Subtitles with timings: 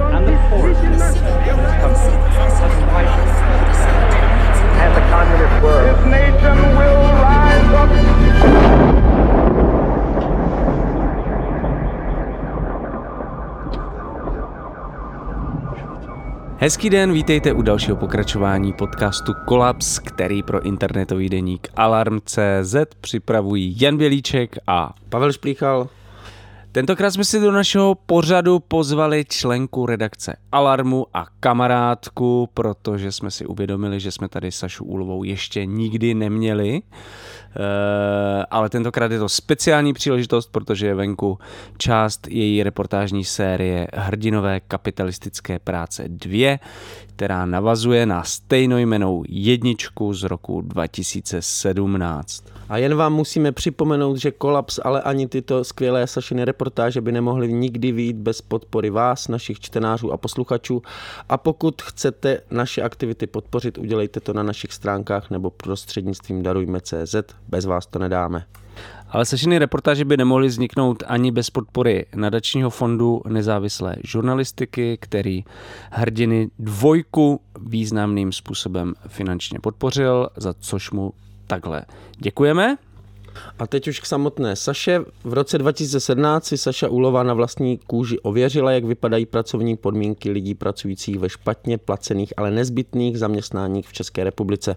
[0.00, 3.32] and the poorest 10% of this country has widened.
[4.82, 5.84] And the communist word.
[5.86, 7.88] This nation will rise up.
[16.60, 23.96] Hezký den, vítejte u dalšího pokračování podcastu Kolaps, který pro internetový deník Alarm.cz připravují Jan
[23.96, 25.88] Bělíček a Pavel Šplíchal.
[26.78, 33.46] Tentokrát jsme si do našeho pořadu pozvali členku redakce Alarmu a kamarádku, protože jsme si
[33.46, 36.82] uvědomili, že jsme tady Sašu Úlovou ještě nikdy neměli.
[36.82, 41.38] Eh, ale tentokrát je to speciální příležitost, protože je venku
[41.78, 46.58] část její reportážní série Hrdinové kapitalistické práce 2,
[47.06, 52.57] která navazuje na stejnojmenou jedničku z roku 2017.
[52.68, 57.52] A jen vám musíme připomenout, že kolaps, ale ani tyto skvělé Sašiny reportáže by nemohly
[57.52, 60.82] nikdy výjít bez podpory vás, našich čtenářů a posluchačů.
[61.28, 67.14] A pokud chcete naše aktivity podpořit, udělejte to na našich stránkách nebo prostřednictvím darujme.cz.
[67.48, 68.44] Bez vás to nedáme.
[69.10, 75.44] Ale Sašiny reportáže by nemohly vzniknout ani bez podpory nadačního fondu nezávislé žurnalistiky, který
[75.90, 81.12] hrdiny dvojku významným způsobem finančně podpořil, za což mu
[81.48, 81.84] takhle
[82.18, 82.76] děkujeme.
[83.58, 85.00] A teď už k samotné Saše.
[85.24, 90.54] V roce 2017 si Saša Úlová na vlastní kůži ověřila, jak vypadají pracovní podmínky lidí
[90.54, 94.76] pracujících ve špatně placených, ale nezbytných zaměstnáních v České republice.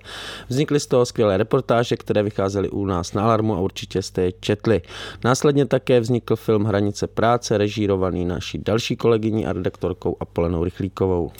[0.49, 4.31] Vznikly z toho skvělé reportáže, které vycházely u nás na Alarmu a určitě jste je
[4.39, 4.81] četli.
[5.23, 11.31] Následně také vznikl film Hranice práce, režírovaný naší další kolegyní a redaktorkou Apolenou Rychlíkovou.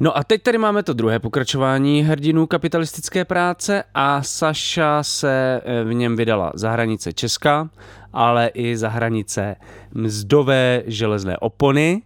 [0.00, 5.84] No a teď tady máme to druhé pokračování hrdinů kapitalistické práce a Saša se eh,
[5.84, 7.70] v něm vydala za hranice Česka,
[8.12, 9.56] ale i za hranice
[9.94, 12.02] mzdové železné opony,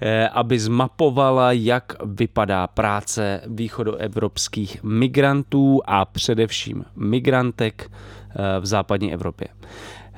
[0.00, 9.48] eh, aby zmapovala, jak vypadá práce východoevropských migrantů a především migrantek eh, v západní Evropě.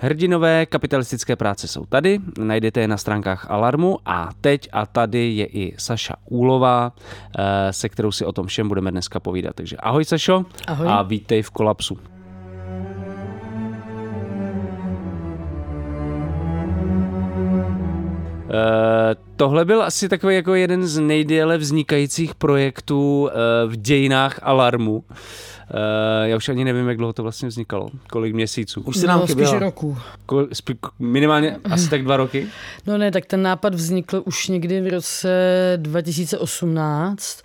[0.05, 5.47] Hrdinové kapitalistické práce jsou tady, najdete je na stránkách Alarmu a teď a tady je
[5.47, 6.93] i Saša Úlová,
[7.39, 9.57] eh, se kterou si o tom všem budeme dneska povídat.
[9.57, 10.87] Takže ahoj Sašo Ahoj.
[10.89, 11.99] a vítej v Kolapsu.
[19.37, 23.31] Tohle byl asi takový jako jeden z nejdéle vznikajících projektů uh,
[23.73, 24.97] v dějinách Alarmu.
[24.97, 25.05] Uh,
[26.25, 28.81] já už ani nevím, jak dlouho to vlastně vznikalo, kolik měsíců.
[28.81, 29.99] Už se nám no, spíš roku.
[30.99, 32.47] Minimálně asi tak dva roky.
[32.87, 35.29] No ne, tak ten nápad vznikl už někdy v roce
[35.77, 37.43] 2018,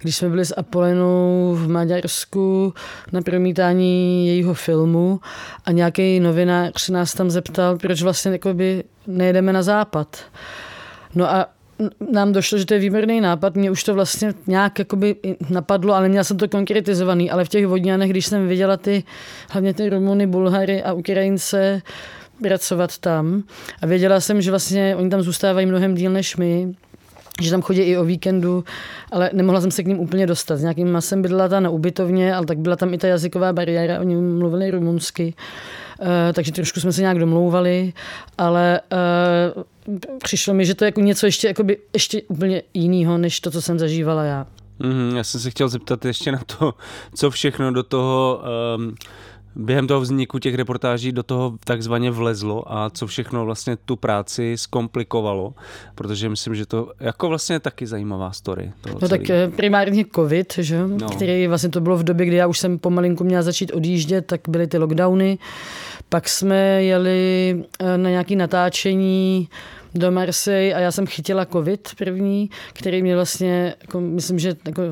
[0.00, 2.74] když jsme byli s Apolenou v Maďarsku
[3.12, 5.20] na promítání jejího filmu
[5.64, 8.38] a nějaký novinář nás tam zeptal, proč vlastně
[9.06, 10.18] nejedeme na západ.
[11.16, 11.46] No a
[12.12, 15.16] nám došlo, že to je výborný nápad, mě už to vlastně nějak jakoby
[15.50, 19.04] napadlo, ale měla jsem to konkretizovaný, ale v těch vodňanech, když jsem viděla ty,
[19.50, 21.82] hlavně ty Rumuny, Bulhary a Ukrajince,
[22.42, 23.42] pracovat tam.
[23.82, 26.74] A věděla jsem, že vlastně oni tam zůstávají mnohem díl než my,
[27.42, 28.64] že tam chodí i o víkendu,
[29.12, 30.56] ale nemohla jsem se k ním úplně dostat.
[30.56, 34.00] S nějakým masem bydlela ta na ubytovně, ale tak byla tam i ta jazyková bariéra,
[34.00, 35.34] oni mluvili rumunsky,
[36.00, 37.92] uh, takže trošku jsme se nějak domlouvali,
[38.38, 38.80] ale
[39.56, 39.62] uh,
[40.22, 43.62] přišlo mi, že to je jako něco ještě, jakoby, ještě úplně jiného, než to, co
[43.62, 44.46] jsem zažívala já.
[44.78, 46.74] Mm, já jsem se chtěl zeptat ještě na to,
[47.14, 48.42] co všechno do toho
[48.76, 48.94] um,
[49.56, 54.52] během toho vzniku těch reportáží do toho takzvaně vlezlo a co všechno vlastně tu práci
[54.56, 55.54] zkomplikovalo,
[55.94, 58.72] protože myslím, že to jako vlastně taky zajímavá story.
[58.86, 59.32] No tak celý.
[59.32, 60.86] eh, primárně covid, že?
[60.86, 60.96] No.
[61.00, 61.08] No.
[61.08, 64.40] který vlastně to bylo v době, kdy já už jsem pomalinku měla začít odjíždět, tak
[64.48, 65.38] byly ty lockdowny.
[66.08, 69.48] Pak jsme jeli eh, na nějaké natáčení
[69.96, 74.82] do Marseille a já jsem chytila covid první, který mě vlastně, jako, myslím, že jako,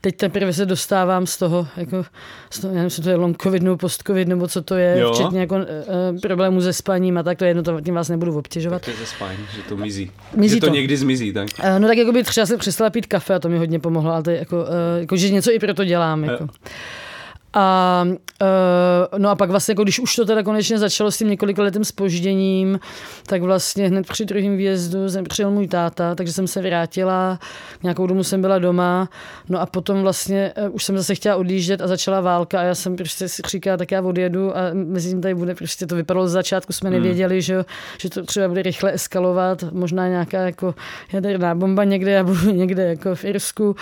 [0.00, 2.04] teď teprve se dostávám z toho, jako,
[2.50, 4.98] z toho, já nevím, to je long covid nebo post covid, nebo co to je,
[4.98, 5.12] Jo.
[5.14, 8.38] včetně jako, e, problémů se spaním a tak, to je jedno, to tím vás nebudu
[8.38, 8.82] obtěžovat.
[8.82, 10.10] Tak je spáň, že to mizí.
[10.36, 10.72] Mizí že to, to.
[10.74, 11.48] někdy zmizí, tak.
[11.62, 14.12] Eh, No tak jako by třeba jsem přestala pít kafe a to mi hodně pomohlo,
[14.12, 16.24] ale to je jako, eh, jako že něco i proto dělám.
[16.24, 16.46] Jako.
[17.54, 18.06] A,
[18.42, 21.62] uh, no a pak vlastně, jako když už to teda konečně začalo s tím několika
[21.62, 22.80] letým spožděním,
[23.26, 27.38] tak vlastně hned při druhém výjezdu jsem přijel můj táta, takže jsem se vrátila,
[27.82, 29.08] nějakou domu jsem byla doma,
[29.48, 32.74] no a potom vlastně uh, už jsem zase chtěla odjíždět a začala válka a já
[32.74, 36.28] jsem prostě si říkala, tak já odjedu a mezi tím tady bude prostě to vypadalo
[36.28, 36.98] z začátku, jsme hmm.
[36.98, 37.64] nevěděli, že,
[38.00, 40.74] že to třeba bude rychle eskalovat, možná nějaká jako
[41.12, 43.76] jaderná bomba někde, já budu někde jako v Irsku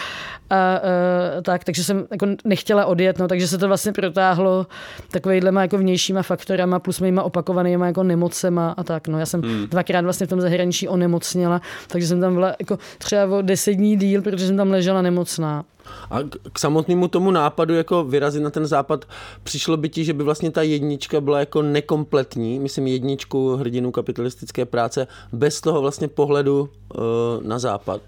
[0.50, 4.66] a uh, tak, takže jsem jako nechtěla odjet, no, takže se to vlastně protáhlo
[5.10, 9.08] takovýhlema jako vnějšíma faktorama plus mýma opakovanýma jako nemocema a tak.
[9.08, 9.66] No, já jsem hmm.
[9.66, 13.96] dvakrát vlastně v tom zahraničí onemocněla, takže jsem tam byla jako třeba o deset dní
[13.96, 15.64] díl, protože jsem tam ležela nemocná.
[16.10, 16.18] A
[16.52, 19.04] k samotnému tomu nápadu jako vyrazit na ten západ,
[19.42, 24.64] přišlo by ti, že by vlastně ta jednička byla jako nekompletní, myslím jedničku hrdinu kapitalistické
[24.64, 27.02] práce, bez toho vlastně pohledu uh,
[27.42, 28.00] na západ?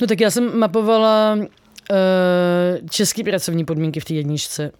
[0.00, 1.38] No tak já jsem mapovala
[2.90, 4.72] české pracovní podmínky v té jedničce.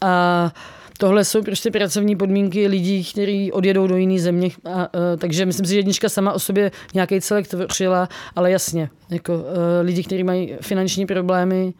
[0.00, 0.52] A
[0.98, 4.50] tohle jsou prostě pracovní podmínky lidí, kteří odjedou do jiné země.
[4.64, 8.90] A, eh, takže myslím si, že jednička sama o sobě nějaký celek tvořila, ale jasně,
[9.10, 11.74] jako eh, lidi, kteří mají finanční problémy,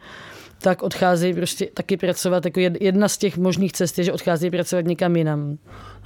[0.61, 2.45] tak odcházejí prostě taky pracovat.
[2.45, 5.57] Jako jedna z těch možných cest je, že odcházejí pracovat někam jinam.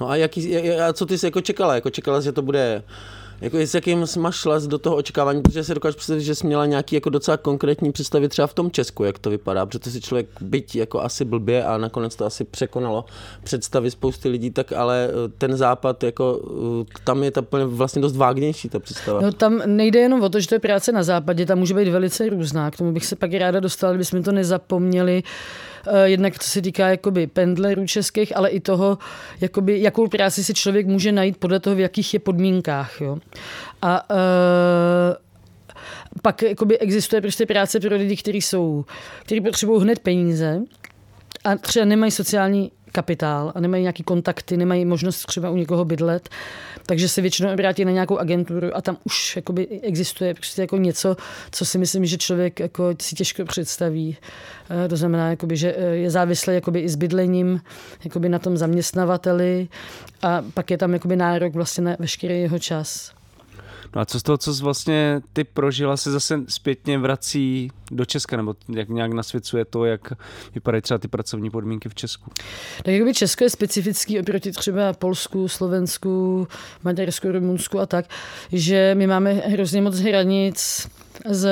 [0.01, 1.75] No a, jaký, a co ty jsi jako čekala?
[1.75, 2.83] Jako čekala, že to bude
[3.41, 6.65] jako s jakým máš šla do toho očekávání, protože si dokážu představit, že jsi měla
[6.65, 10.01] nějaký jako docela konkrétní představy třeba v tom Česku, jak to vypadá, protože to si
[10.01, 13.05] člověk byť jako asi blbě a nakonec to asi překonalo
[13.43, 16.39] představy spousty lidí, tak ale eh, ten západ, jako
[16.81, 19.21] eh, tam je ta vlastně dost vágnější ta představa.
[19.21, 21.87] No tam nejde jenom o to, že to je práce na západě, tam může být
[21.87, 25.23] velice různá, k tomu bych se pak ráda dostala, kdybychom to nezapomněli.
[25.25, 25.68] Eh,
[26.03, 28.97] jednak co se týká jakoby pendlerů českých, ale i toho,
[29.41, 33.01] jakoby, jakou práci si člověk může najít podle toho, v jakých je podmínkách.
[33.01, 33.17] Jo.
[33.81, 34.17] A uh,
[36.21, 38.85] pak jakoby existuje prostě práce pro lidi, kteří jsou,
[39.21, 40.61] kteří potřebují hned peníze
[41.43, 46.29] a třeba nemají sociální kapitál a nemají nějaký kontakty, nemají možnost třeba u někoho bydlet,
[46.85, 51.17] takže se většinou obrátí na nějakou agenturu a tam už jakoby existuje prostě jako něco,
[51.51, 54.17] co si myslím, že člověk jako si těžko představí.
[54.85, 57.61] Eh, to znamená, jakoby, že eh, je závislý jakoby i s bydlením
[58.03, 59.67] jakoby na tom zaměstnavateli
[60.21, 63.18] a pak je tam jakoby nárok vlastně na veškerý jeho čas.
[63.95, 68.37] No a co z toho, co vlastně ty prožila, se zase zpětně vrací do Česka,
[68.37, 70.13] nebo jak nějak nasvěcuje to, jak
[70.55, 72.31] vypadají třeba ty pracovní podmínky v Česku?
[72.83, 76.47] Tak jakoby Česko je specifický oproti třeba Polsku, Slovensku,
[76.83, 78.05] Maďarsku, Rumunsku a tak,
[78.51, 80.87] že my máme hrozně moc hranic
[81.25, 81.47] s,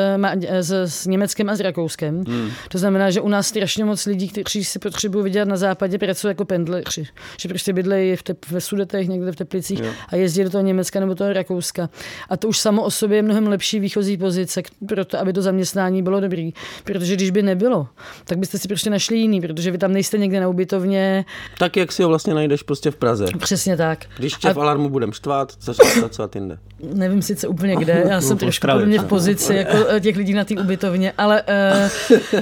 [0.62, 2.24] s, s Německem a s Rakouskem.
[2.28, 2.50] Hmm.
[2.69, 6.31] To znamená, že u nás strašně moc lidí, kteří si potřebují vydělat na západě, pracují
[6.31, 7.04] jako pendleři.
[7.40, 9.92] Že prostě bydlejí v tep, ve Sudetech, někde v Teplicích jo.
[10.10, 11.90] a jezdí do toho Německa nebo toho Rakouska.
[12.30, 15.42] A to už samo o sobě je mnohem lepší výchozí pozice pro to, aby to
[15.42, 16.54] zaměstnání bylo dobrý.
[16.84, 17.88] Protože když by nebylo,
[18.25, 21.25] tak byste si prostě našli jiný, protože vy tam nejste někde na ubytovně.
[21.58, 23.25] Tak jak si ho vlastně najdeš prostě v Praze.
[23.40, 24.06] Přesně tak.
[24.18, 24.54] Když tě a...
[24.54, 26.58] v alarmu budem štvát, začneš pracovat jinde.
[26.94, 30.45] Nevím sice úplně kde, já jsem trošku podobně v pozici jako eh, těch lidí na
[30.45, 31.89] té ubytovně, ale uh,
[32.33, 32.39] uh,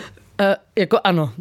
[0.75, 1.33] jako ano.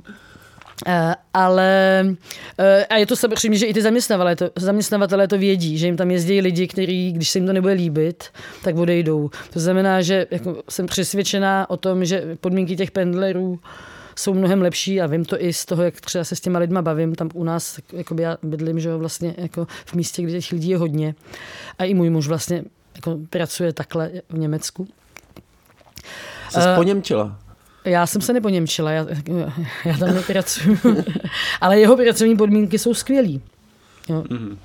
[0.88, 5.79] Uh, ale uh, a je to samozřejmě, že i ty zaměstnavatelé to, zaměstnavatelé to vědí,
[5.79, 8.25] že jim tam jezdí lidi, kteří, když se jim to nebude líbit,
[8.65, 9.31] tak odejdou.
[9.53, 13.61] To znamená, že jako, jsem přesvědčená o tom, že podmínky těch pendlerů
[14.17, 16.82] jsou mnohem lepší a vím to i z toho, jak třeba se s těma lidma
[16.82, 17.15] bavím.
[17.15, 20.79] Tam u nás, jako já bydlím, že vlastně jako v místě, kde těch lidí je
[20.79, 21.15] hodně.
[21.79, 22.65] A i můj muž vlastně
[22.97, 24.88] jako pracuje takhle v Německu.
[26.51, 27.39] Jsi uh, poněmčila?
[27.85, 29.07] Já jsem se neponěmčila, já,
[29.85, 30.78] já tam nepracuju.
[31.61, 33.43] ale jeho pracovní podmínky jsou skvělý.
[34.09, 34.23] Jo.
[34.23, 34.57] Mm-hmm.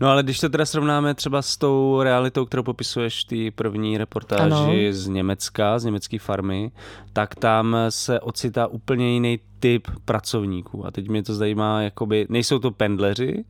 [0.00, 4.54] No ale když to teda srovnáme třeba s tou realitou, kterou popisuješ ty první reportáži
[4.54, 4.72] ano.
[4.90, 6.70] z Německa, z německé farmy,
[7.12, 10.86] tak tam se ocitá úplně jiný typ pracovníků.
[10.86, 13.44] A teď mě to zajímá, jakoby, nejsou to pendleři,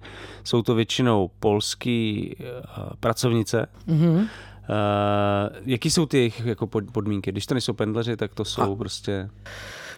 [0.45, 4.28] jsou to většinou polský uh, pracovnice, mm-hmm.
[4.68, 7.32] Uh, jaký jsou ty jejich jako podmínky?
[7.32, 8.76] Když to nejsou pendleři, tak to jsou a.
[8.76, 9.28] prostě...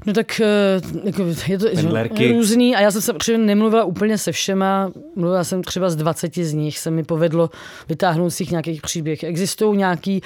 [0.06, 2.32] No tak eh, jako je to Pendlerky.
[2.32, 6.34] různý a já jsem se třeba nemluvila úplně se všema, mluvila jsem třeba z 20
[6.34, 7.50] z nich, se mi povedlo
[7.88, 9.24] vytáhnout si nějakých příběh.
[9.24, 10.20] Existují nějaký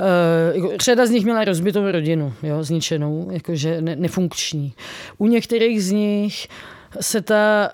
[0.00, 4.74] Uh, jako řada z nich měla rozbitou rodinu, jo, zničenou, jakože ne, nefunkční.
[5.18, 6.48] U některých z nich
[7.00, 7.70] se ta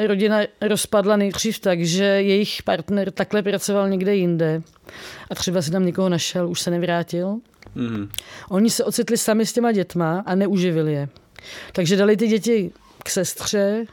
[0.00, 4.62] uh, rodina rozpadla nejdřív tak, že jejich partner takhle pracoval někde jinde
[5.30, 7.36] a třeba si tam někoho našel, už se nevrátil.
[7.74, 8.08] Mm.
[8.48, 11.08] Oni se ocitli sami s těma dětma a neuživili je.
[11.72, 12.72] Takže dali ty děti
[13.04, 13.84] k sestře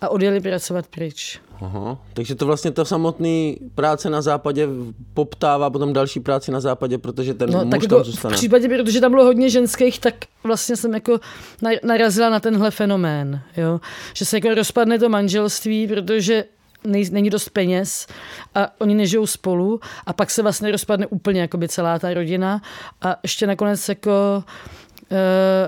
[0.00, 1.40] a odjeli pracovat pryč.
[1.60, 1.98] Aha.
[2.14, 4.68] Takže to vlastně to samotný práce na západě
[5.14, 8.34] poptává potom další práci na západě, protože ten No, muž tak tam jako v zůstane.
[8.34, 11.20] případě, protože tam bylo hodně ženských, tak vlastně jsem jako
[11.62, 13.80] na- narazila na tenhle fenomén, jo?
[14.14, 16.44] že se jako rozpadne to manželství, protože
[16.84, 18.06] nej, není dost peněz
[18.54, 22.62] a oni nežijou spolu a pak se vlastně rozpadne úplně jakoby celá ta rodina
[23.02, 24.44] a ještě nakonec jako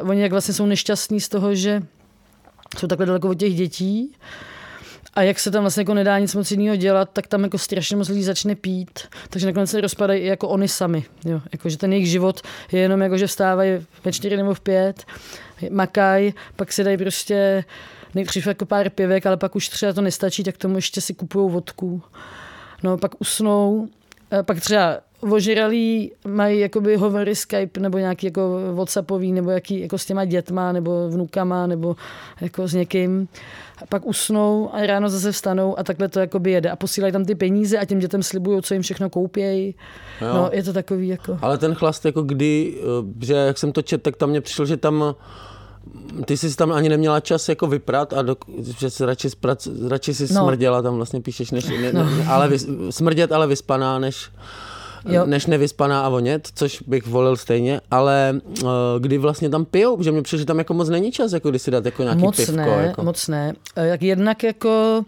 [0.02, 1.82] uh, oni jak vlastně jsou nešťastní z toho, že
[2.78, 4.14] jsou takhle daleko od těch dětí
[5.14, 7.96] a jak se tam vlastně jako nedá nic moc jiného dělat, tak tam jako strašně
[7.96, 9.00] moc lidí začne pít.
[9.30, 11.04] Takže nakonec se rozpadají i jako oni sami.
[11.24, 11.40] Jo.
[11.52, 12.40] Jako, že ten jejich život
[12.72, 15.04] je jenom jako, že vstávají ve čtyři nebo v pět,
[15.70, 17.64] makají, pak si dají prostě
[18.14, 21.50] nejdřív jako pár pivek, ale pak už třeba to nestačí, tak tomu ještě si kupují
[21.50, 22.02] vodku.
[22.82, 23.88] No, pak usnou,
[24.30, 29.98] a pak třeba ožralí mají jakoby hovory Skype nebo nějaký jako Whatsappový nebo jaký jako
[29.98, 31.96] s těma dětma nebo vnukama nebo
[32.40, 33.28] jako s někým.
[33.82, 36.70] A pak usnou a ráno zase vstanou a takhle to jakoby jede.
[36.70, 39.74] A posílají tam ty peníze a těm dětem slibují, co jim všechno koupějí.
[40.20, 40.28] Jo.
[40.34, 41.38] No, je to takový jako...
[41.42, 44.66] Ale ten chlast, jako kdy, eh, že jak jsem to čet, tak tam mě přišlo,
[44.66, 45.14] že tam
[46.24, 48.36] ty jsi tam ani neměla čas jako vyprat a do,
[48.78, 50.42] že jsi radši, sprac, radši si No.
[50.42, 52.08] smrděla, tam vlastně píšeš, než, ne, no.
[52.28, 54.30] ale vys, smrdět, ale vyspaná, než,
[55.08, 55.26] Jo.
[55.26, 60.12] než nevyspaná a vonět, což bych volil stejně, ale uh, kdy vlastně tam pijou, že
[60.12, 62.36] mě přišlo, že tam jako moc není čas, jako když si dát jako nějaký Moc
[62.36, 62.52] pivko.
[62.52, 63.02] ne, jako.
[63.02, 63.52] moc ne.
[63.76, 65.02] Eh, Jak jednak jako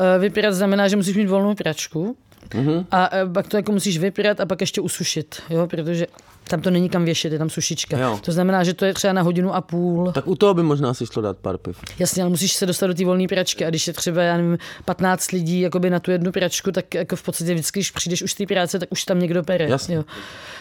[0.00, 2.16] eh, vyprat znamená, že musíš mít volnou pračku
[2.54, 2.86] Mhm.
[2.90, 6.06] a eh, pak to jako musíš vyprat a pak ještě usušit, jo, protože
[6.48, 7.98] tam to není kam věšet, je tam sušička.
[7.98, 8.20] Jo.
[8.22, 10.12] To znamená, že to je třeba na hodinu a půl.
[10.12, 11.78] Tak u toho by možná si šlo dát pár piv.
[11.98, 14.58] Jasně, ale musíš se dostat do té volné pračky a když je třeba, já nevím,
[14.84, 18.32] 15 lidí jakoby na tu jednu pračku, tak jako v podstatě vždycky, když přijdeš už
[18.32, 19.68] z té práce, tak už tam někdo pere.
[19.68, 19.96] Jasně.
[19.96, 20.04] Jo.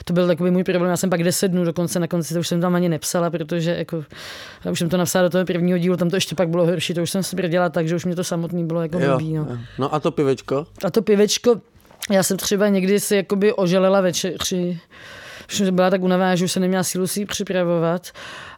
[0.05, 2.47] To byl takový můj problém, já jsem pak 10 dnů dokonce, na konci to už
[2.47, 4.03] jsem tam ani nepsala, protože jako,
[4.65, 6.93] já už jsem to napsala do toho prvního dílu, tam to ještě pak bylo horší,
[6.93, 9.11] to už jsem si dělala tak, že už mě to samotný bylo jako Jo.
[9.11, 9.47] blbý, no.
[9.77, 10.67] no a to pivečko?
[10.85, 11.61] A to pivečko,
[12.11, 14.79] já jsem třeba někdy si jakoby oželela večeři,
[15.47, 18.11] jsem byla tak unavená, že už jsem neměla sílu si ji připravovat.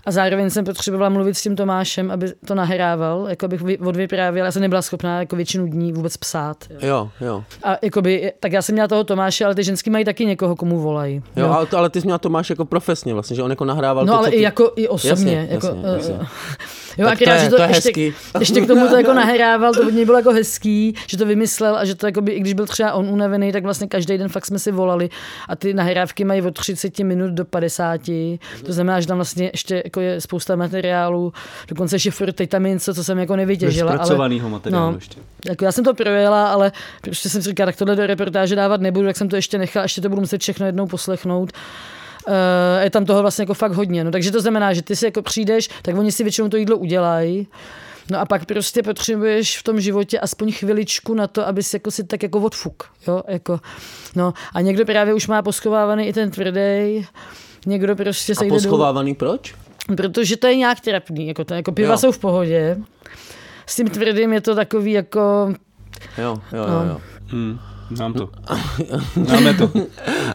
[0.07, 4.45] A zároveň jsem potřebovala mluvit s tím Tomášem, aby to nahrával, jako abych vy- odvyprávěla.
[4.45, 6.57] Já jsem nebyla schopná jako většinu dní vůbec psát.
[6.81, 7.43] Jo, jo.
[7.63, 10.79] A jakoby, tak já jsem měla toho Tomáše, ale ty ženský mají taky někoho, komu
[10.79, 11.23] volají.
[11.35, 14.05] Jo, ale, to, ale ty jsi měla Tomáš jako profesně vlastně, že on jako nahrával
[14.05, 14.43] No to, ale co i ty...
[14.43, 15.09] jako i osobně.
[15.09, 16.13] Jasně, jako, jasně, eh, jasně.
[16.97, 18.13] Jo, Tak to akorát, je- že to, to je ještě, hezký.
[18.39, 21.75] ještě k tomu to jako nahrával, to od něj bylo jako hezký, že to vymyslel
[21.77, 24.45] a že to jakoby, i když byl třeba on unavený, tak vlastně každý den fakt
[24.45, 25.09] jsme si volali
[25.49, 28.01] a ty nahrávky mají od 30 minut do 50,
[28.65, 31.33] to znamená, že tam vlastně ještě jako je spousta materiálu,
[31.67, 33.91] dokonce ještě furt teď tam je něco, co jsem jako nevytěžila.
[33.91, 35.19] Ale, Zpracovanýho materiálu no, ještě.
[35.49, 38.81] jako já jsem to projela, ale prostě jsem si říkala, tak tohle do reportáže dávat
[38.81, 41.51] nebudu, tak jsem to ještě nechala, ještě to budu muset všechno jednou poslechnout.
[42.27, 42.33] Uh,
[42.83, 44.03] je tam toho vlastně jako fakt hodně.
[44.03, 46.77] No, takže to znamená, že ty si jako přijdeš, tak oni si většinou to jídlo
[46.77, 47.47] udělají.
[48.11, 51.91] No a pak prostě potřebuješ v tom životě aspoň chviličku na to, aby si jako
[51.91, 52.83] si tak jako odfuk.
[53.07, 53.23] Jo?
[53.27, 53.59] Jako,
[54.15, 54.33] no.
[54.53, 57.05] A někdo právě už má poschovávaný i ten tvrdý,
[57.65, 58.61] někdo prostě se A jde dolů.
[58.61, 59.55] poschovávaný proč?
[59.95, 61.27] Protože to je nějak trapný.
[61.27, 61.97] Jako, to, jako piva Jo.
[61.97, 62.77] jsou v pohodě.
[63.65, 65.53] S tím tvrdým je to takový jako
[66.17, 66.73] Jo, jo, No.
[66.73, 66.89] jo.
[66.89, 67.01] jo.
[67.27, 67.59] Hmm,
[67.99, 68.29] mám to.
[69.29, 69.71] Máme to.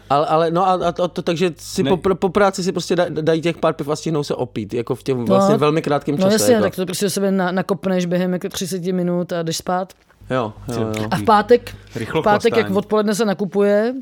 [0.09, 1.97] Ale, ale no a, a to, to, takže si Ne.
[1.97, 4.95] po, po, práci si prostě da, dají těch pár piv a stihnou se opít, jako
[4.95, 6.27] v těm vlastně velmi krátkém čase.
[6.27, 6.63] No jasně, jako.
[6.63, 9.93] tak to prostě sebe na, nakopneš během jako 30 minut a jdeš spát.
[10.29, 11.07] Jo, jo, jo.
[11.11, 13.93] A v pátek, Rychlo v pátek jak odpoledne se nakupuje,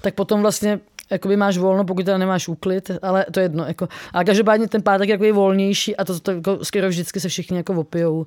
[0.00, 3.64] tak potom vlastně jakoby máš volno, pokud teda nemáš úklid, ale to je jedno.
[3.64, 3.88] Jako.
[4.12, 7.72] A každopádně ten pátek je volnější a to, to jako skoro vždycky se všichni jako
[7.74, 8.26] opijou.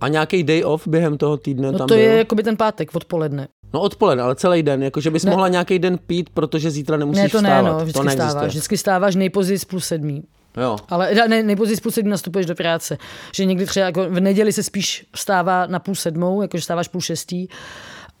[0.00, 2.02] A nějaký day off během toho týdne No tam to byl?
[2.04, 3.48] je jakoby ten pátek odpoledne.
[3.74, 5.30] No odpoledne, ale celý den, jako že bys Ne.
[5.30, 7.64] mohla nějaký den pít, protože zítra nemusíš ne, to vstávat.
[7.64, 8.30] ne, no, vždycky to neexistuje.
[8.30, 8.48] stáváš.
[8.48, 10.22] Vždycky stáváš nejpozději z půl sedmí.
[10.56, 10.76] Jo.
[10.88, 12.98] Ale ne, ne, nejpozději z půl sedmí nastupuješ do práce.
[13.34, 17.00] Že někdy třeba jako v neděli se spíš vstává na půl sedmou, jakože stáváš půl
[17.00, 17.46] šestý,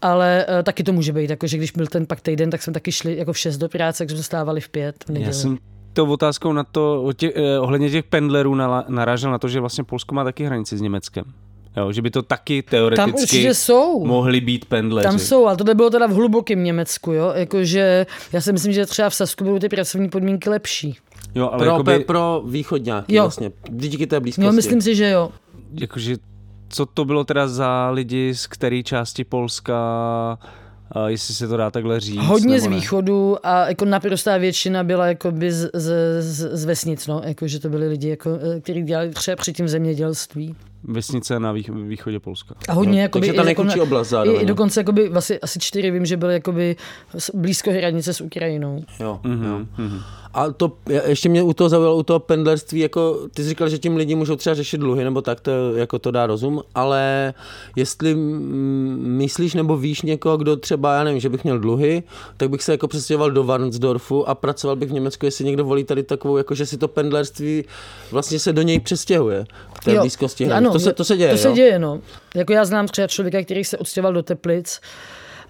[0.02, 2.92] ale uh, taky to může být, jakože když byl ten pak týden, tak jsme taky
[2.92, 5.26] šli jako v šest do práce, takže jsme stávali v pět v neděli.
[5.26, 5.58] Já jsem
[5.92, 9.60] tou otázkou na to, o tě, eh, ohledně těch pendlerů nala- narážel na to, že
[9.60, 11.24] vlastně Polsko má taky hranici s Německem.
[11.76, 14.04] Jo, že by to taky Tam teoreticky určitě jsou.
[14.06, 15.08] mohli být pendleři.
[15.08, 17.32] Tam jsou, ale tohle bylo teda v hlubokém Německu, jo?
[17.34, 20.96] Jakože já si myslím, že třeba v Sasku budou ty pracovní podmínky lepší.
[21.34, 23.22] Jo, ale Pro, jakoby, pe, pro východňáky Jo.
[23.22, 24.46] vlastně, díky té blízkosti.
[24.46, 25.30] Jo, myslím si, že jo.
[25.80, 26.16] jakože,
[26.70, 29.76] co to bylo teda za lidi z které části Polska,
[30.92, 32.18] a jestli se to dá takhle říct.
[32.24, 37.22] Hodně z východu a jako naprostá většina byla jakoby z, z, z, z vesnic, no?
[37.24, 40.54] Jako, že to byli lidi, jako, eh, kteří dělali třeba předtím zemědělství.
[40.84, 42.54] vesnice na vých- východě Polska.
[42.68, 44.40] A hodně, jakoby, takže ta nejchudší jako, oblast i, zároveň.
[44.42, 46.76] i dokonce jakoby, vlastně asi čtyři vím, že byly jakoby
[47.34, 48.84] blízko hranice s Ukrajinou.
[49.00, 49.44] Jo, Mhm,
[49.78, 49.84] jo.
[50.34, 50.72] A to
[51.04, 54.14] ještě mě u toho zaujalo, u toho pendlerství, jako ty jsi říkal, že tím lidi
[54.14, 57.34] můžou třeba řešit dluhy, nebo tak, to, jako to dá rozum, ale
[57.76, 58.14] jestli
[58.94, 62.02] myslíš nebo víš někoho, kdo třeba, já nevím, že bych měl dluhy,
[62.36, 65.84] tak bych se jako přestěhoval do Varnsdorfu a pracoval bych v Německu, jestli někdo volí
[65.84, 67.64] tady takovou, jako že si to pendlerství
[68.10, 69.44] vlastně se do něj přestěhuje
[69.80, 70.50] v té Jo, blízkosti.
[70.50, 71.54] Ano, to, se, to se děje, To se jo?
[71.54, 72.00] děje, no.
[72.34, 74.80] Jako já znám třeba člověka, který se odstěhoval do Teplic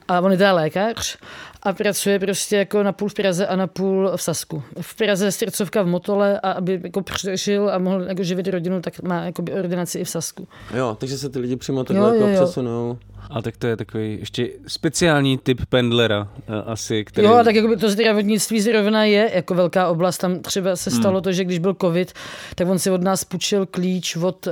[0.08, 1.18] a on je teda lékař
[1.62, 4.62] a pracuje prostě jako na půl v Praze a na půl v Sasku.
[4.80, 9.02] V Praze srdcovka v Motole a aby jako přežil a mohl jako živit rodinu, tak
[9.02, 10.48] má jako ordinaci i v Sasku.
[10.74, 12.44] jo, takže se ty lidi přímo takhle Jo, jako jo, jo.
[12.44, 12.98] přesunou.
[13.30, 17.26] A tak to je takový ještě speciální typ pendlera eh, asi, který...
[17.26, 20.18] Jo, a tak jako to zdravotnictví zrovna je jako velká oblast.
[20.18, 21.22] Tam třeba se stalo Hmm.
[21.22, 22.12] to, že když byl covid,
[22.54, 24.50] tak on si od nás půjčil klíč od e,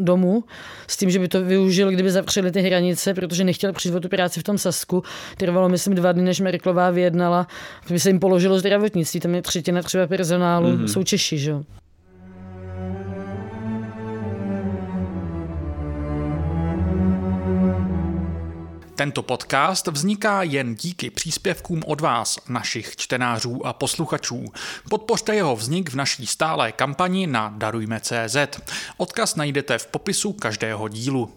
[0.00, 0.44] domu
[0.86, 4.08] s tím, že by to využil, kdyby zavřeli ty hranice, protože nechtěl přijít o tu
[4.08, 5.02] práci v tom Sasku.
[5.36, 7.46] Trvalo, myslím, dva dny, než Merklová vyjednala,
[7.90, 9.20] aby se jim položilo zdravotnictví.
[9.20, 10.84] Tam je třetina třeba personálu, Hmm.
[10.84, 10.92] mm-hmm.
[10.92, 11.62] jsou Češi, že jo.
[18.98, 24.44] Tento podcast vzniká jen díky příspěvkům od vás, našich čtenářů a posluchačů.
[24.90, 28.36] Podpořte jeho vznik v naší stálé kampani na Darujme.cz.
[28.96, 31.30] Odkaz najdete v popisu každého dílu.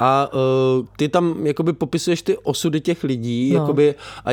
[0.00, 3.60] A uh, ty tam jakoby popisuješ ty osudy těch lidí, No.
[3.60, 4.30] jakoby, a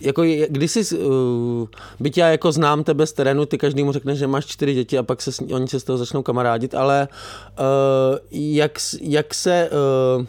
[0.00, 1.68] jako když jsi, uh,
[2.00, 5.02] byť já jako znám tebe z terénu, ty každému řekneš, že máš čtyři děti a
[5.02, 7.08] pak se, oni se z toho začnou kamarádit, ale
[7.58, 9.70] uh, jak, jak se...
[10.18, 10.26] Uh,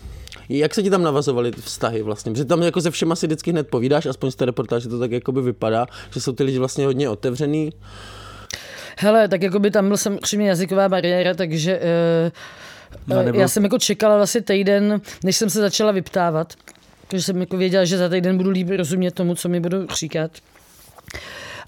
[0.50, 2.32] jak se ti tam navazovaly ty vztahy vlastně?
[2.32, 5.12] Protože tam jako se všema si vždycky hned povídáš, aspoň z té reportáže to tak
[5.12, 7.70] jakoby vypadá, že jsou ty lidi vlastně hodně otevřený.
[8.98, 12.32] Hele, tak jako by tam byl samozřejmě jazyková bariéra, takže uh,
[13.08, 16.54] No, nebo- já jsem jako čekala vlastně týden, než jsem se začala vyptávat,
[17.08, 20.32] protože jsem jako věděla, že za týden budu líp rozumět tomu, co mi budou říkat.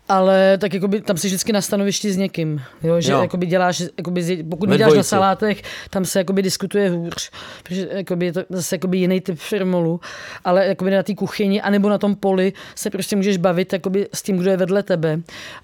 [0.09, 3.21] Ale tak jakoby, tam jsi vždycky na stanovišti s někým, jo, že Jo.
[3.21, 7.31] jakoby děláš, jakoby, pokud děláš na salátech, tam se jakoby diskutuje hůř,
[7.63, 9.99] protože jakoby, je to zase jakoby jiný typ firmolu,
[10.45, 14.21] ale jakoby na té kuchyni anebo na tom poli se prostě můžeš bavit jakoby s
[14.21, 15.19] tím, kdo je vedle tebe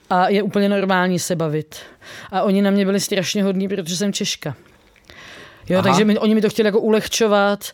[0.10, 1.75] a je úplně normální se bavit.
[2.32, 4.55] A oni na mě byli strašně hodní, protože jsem Češka.
[5.70, 5.89] Jo, Aha.
[5.89, 7.65] takže mi, oni mi to chtěli jako ulehčovat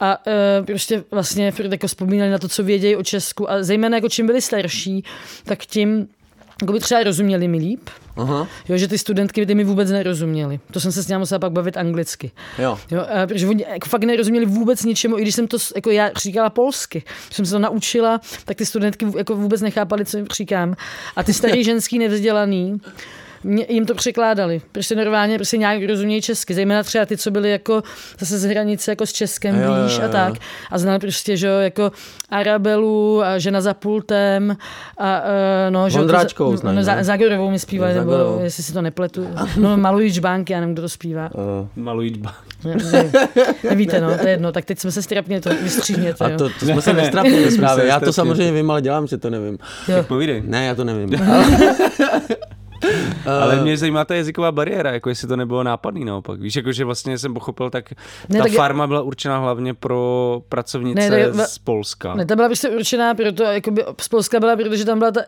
[0.00, 4.08] a e, prostě vlastně jako vzpomínali na to, co vědějí o Česku a zejména jako
[4.08, 5.04] čím byli starší,
[5.44, 6.08] tak tím
[6.62, 7.80] jako by třeba rozuměli mi líp.
[8.16, 10.60] Aha, Jo, že ty studentky ty mi vůbec nerozuměly.
[10.70, 12.30] To jsem se s ním musela pak bavit anglicky.
[12.58, 12.78] jo.
[12.90, 16.10] Jo, a protože oni jako fakt nerozuměli vůbec ničemu, i když jsem to jako já
[16.16, 17.02] říkala polsky.
[17.26, 20.76] Když jsem se to naučila, tak ty studentky jako vůbec nechápali, co jim říkám.
[21.16, 22.80] A ty starý ženský nevzdělaný,
[23.44, 24.60] mě, jim to překládali.
[24.72, 26.54] Prostě normálně prostě nějak rozumějí česky.
[26.54, 27.82] Zejména třeba ty, co byly jako
[28.18, 30.12] zase z hranice jako s Českem Jo, jo, blíž jo, a jo.
[30.12, 30.34] tak.
[30.70, 31.92] A znali prostě, že jo, jako
[32.30, 34.56] Arabelu a žena za pultem
[34.98, 35.26] a uh,
[35.70, 37.04] no, že jo, to znají, no, za, ne?
[37.04, 38.44] Zagorovou mi zpívali, nebo Zagorovou.
[38.44, 39.28] jestli si to nepletu.
[39.56, 41.30] No, malují čbánky, já nevím, kdo to zpívá.
[41.34, 42.34] Uh, Malují dba.
[42.64, 43.10] Ne, ne,
[43.68, 46.38] nevíte, no, to je jedno, tak teď jsme se strapně to vystříhněte, a jo.
[46.38, 46.94] to, to jsme se
[47.50, 47.86] se právě.
[47.86, 49.58] Já to samozřejmě vím, ale dělám, že to nevím.
[49.88, 50.02] jo.
[50.02, 50.42] Povídej.
[50.46, 51.10] Ne, já to nevím.
[53.40, 56.40] Ale mě zajímá ta jazyková bariéra, jako jestli to nebylo nápadný naopak.
[56.40, 57.90] Víš, jako že vlastně jsem pochopil, tak
[58.28, 62.14] Ne, ta tak je- farma byla určena hlavně pro pracovnice Ne, tak- z Polska.
[62.14, 65.20] Ne, ta byla prostě určená, proto, jakoby, z Polska byla, protože tam byla ta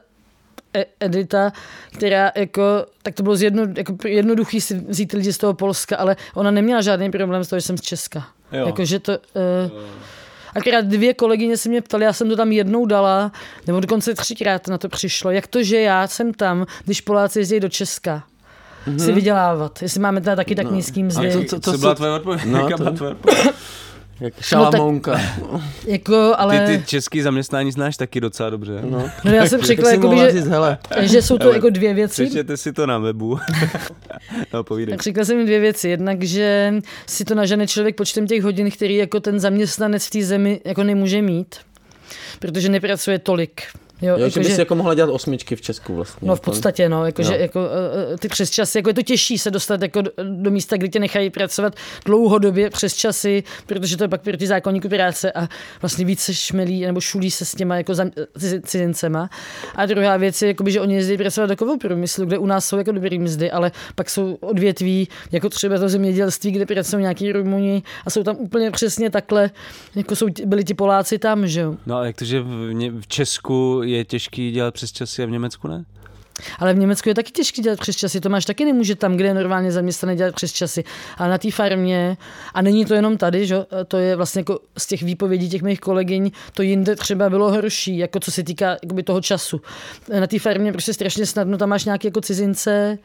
[0.77, 1.53] E- Edita,
[1.97, 2.63] která jako,
[3.03, 6.81] tak to bylo zjedno, jako jednoduchý si vzít lidi z toho Polska, ale ona neměla
[6.81, 8.27] žádný problém s toho, že jsem z Česka.
[8.53, 8.67] Jo.
[8.67, 9.81] Jakože to, uh,
[10.59, 13.33] akorát dvě kolegyně se mě ptaly, já jsem to tam jednou dala,
[13.67, 17.61] nebo dokonce třikrát na to přišlo, jak to, že já jsem tam, když Poláci jezdí
[17.61, 18.23] do Česka,
[18.87, 19.05] mm-hmm.
[19.05, 20.73] si vydělávat, jestli máme teda taky tak no.
[20.73, 21.29] nízký mzdy.
[21.29, 22.45] A co- Co, co- co, byla tvoje odpověď?
[22.45, 23.49] No, to- byla tvoje odpověď?
[24.21, 25.21] Jak šalamounka.
[25.87, 26.67] Jako, ale...
[26.67, 28.81] Ty, ty český zaměstnání znáš taky docela dobře.
[28.83, 29.11] No.
[29.25, 31.71] No já jsem Tak řekla, jakoby, mohla že, říct, hele, že jsou to Hele, jako
[31.71, 32.25] dvě věci.
[32.25, 33.39] Přečtěte si to na webu.
[34.55, 34.93] no, povídej.
[34.97, 35.89] Tak řekla jsem jim dvě věci.
[35.89, 36.75] Jednak, že
[37.07, 40.85] si to nažene člověk počtem těch hodin, který jako ten zaměstnanec v té zemi jako
[40.85, 41.57] nemůže mít,
[42.39, 43.63] protože nepracuje tolik.
[44.03, 44.63] Jo, jo že bys že...
[44.63, 46.29] jako mohla dělat osmičky v Česku vlastně.
[46.29, 47.61] No v podstatě, no, jako, že, jako,
[48.13, 50.89] eh, ty přes časy, jako je to těžší se dostat jako do, do místa, kde
[50.89, 55.49] tě nechají pracovat dlouhodobě přes časy, protože to je pak proti zákonníku práce a
[55.83, 57.93] vlastně víc se šmelí nebo šulí se s těma jako
[58.67, 59.31] cizincema.
[59.75, 62.69] A druhá věc je, jakoby, že oni jezdí pracovat do kovou průmyslu, kde u nás
[62.69, 67.33] jsou jako dobrý mzdy, ale pak jsou odvětví, jako třeba to zemědělství, kde pracují nějaký
[67.33, 69.51] Rumuni a jsou tam úplně přesně takhle,
[69.95, 71.75] jako jsou, byli ti Poláci tam, že jo.
[71.87, 75.31] No a jak to, že v, v Česku je těžký dělat přes časy a v
[75.31, 75.85] Německu ne?
[76.59, 78.21] Ale v Německu je taky těžké dělat přes časy.
[78.21, 80.85] Tomáš taky nemůže tam, kde je normálně zaměstnaný dělat přes časy.
[81.19, 82.17] Ale na té farmě,
[82.55, 83.57] a není to jenom tady, že?
[83.89, 87.99] to je vlastně jako z těch výpovědí těch mých kolegyň, to jinde třeba bylo horší,
[87.99, 89.61] jako co se týká jakoby toho času.
[90.21, 92.99] Na té farmě prostě strašně snadno, tam máš nějaké jako cizince,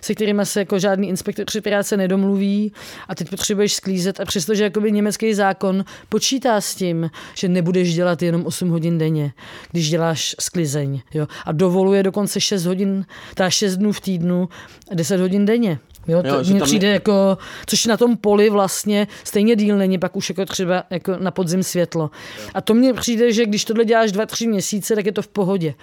[0.00, 2.72] se kterými se jako žádný inspektor při práce nedomluví
[3.08, 8.22] a teď potřebuješ sklízet a přestože jakoby německý zákon počítá s tím, že nebudeš dělat
[8.22, 9.32] jenom 8 hodin denně,
[9.70, 11.00] když děláš sklizeň.
[11.14, 11.26] Jo?
[11.44, 14.48] A dovoluje dokonce 6 hodin hodin, ta 6 dnů v týdnu,
[14.94, 15.78] 10 hodin denně.
[16.08, 16.92] Jo, to jo, mně přijde je...
[16.92, 21.30] jako, což na tom poli vlastně stejně díl není, pak už jako třeba jako na
[21.30, 22.10] podzim světlo.
[22.54, 25.28] A to mně přijde, že když tohle děláš dva, tři měsíce, tak je to v
[25.28, 25.74] pohodě.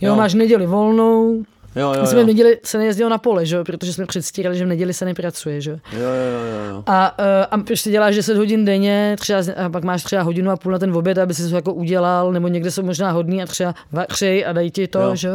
[0.00, 0.16] Jo, jo.
[0.16, 1.44] máš neděli volnou,
[1.76, 3.64] Jo, jo, My jsme v neděli se nejezdilo na pole, že?
[3.64, 5.60] protože jsme předstírali, že v neděli se nepracuje.
[5.60, 5.70] Že?
[5.70, 6.82] Jo, jo, jo, jo.
[6.86, 10.56] A, eh, a prostě děláš 10 hodin denně, třeba, a pak máš třeba hodinu a
[10.56, 13.46] půl na ten oběd, aby si to jako udělal, nebo někde jsou možná hodný a
[13.46, 15.00] třeba vařej a dají ti to.
[15.00, 15.16] Jo.
[15.16, 15.30] Že?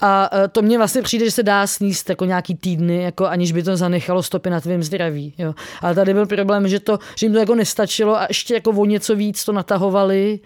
[0.00, 3.52] A e, to mně vlastně přijde, že se dá sníst jako nějaký týdny, jako aniž
[3.52, 5.34] by to zanechalo stopy na tvém zdraví.
[5.38, 5.54] Jo.
[5.80, 8.84] Ale tady byl problém, že, to, že jim to jako nestačilo a ještě jako o
[8.84, 10.40] něco víc to natahovali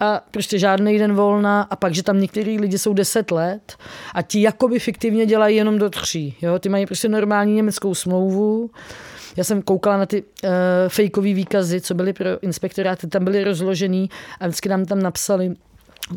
[0.00, 3.76] a prostě žádný den volna a pak, že tam některý lidi jsou 10 let
[4.14, 6.36] a ti jakoby fiktivně dělají jenom do tří.
[6.42, 6.58] Jo?
[6.58, 8.70] Ty mají prostě normální německou smlouvu,
[9.36, 10.50] já jsem koukala na ty uh,
[10.88, 15.54] fejkové výkazy, co byly pro inspektoráty, tam byly rozložený a vždycky nám tam napsali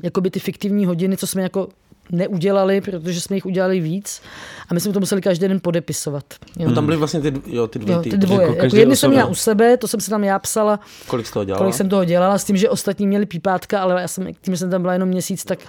[0.03, 1.67] jakoby ty fiktivní hodiny, co jsme jako
[2.11, 4.21] neudělali, protože jsme jich udělali víc
[4.69, 6.25] a my jsme to museli každý den podepisovat.
[6.59, 6.69] Jo.
[6.69, 8.47] No tam byly vlastně ty, jo, ty, dvě, jo, ty dvoje.
[8.47, 10.79] Jako jako jedny jsem měla u sebe, to jsem si tam já psala.
[11.07, 11.57] Kolik toho dělala?
[11.57, 14.57] Kolik jsem toho dělala, s tím, že ostatní měli pípátka, ale já jsem, tím, že
[14.57, 15.59] jsem tam byla jenom měsíc, tak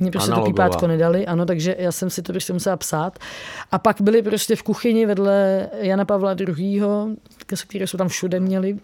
[0.00, 0.64] mě prostě Analogová.
[0.64, 3.18] to pípátko nedali, ano, takže já jsem si to prostě musela psát.
[3.72, 6.82] A pak byli prostě v kuchyni vedle Jana Pavla II.,
[7.46, 8.78] které jsou tam všude měli,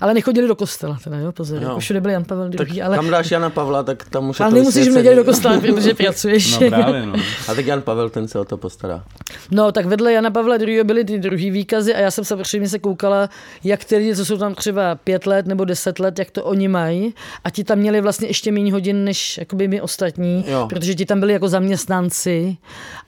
[0.00, 1.62] ale nechodili do kostela, teda, jo, pozor.
[1.62, 1.68] Jo.
[1.68, 2.82] Jako všude byl Jan Pavel II.
[2.82, 2.96] Ale...
[2.96, 6.58] Tam dáš Jana Pavla, tak tam už Ale nemusíš mě do kostela, protože pracuješ.
[6.58, 7.14] No právě, no.
[7.48, 9.04] A tak Jan Pavel, ten se o to postará.
[9.50, 10.84] No, tak vedle Jana Pavla II.
[10.84, 13.28] byly ty druhý výkazy a já jsem samozřejmě se koukala,
[13.64, 16.68] jak ty lidi, co jsou tam třeba pět let nebo deset let, jak to oni
[16.68, 17.14] mají.
[17.44, 20.66] A ti tam měli vlastně ještě méně hodin, než jakoby my ostatní, jo.
[20.68, 22.56] protože ti tam byli jako zaměstnanci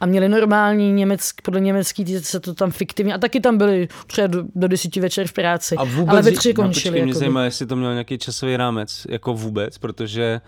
[0.00, 4.26] a měli normální německ, podle německý, se to tam fiktivně, a taky tam byli třeba
[4.26, 5.76] do, do desíti večer v práci.
[5.76, 6.99] A vůbec, ale ve tři končili.
[6.99, 10.40] No, mě zajímá, jestli to mělo nějaký časový rámec, jako vůbec, protože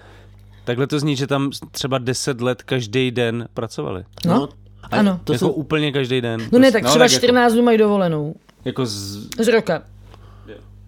[0.64, 4.04] takhle to zní, že tam třeba 10 let každý den pracovali.
[4.26, 4.48] No, no
[4.90, 5.20] ano.
[5.24, 5.52] To jako jsou...
[5.52, 6.48] úplně každý den.
[6.52, 7.54] No ne, tak no, třeba tak 14 jako...
[7.54, 8.34] dnů mají dovolenou.
[8.64, 9.28] Jako z...
[9.38, 9.82] z roka.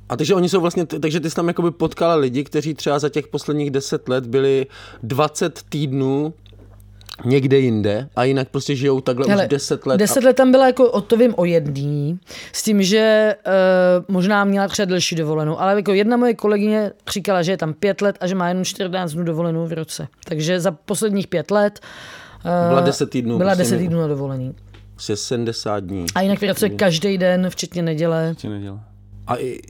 [0.09, 3.09] A takže oni jsou vlastně, takže ty jsi tam jakoby potkala lidi, kteří třeba za
[3.09, 4.67] těch posledních 10 let byli
[5.03, 6.35] 20 týdnů
[7.25, 9.97] někde jinde a jinak prostě žijou takhle Hele, už deset let.
[9.97, 10.27] Deset a...
[10.27, 12.19] let tam byla jako, o to vím, o jedný,
[12.53, 17.43] s tím, že uh, možná měla třeba delší dovolenou, ale jako jedna moje kolegyně říkala,
[17.43, 20.09] že je tam pět let a že má jenom 14 dnů dovolenou v roce.
[20.25, 21.81] Takže za posledních pět let
[22.45, 23.39] uh, byla deset týdnů.
[23.39, 24.55] Byla prostě deset týdnů na dovolení.
[25.15, 26.07] 70 dní.
[26.15, 28.31] A jinak pracuje každý den, včetně neděle.
[28.33, 28.81] Včetně neděle.
[29.27, 29.61] A i,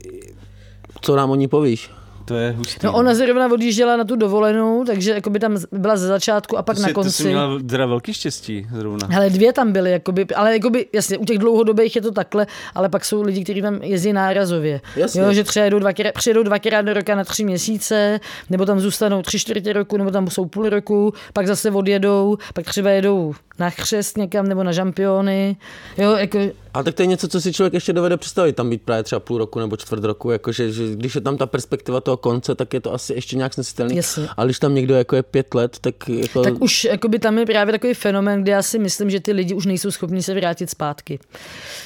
[1.01, 1.91] co nám o ní povíš?
[2.31, 2.79] To je hustý.
[2.83, 6.61] No ona zrovna odjížděla na tu dovolenou, takže jako by tam byla ze začátku a
[6.61, 7.09] pak to na konci.
[7.09, 9.07] To jsi měla teda velký štěstí zrovna.
[9.15, 12.89] Ale dvě tam byly, jakoby, ale jakoby, jasně, u těch dlouhodobých je to takhle, ale
[12.89, 14.81] pak jsou lidi, kteří tam jezdí nárazově.
[14.95, 15.21] Jasně.
[15.21, 19.21] Jo, že třeba jedou dvakrát, přijedou dvakrát do roka na tři měsíce, nebo tam zůstanou
[19.21, 23.69] tři čtvrtě roku, nebo tam jsou půl roku, pak zase odjedou, pak třeba jedou na
[23.69, 25.55] chřest někam nebo na žampiony.
[25.97, 26.39] Jo, jako...
[26.73, 29.19] A tak to je něco, co si člověk ještě dovede představit, tam být právě třeba
[29.19, 32.73] půl roku nebo čtvrt roku, jakože že když je tam ta perspektiva toho konce, tak
[32.73, 33.95] je to asi ještě nějak snesitelný.
[33.95, 34.27] Jasně.
[34.37, 36.41] Ale když tam někdo jako je pět let, tak jako...
[36.41, 39.53] Tak už by tam je právě takový fenomén, kde já si myslím, že ty lidi
[39.53, 41.19] už nejsou schopni se vrátit zpátky.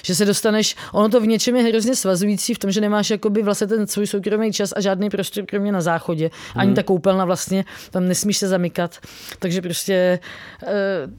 [0.03, 3.43] Že se dostaneš, ono to v něčem je hrozně svazující v tom, že nemáš jakoby
[3.43, 6.29] vlastně ten svůj soukromý čas a žádný prostor kromě na záchodě.
[6.55, 6.75] Ani hmm.
[6.75, 8.97] ta koupelna vlastně, tam nesmíš se zamykat.
[9.39, 10.19] Takže prostě
[10.63, 10.69] uh,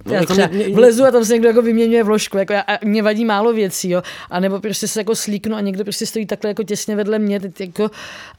[0.07, 2.39] no, já jako třeba mě, mě, vlezu a tam se někdo jako vyměňuje vložku.
[2.39, 4.03] Jako já, a mě vadí málo věcí, jo.
[4.31, 7.41] A nebo prostě se jako slíknu a někdo prostě stojí takhle jako těsně vedle mě,
[7.41, 7.91] teď jako,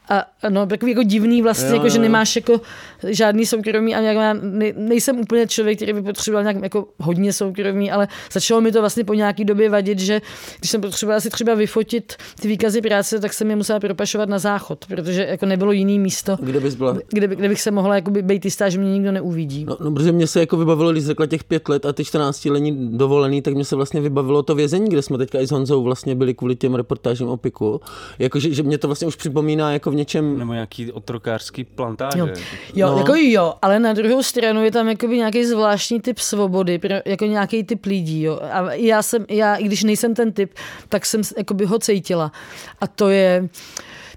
[0.08, 2.02] a, no, takový jako divný vlastně, Jo, jako, že jo.
[2.02, 2.60] nemáš jako
[3.08, 7.32] žádný soukromí a nějak, já ne, nejsem úplně člověk, který by potřeboval nějak jako hodně
[7.32, 10.20] soukromí, ale začalo mi to vlastně po nějaký době vadit, že
[10.58, 14.38] když jsem potřebovala si třeba vyfotit ty výkazy práce, tak jsem je musela propašovat na
[14.38, 16.96] záchod, protože jako nebylo jiný místo, Kde bys byla?
[17.08, 19.64] kde, kde bych se mohla jakoby být jistá, že mě nikdo neuvidí.
[19.64, 22.44] No, no, protože mě se jako vybavilo, když řekla těch pět let a ty 14
[22.44, 25.82] lení dovolený, tak mě se vlastně vybavilo to vězení, kde jsme teďka i s Honzou
[25.82, 27.80] vlastně byli kvůli těm reportážím o piku.
[28.18, 32.18] Jakože, že mě to vlastně už připomíná jako v něčem, Nebo nějaký otrokářský plantáže.
[32.18, 32.28] Jo,
[32.74, 32.98] jo No.
[32.98, 37.24] jako jo, ale na druhou stranu je tam jakoby nějaký zvláštní typ svobody, pro, jako
[37.24, 38.40] nějaký typ lidí, jo.
[38.52, 40.50] A já jsem, já, i když nejsem ten typ,
[40.88, 42.32] tak jsem jakoby ho cítila.
[42.80, 43.48] A to je,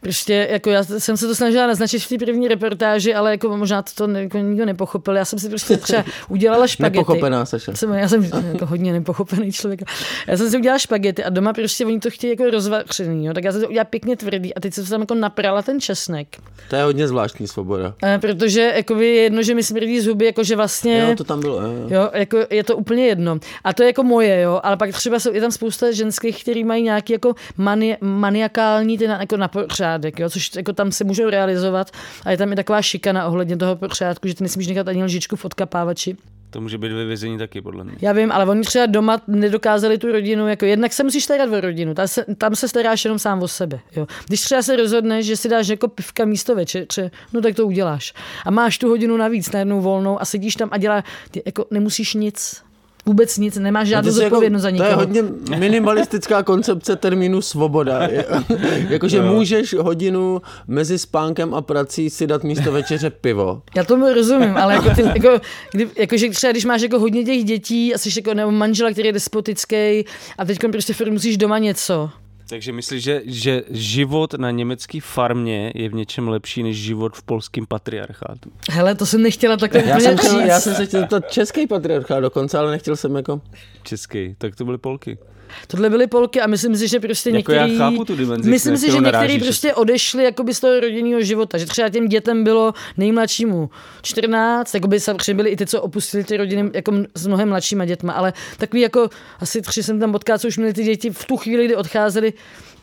[0.01, 3.81] Prostě jako já jsem se to snažila naznačit v té první reportáži, ale jako možná
[3.81, 5.15] to, to ne, jako nikdo nepochopil.
[5.15, 6.97] Já jsem si prostě třeba udělala špagety.
[6.97, 7.75] nepochopená Saša.
[7.75, 9.81] Jsem, já jsem jako hodně nepochopený člověk.
[10.27, 13.33] Já jsem si udělala špagety a doma prostě oni to chtějí jako rozvařený, jo?
[13.33, 16.27] tak já jsem to udělala pěkně tvrdý a teď jsem tam jako naprala ten česnek.
[16.69, 17.93] To je hodně zvláštní svoboda.
[18.03, 20.99] Eh, Protože jakoby je jedno, že mi smrdí zuby, jakože vlastně...
[20.99, 21.61] Jo, to tam bylo.
[21.61, 21.87] Jo, jo.
[21.89, 23.39] Jo, jako je to úplně jedno.
[23.63, 26.63] A to je jako moje, jo, ale pak třeba jsou, je tam spousta ženských, který
[26.63, 29.47] mají nějaký jako mani, maniakální ty na, jako na
[29.91, 31.91] pořádek, jo, což jako tam se můžou realizovat
[32.25, 35.35] a je tam i taková šikana ohledně toho pořádku, že ty nesmíš nechat ani lžičku
[35.35, 36.17] v odkapávači.
[36.49, 37.93] To může být ve vězení taky, podle mě.
[38.01, 41.61] Já vím, ale oni třeba doma nedokázali tu rodinu, jako jednak se musíš starat o
[41.61, 43.79] rodinu, tam se, tam se staráš jenom sám o sebe.
[43.95, 44.07] Jo.
[44.27, 48.13] Když třeba se rozhodneš, že si dáš jako pivka místo večeře, no tak to uděláš.
[48.45, 52.13] A máš tu hodinu navíc, najednou volnou a sedíš tam a děláš, ty jako nemusíš
[52.13, 52.61] nic.
[53.05, 54.89] Vůbec nic, nemáš žádnou jsi zodpovědnost za To nikoho.
[54.89, 55.23] je hodně
[55.57, 58.07] minimalistická koncepce termínu svoboda.
[58.89, 63.61] Jakože můžeš hodinu mezi spánkem a prací si dát místo večeře pivo.
[63.75, 67.23] Já tomu rozumím, ale jako, ty, jako, kdy, jako že třeba když máš jako hodně
[67.23, 69.75] těch dětí a jsi jako nebo manžela, který je despotický
[70.37, 72.09] a teď prostě furt musíš doma něco.
[72.51, 77.23] Takže myslíš, že, že život na německé farmě je v něčem lepší než život v
[77.23, 78.51] polském patriarchátu?
[78.69, 80.47] Hele, to jsem nechtěla takhle Já úplně jsem, chtěl, říct.
[80.47, 83.41] já jsem se chtěl zeptat český patriarchát dokonce, ale nechtěl jsem jako...
[83.83, 85.17] Český, tak to byly Polky.
[85.67, 87.77] Tohle byly Polky a myslím si, že prostě Jako některý...
[87.77, 91.57] já chápu tu dimenzi, Myslím si, že některý prostě odešli jakoby z toho rodinného života,
[91.57, 93.69] že třeba těm dětem bylo nejmladšímu
[94.01, 98.13] 14, jakoby samozřejmě byli i ty, co opustili ty rodiny jako s mnohem mladšíma dětma,
[98.13, 99.09] ale takový jako
[99.39, 102.33] asi tři jsem tam potkal, co už měli ty děti v tu chvíli, kdy odcházeli,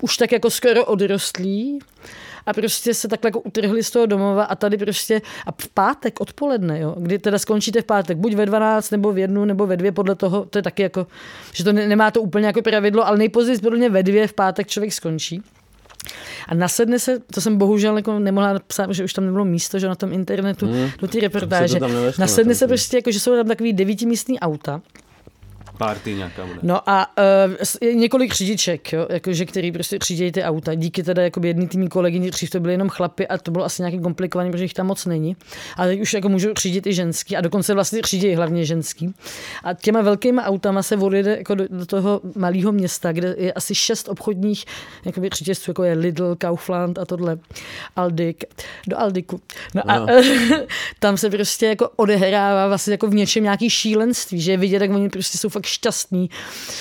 [0.01, 1.79] už tak jako skoro odrostlí
[2.49, 6.21] a prostě se takhle jako utrhli z toho domova a tady prostě a v pátek
[6.21, 9.77] odpoledne, jo, kdy teda skončíte v pátek, buď ve 12 nebo v jednu nebo ve
[9.77, 11.07] dvě, podle toho, to je taky jako,
[11.53, 14.33] že to ne, nemá to úplně jako pravidlo, ale nejpozději podle mě ve dvě v
[14.33, 15.43] pátek člověk skončí.
[16.49, 19.89] A nasedne se, to jsem bohužel jako nemohla napsat, že už tam nebylo místo, že
[19.89, 21.81] na tom internetu, mm, do té reportáže.
[21.81, 24.81] nevešlo, Nasedne na se prostě, jako, že jsou tam takový devítimístní auta.
[25.79, 26.59] Party nějaká bude.
[26.63, 27.07] No a
[27.85, 30.75] uh, několik řidiček, jo, jakože, který prostě řídí ty auta.
[30.75, 33.83] Díky teda jako jedný tými kolegyni, dřív to byly jenom chlapy a to bylo asi
[33.83, 35.37] nějaký komplikovaný, protože jich tam moc není.
[35.77, 39.15] Ale teď už jako můžou řídit i ženský a dokonce vlastně řídí hlavně ženský.
[39.65, 43.75] A těma velkýma autama se odjede jako do, do toho malého města, kde je asi
[43.75, 44.65] šest obchodních
[45.05, 47.39] jakoby, řetězců, jako je Lidl, Kaufland a tohle,
[47.97, 48.45] Aldik,
[48.89, 49.41] do Aldiku.
[49.75, 50.07] No a
[50.99, 54.91] tam se prostě jako odehrává vlastně jako v něčem nějaký šílenství, že je vidět, jak
[54.91, 56.31] oni prostě jsou fakt šťastní,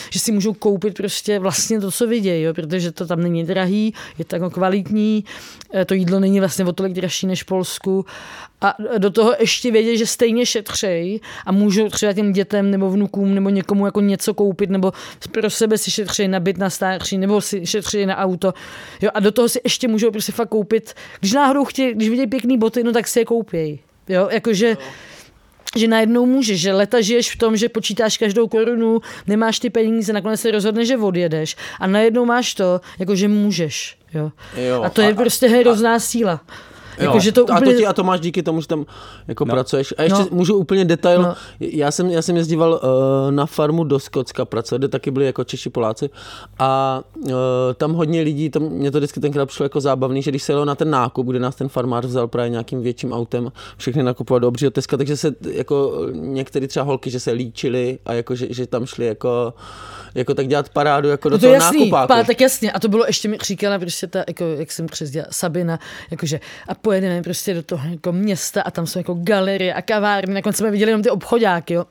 [0.09, 3.93] že si můžou koupit prostě vlastně to, co vidějí, jo, protože to tam není drahý,
[4.17, 5.25] je to jako kvalitní,
[5.73, 8.05] eh, to jídlo není vlastně o tolik dražší než v Polsku
[8.61, 13.35] a do toho ještě vědět, že stejně šetřej a můžou třeba těm dětem nebo vnukům
[13.35, 14.91] nebo někomu jako něco koupit nebo
[15.31, 18.53] pro sebe si šetřej na byt na starší nebo si šetřej na auto.
[19.01, 22.27] Jo, a do toho si ještě můžou prostě fakt koupit, když náhodou chtějí, když vidějí
[22.27, 23.79] pěkný boty, no tak si je koupějí.
[24.09, 24.77] Jo, jakože
[25.75, 30.13] že najednou můžeš, že leta žiješ v tom, že počítáš každou korunu, nemáš ty peníze,
[30.13, 33.97] nakonec se rozhodneš, že odjedeš a najednou máš to, jako že můžeš.
[34.13, 34.31] Jo.
[34.57, 36.41] Jo, a to je a- prostě hrozná síla.
[36.97, 37.71] Jako, že to a, úplně...
[37.73, 38.85] to ti, a to máš díky tomu, že tam
[39.27, 39.53] jako No.
[39.53, 39.93] pracuješ.
[39.97, 40.27] A ještě No.
[40.31, 41.21] můžu úplně detail.
[41.21, 41.35] No.
[41.59, 45.43] Já, jsem, já jsem jezdíval uh, na farmu do Skotska pracovat, kde taky byli jako
[45.43, 46.09] Češi, Poláci.
[46.59, 47.31] A uh,
[47.77, 50.65] tam hodně lidí, tam mě to vždycky tenkrát přišlo jako zábavný, že když se jelo
[50.65, 54.47] na ten nákup, kde nás ten farmář vzal právě nějakým větším autem, všechny nakupovat do
[54.47, 58.67] obřího Teska, takže se jako některé třeba holky, že se líčily a jako, že, že
[58.67, 59.53] tam šli jako,
[60.15, 62.07] jako tak dělat parádu jako do No to je toho jasný, nákupáku.
[62.07, 62.71] pátek jasně.
[62.71, 65.79] A to bylo ještě mi říkala prostě ta, jako, jak jsem přezděla, Sabina,
[66.11, 70.33] jakože a pojedeme prostě do toho jako města a tam jsou jako galerie a kavárny,
[70.33, 71.85] nakonec jsme viděli jenom ty obchodáky, jo.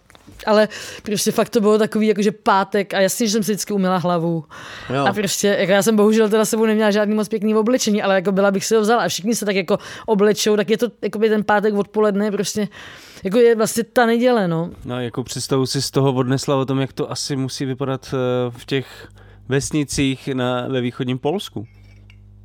[0.46, 0.68] Ale
[1.02, 4.44] prostě fakt to bylo takový, jakože pátek a jasně, že jsem si vždycky umila hlavu.
[4.94, 5.06] Jo.
[5.06, 8.32] A prostě, jako já jsem bohužel teda sebou neměla žádný moc pěkný oblečení, ale jako
[8.32, 11.18] byla bych si ho vzala a všichni se tak jako oblečou, tak je to jako
[11.18, 12.68] ten pátek odpoledne prostě,
[13.26, 14.70] jako je vlastně ta neděle, no.
[14.84, 18.50] No, jako představu si z toho odnesla o tom, jak to asi musí vypadat eh,
[18.50, 19.08] v těch
[19.48, 21.66] vesnicích na, ve východním Polsku.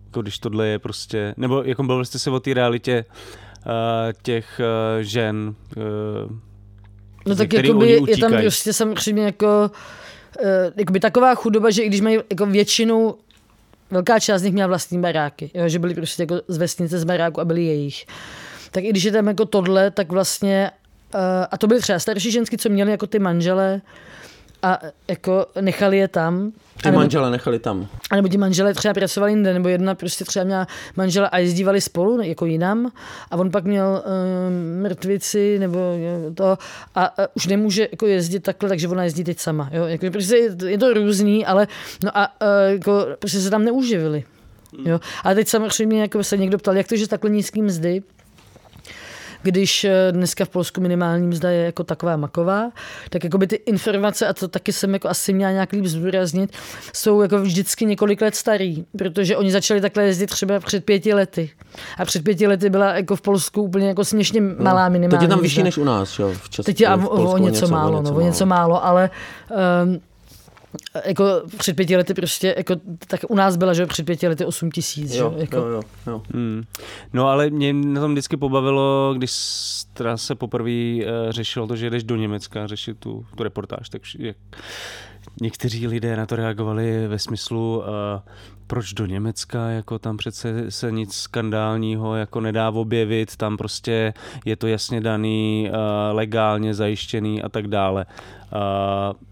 [0.05, 3.05] Jako když tohle je prostě, nebo jako bavili jste se o té realitě
[3.65, 3.71] uh,
[4.21, 6.37] těch uh, žen, uh,
[7.27, 9.71] No tak jakoby oni je tam prostě samozřejmě jako,
[10.43, 13.15] uh, jakoby taková chudoba, že i když mají jako většinou
[13.91, 17.03] velká část z nich měla vlastní baráky, jo, že byly prostě jako z vesnice z
[17.03, 18.05] baráku a byly jejich.
[18.71, 20.71] Tak i když je tam jako tohle, tak vlastně,
[21.15, 21.19] uh,
[21.51, 23.81] a to byly třeba starší žensky, co měly jako ty manžele
[24.63, 26.51] a jako nechali je tam.
[26.51, 27.87] Ty A nebo- manžele nechali tam.
[28.11, 31.81] a nebo ti manželé třeba pracovali jinde, nebo jedna prostě třeba měla manžela a jezdívali
[31.81, 32.91] spolu, jako jinam,
[33.31, 36.57] a on pak měl um, mrtvici, nebo jo, to, a,
[36.95, 39.69] a už nemůže jako jezdit takhle, takže ona jezdí teď sama.
[39.73, 39.85] Jo?
[39.85, 41.67] Jako, prostě je, to- je to různý, ale
[42.03, 44.23] no a uh, jako, prostě se tam neuživili.
[44.85, 44.99] Jo?
[45.23, 48.01] A teď samozřejmě jako se někdo ptal, jak to, že takhle nízký mzdy,
[49.43, 52.71] když eh, dneska v Polsku minimální mzda je jako taková maková,
[53.09, 56.51] tak jako by ty informace, a to taky jsem jako asi měla nějak líp zdůraznit,
[56.93, 61.49] jsou jako vždycky několik let starý, protože oni začali takhle jezdit třeba před pěti lety.
[61.97, 65.27] A před pěti lety byla jako v Polsku úplně jako směšně malá minimální Teď je
[65.27, 66.33] tam vyšší než u nás, jo?
[66.33, 69.09] V Česku, Teď je v o, Polsku o něco málo, no, o něco málo, ale
[69.83, 70.01] um,
[71.05, 72.75] jako před pěti lety prostě, jako,
[73.07, 75.81] tak u nás byla, že před pěti lety 8 tisíc, že Jo, jako, jo, jo,
[76.07, 76.21] jo.
[76.33, 76.63] Hmm.
[77.13, 79.31] No ale mě na tom vždycky pobavilo, když
[79.93, 84.01] teda se poprvé uh, řešilo to, že jdeš do Německa řešit tu, tu reportáž, tak
[84.19, 84.37] jak
[85.41, 87.85] někteří lidé na to reagovali ve smyslu, uh,
[88.67, 94.13] proč do Německa, jako tam přece se nic skandálního jako nedá objevit, tam prostě
[94.45, 95.77] je to jasně daný, uh,
[96.15, 98.05] legálně zajištěný a tak dále.
[98.53, 99.30] Uh,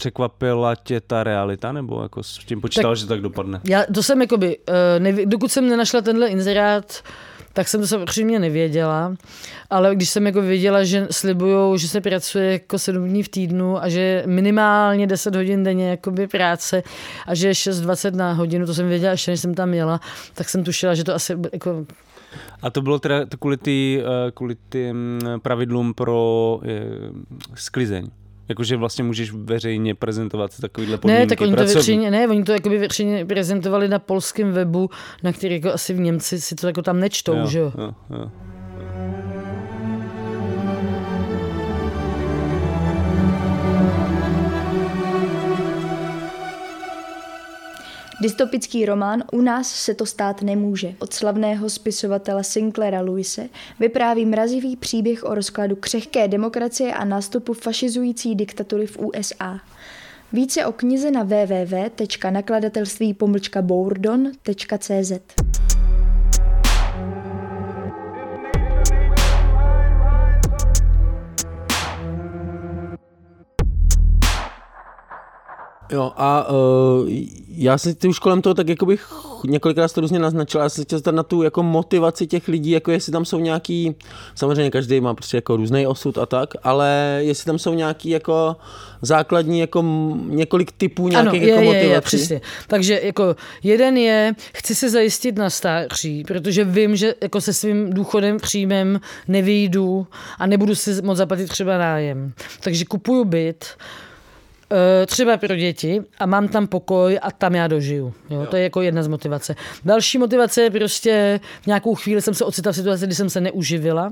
[0.00, 3.60] překvapila tě ta realita, nebo jako s tím počítal, tak, že to tak dopadne?
[3.64, 7.02] Já to jsem jakoby, eh, neví, dokud jsem nenašla tenhle inzerát,
[7.52, 9.14] tak jsem to samozřejmě nevěděla,
[9.70, 13.82] ale když jsem jako věděla, že slibujou, že se pracuje jako 7 dní v týdnu
[13.82, 16.82] a že minimálně 10 hodin denně jakoby práce
[17.26, 20.00] a že je 6.20 na hodinu, to jsem věděla ještě, než jsem tam jela,
[20.34, 21.86] tak jsem tušila, že to asi jako
[22.62, 26.80] A to bylo teda kvůli, tý, eh, kvůli tým pravidlům pro eh,
[27.54, 28.10] sklizeň.
[28.50, 32.52] Jakože vlastně můžeš veřejně prezentovat takovýhle podmínky Ne, tak oni to většině, ne, oni to
[32.52, 34.90] jakoby většině prezentovali na polském webu,
[35.22, 37.72] na který jako asi v Němci si to jako tam nečtou, jo, že jo.
[37.78, 38.30] jo, jo.
[48.20, 53.48] Dystopický román U nás se to stát nemůže od slavného spisovatele Sinclaira Lewise
[53.80, 59.60] vypráví mrazivý příběh o rozkladu křehké demokracie a nástupu fašizující diktatury v USA.
[60.32, 63.16] Více o knize na www.nakladatelství
[75.92, 77.08] Jo, a uh,
[77.48, 79.12] já si ty už kolem toho tak jako bych
[79.44, 82.90] několikrát to různě naznačila, já se chtěl zeptat na tu jako motivaci těch lidí, jako
[82.90, 83.94] jestli tam jsou nějaký,
[84.34, 88.56] samozřejmě každý má prostě jako různý osud a tak, ale jestli tam jsou nějaký jako
[89.02, 89.84] základní jako
[90.26, 91.94] několik typů nějakých ano, je, jako je, motivací.
[91.94, 92.40] je, přesně.
[92.66, 97.92] Takže jako jeden je, chci se zajistit na stáří, protože vím, že jako se svým
[97.92, 100.06] důchodem, příjmem nevyjdu
[100.38, 102.32] a nebudu si moc zaplatit třeba nájem.
[102.60, 103.64] Takže kupuju byt,
[105.06, 108.14] třeba pro děti a mám tam pokoj a tam já dožiju.
[108.30, 108.46] Jo?
[108.50, 109.54] To je jako jedna z motivace.
[109.84, 113.40] Další motivace je prostě v nějakou chvíli jsem se ocitla v situaci, kdy jsem se
[113.40, 114.06] neuživila.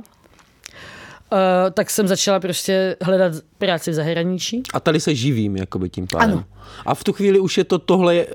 [1.32, 1.38] Uh,
[1.74, 4.62] tak jsem začala prostě hledat práci v zahraničí.
[4.74, 6.30] A tady se živím, jakoby tím pádem.
[6.30, 6.44] Ano.
[6.86, 8.32] A v tu chvíli už je to tohle, uh,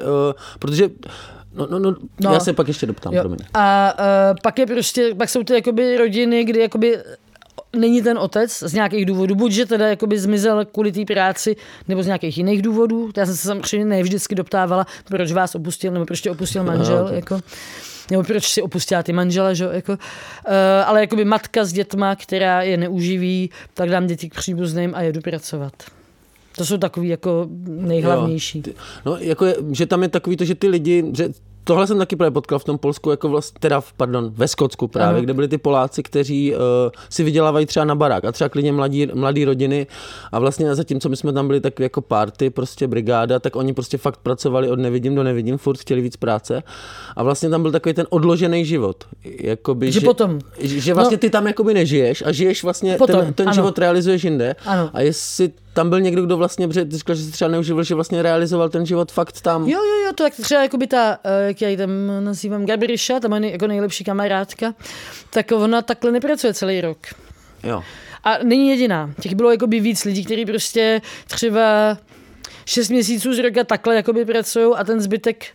[0.59, 0.89] protože,
[1.53, 1.97] no, no, no, No.
[2.21, 3.21] no, já se pak ještě doptám, Jo.
[3.21, 3.39] promiň.
[3.53, 4.05] A uh,
[4.43, 6.97] pak je prostě, pak jsou ty jakoby rodiny, kdy jakoby
[7.75, 11.55] není ten otec z nějakých důvodů, buď že teda jakoby zmizel kvůli té práci,
[11.88, 13.09] nebo z nějakých jiných důvodů.
[13.17, 17.05] Já jsem se samozřejmě ne vždycky doptávala, proč vás opustil, nebo proč tě opustil manžel,
[17.05, 17.15] tak.
[17.15, 17.39] jako,
[18.12, 19.69] nebo proč si opustila ty manžele, že?
[19.71, 19.97] Jako, uh,
[20.86, 25.21] ale jakoby matka s dětma, která je neuživí, tak dám děti k příbuzným a jedu
[25.21, 25.73] pracovat.
[26.57, 28.63] To jsou takový jako nejhlavnější.
[28.67, 28.73] Jo,
[29.05, 31.29] no, jako je, že tam je takový to, že ty lidi, že
[31.63, 34.88] tohle jsem taky právě potkal v tom Polsku, jako vlastně, teda, v- pardon, ve Skotsku
[34.88, 35.23] právě, Ano.
[35.23, 36.60] kde byli ty Poláci, kteří uh,
[37.10, 39.88] si vydělávají třeba na barák a třeba klidně mladí, mladý rodiny
[40.32, 43.97] a vlastně zatímco my jsme tam byli tak jako party, prostě brigáda, tak oni prostě
[43.97, 46.63] fakt pracovali od nevidím do nevidím, furt chtěli víc práce
[47.15, 49.04] a vlastně tam byl takový ten odložený život.
[49.23, 50.39] Jakoby, Že potom.
[50.60, 51.19] Že, že vlastně No.
[51.19, 53.54] ty tam jakoby nežiješ a žiješ vlastně, Potom, ten, ten ano.
[53.56, 54.56] život realizuješ jinde.
[54.65, 54.89] Ano.
[54.93, 57.95] A jestli tam byl někdo, kdo vlastně, protože ty říkal, že se třeba neuživil, že
[57.95, 59.63] vlastně realizoval ten život fakt tam.
[59.67, 62.65] Jo, jo, jo, to tak třeba jako by ta, eh, jak já ji tam nazývám,
[62.65, 64.73] Gabriša, ta moje nej- jako nejlepší kamarádka,
[65.29, 66.97] tak ona takhle nepracuje celý rok.
[67.63, 67.83] jo.
[68.23, 69.13] A není jediná.
[69.21, 71.97] Těch bylo jako by víc lidí, kteří prostě třeba
[72.65, 75.45] šest měsíců z roka takhle jakoby pracují a ten zbytek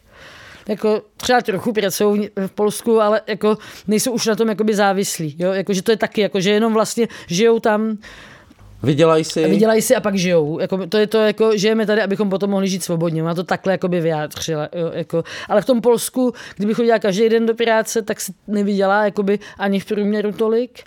[0.69, 5.37] jako třeba trochu pracují v Polsku, ale jako nejsou už na tom jakoby závislí.
[5.39, 5.53] Jo?
[5.53, 7.99] Jako, že to je taky, jako, že jenom vlastně žijou tam
[8.83, 9.45] Vydělají si.
[9.45, 10.59] A vydělají si a pak žijou.
[10.59, 13.23] Jako, to je to, jako, žijeme tady, abychom potom mohli žít svobodně.
[13.23, 14.69] Má to takhle jakoby vyjádřila.
[14.73, 15.25] Jo, jako.
[15.49, 19.81] Ale v tom Polsku, kdybych chodila každý den do práce, tak si nevydělá jakoby ani
[19.81, 20.83] v průměru tolik.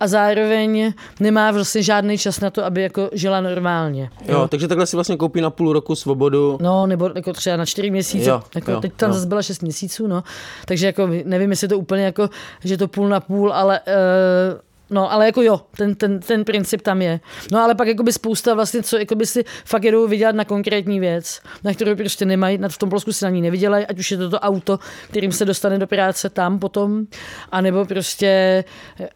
[0.00, 4.10] A zároveň nemá vlastně žádný čas na to, aby jako žila normálně.
[4.24, 6.58] Jo, jo takže takhle si vlastně koupí na půl roku svobodu.
[6.60, 8.30] No, nebo jako třeba na čtyři měsíce.
[8.30, 9.14] Jo, jako jo, teď tam jo.
[9.14, 10.22] zase byla šest měsíců, no.
[10.64, 12.30] Takže jako nevím, jestli to úplně jako,
[12.64, 16.82] že to půl na půl, ale uh, No, ale jako jo, ten, ten, ten princip
[16.82, 17.20] tam je.
[17.52, 21.40] No, ale pak jakoby spousta vlastně, co jakoby si fakt jedou vydělat na konkrétní věc,
[21.64, 24.16] na kterou prostě nemají, na v tom Polsku si na ní nevydělají, ať už je
[24.16, 24.78] to to auto,
[25.08, 27.06] kterým se dostane do práce tam potom,
[27.52, 28.64] anebo prostě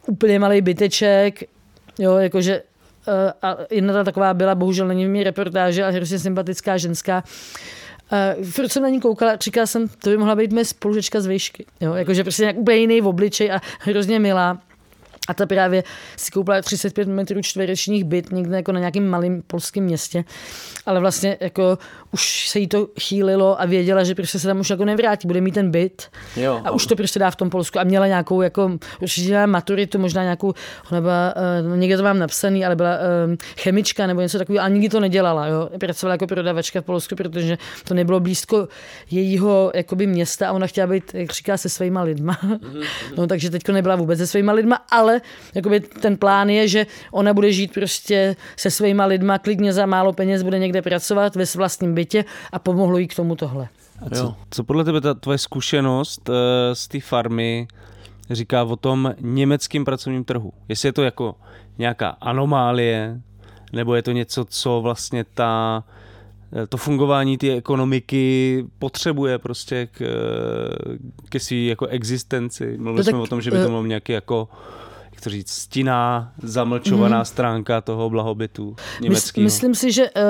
[0.07, 1.43] úplně malý byteček,
[1.99, 2.61] jo, jakože
[3.07, 7.23] eh, a jedna ta taková byla, bohužel není mi reportáže, ale hrozně sympatická ženská,
[8.37, 11.25] Uh, furt jsem na ní koukala, říkala jsem, to by mohla být moje spolužečka z
[11.25, 11.65] výšky.
[11.81, 11.93] Jo?
[11.93, 14.59] Jakože prostě nějak úplně jiný v obličej a hrozně milá.
[15.27, 15.83] A ta právě
[16.17, 20.23] si koupila 35 metrů čtverečních byt někde jako na nějakém malém polském městě.
[20.85, 21.77] Ale vlastně jako
[22.13, 25.41] už se jí to chýlilo a věděla, že prostě se tam už jako nevrátí, bude
[25.41, 26.07] mít ten byt.
[26.35, 27.79] Jo, a už to prostě dá v tom Polsku.
[27.79, 30.53] A měla nějakou jako, určitě maturitu, možná nějakou,
[30.91, 31.33] ona byla,
[31.71, 34.99] uh, někde to mám napsaný, ale byla uh, chemička nebo něco takového, ale nikdy to
[34.99, 35.47] nedělala.
[35.47, 35.69] Jo.
[35.79, 38.67] Pracovala jako prodavačka v Polsku, protože to nebylo blízko
[39.11, 42.37] jejího jakoby města a ona chtěla být, jak říká, se svýma lidma.
[42.43, 42.81] Mhm,
[43.17, 45.21] no, takže teďko nebyla vůbec se svýma lidma, ale
[45.55, 50.13] jakoby ten plán je, že ona bude žít prostě se svýma lidma, klidně za málo
[50.13, 52.00] peněz bude někde pracovat ve vlastním bytě
[52.51, 53.69] a pomohlo jí k tomu tohle.
[54.05, 56.35] A co, co podle tebe ta tvoje zkušenost uh,
[56.73, 57.67] z té farmy
[58.29, 60.53] říká o tom německém pracovním trhu?
[60.69, 61.35] Jestli je to jako
[61.77, 63.21] nějaká anomálie,
[63.73, 65.83] nebo je to něco, co vlastně ta
[66.53, 70.97] eh, to fungování té ekonomiky potřebuje prostě k, eh,
[71.29, 72.77] ke své jako existenci.
[72.77, 74.49] Mluvili no jsme tak, o tom, že by to bylo nějaký jako
[75.23, 77.25] to říct, stinná, zamlčovaná mm.
[77.25, 79.43] stránka toho blahobytu německého.
[79.43, 80.21] Myslím si, že uh,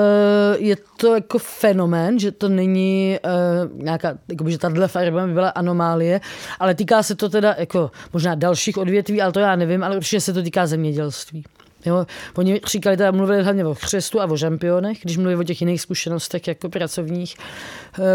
[0.56, 5.48] je to jako fenomén, že to není uh, nějaká, jako že tahle farma by byla
[5.48, 6.20] anomálie,
[6.58, 10.20] ale týká se to teda jako možná dalších odvětví, ale to já nevím, ale určitě
[10.20, 11.44] se to týká zemědělství.
[11.86, 15.60] Jo, oni říkali, teda mluvili hlavně o chřestu a o žampionech, když mluví o těch
[15.60, 17.36] jiných zkušenostech jako pracovních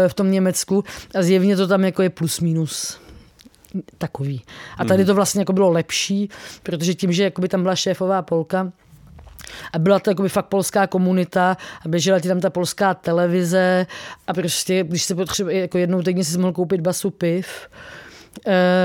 [0.08, 2.98] v tom Německu a zjevně to tam jako je plus minus
[3.98, 4.42] takový.
[4.78, 5.06] A tady hmm.
[5.06, 6.30] to vlastně jako bylo lepší,
[6.62, 8.72] protože tím, že jakoby tam byla šéfová Polka,
[9.72, 13.86] a byla to jakoby fakt polská komunita a běžela ti tam ta polská televize
[14.26, 17.68] a prostě, když se potřebuje, jako jednou týdně si mohl koupit basu piv,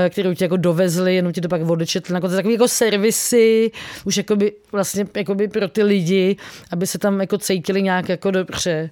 [0.08, 2.14] kterou ti jako dovezli, jenom ti to pak odečetli.
[2.14, 3.70] Jako to takový jako servisy,
[4.04, 6.36] už jakoby, vlastně jakoby pro ty lidi,
[6.70, 8.90] aby se tam jako cítili nějak jako dobře.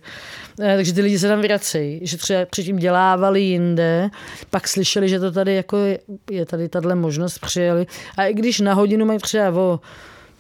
[0.61, 4.11] Eh, takže ty lidi se tam vracejí, že třeba předtím dělávali jinde,
[4.51, 5.99] pak slyšeli, že to tady jako je,
[6.31, 7.87] je tady tahle možnost, přijeli.
[8.17, 9.81] A i když na hodinu mají třeba o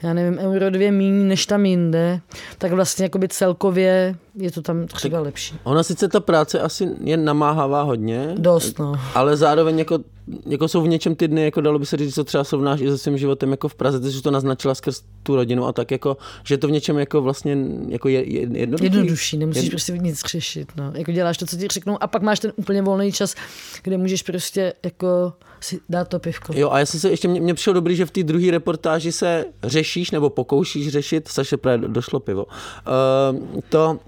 [0.02, 2.20] já nevím, euro dvě méně než tam jinde,
[2.58, 5.54] tak vlastně jakoby celkově je to tam třeba tak lepší.
[5.64, 8.34] Ona sice ta práce asi je namáhavá hodně.
[8.38, 8.94] Dost, no.
[9.14, 9.98] Ale zároveň jako,
[10.46, 12.88] jako jsou v něčem ty dny, jako dalo by se říct, co třeba srovnáš i
[12.88, 15.90] se svým životem jako v Praze, ty jsi to naznačila skrz tu rodinu a tak
[15.90, 17.56] jako, že to v něčem jako vlastně
[17.88, 18.84] jako je, je jednodušší.
[18.84, 19.70] Jednodušší, nemusíš Jed...
[19.70, 20.92] prostě nic řešit, no.
[20.94, 23.34] Jako děláš to, co ti řeknou a pak máš ten úplně volný čas,
[23.82, 26.52] kde můžeš prostě jako si dát to pivko.
[26.56, 29.44] Jo, a já jsem se ještě, mě, přišlo dobrý, že v té druhé reportáži se
[29.62, 33.98] řešíš nebo pokoušíš řešit, Saše právě došlo pivo, uh, to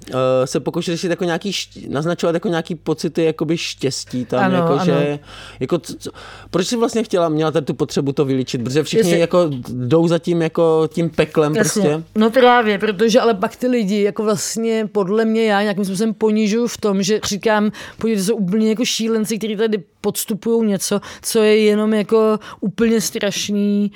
[0.44, 1.52] se pokoušíš řešit jako nějaký,
[1.88, 4.84] naznačovat jako nějaký pocity jakoby štěstí tam, ano, jako, ano.
[4.84, 5.18] že,
[5.60, 6.10] jako, co,
[6.50, 9.20] proč jsi vlastně chtěla, měla tady tu potřebu to vylíčit, protože všichni Jestli...
[9.20, 11.82] jako jdou za tím jako tím peklem Jasně.
[11.82, 12.04] prostě.
[12.14, 16.66] No právě, protože ale pak ty lidi, jako vlastně podle mě já nějakým způsobem ponižuju
[16.66, 21.58] v tom, že říkám, podívejte, jsou úplně jako šílenci, kteří tady podstupují něco, co je
[21.58, 23.90] jenom jako úplně strašný.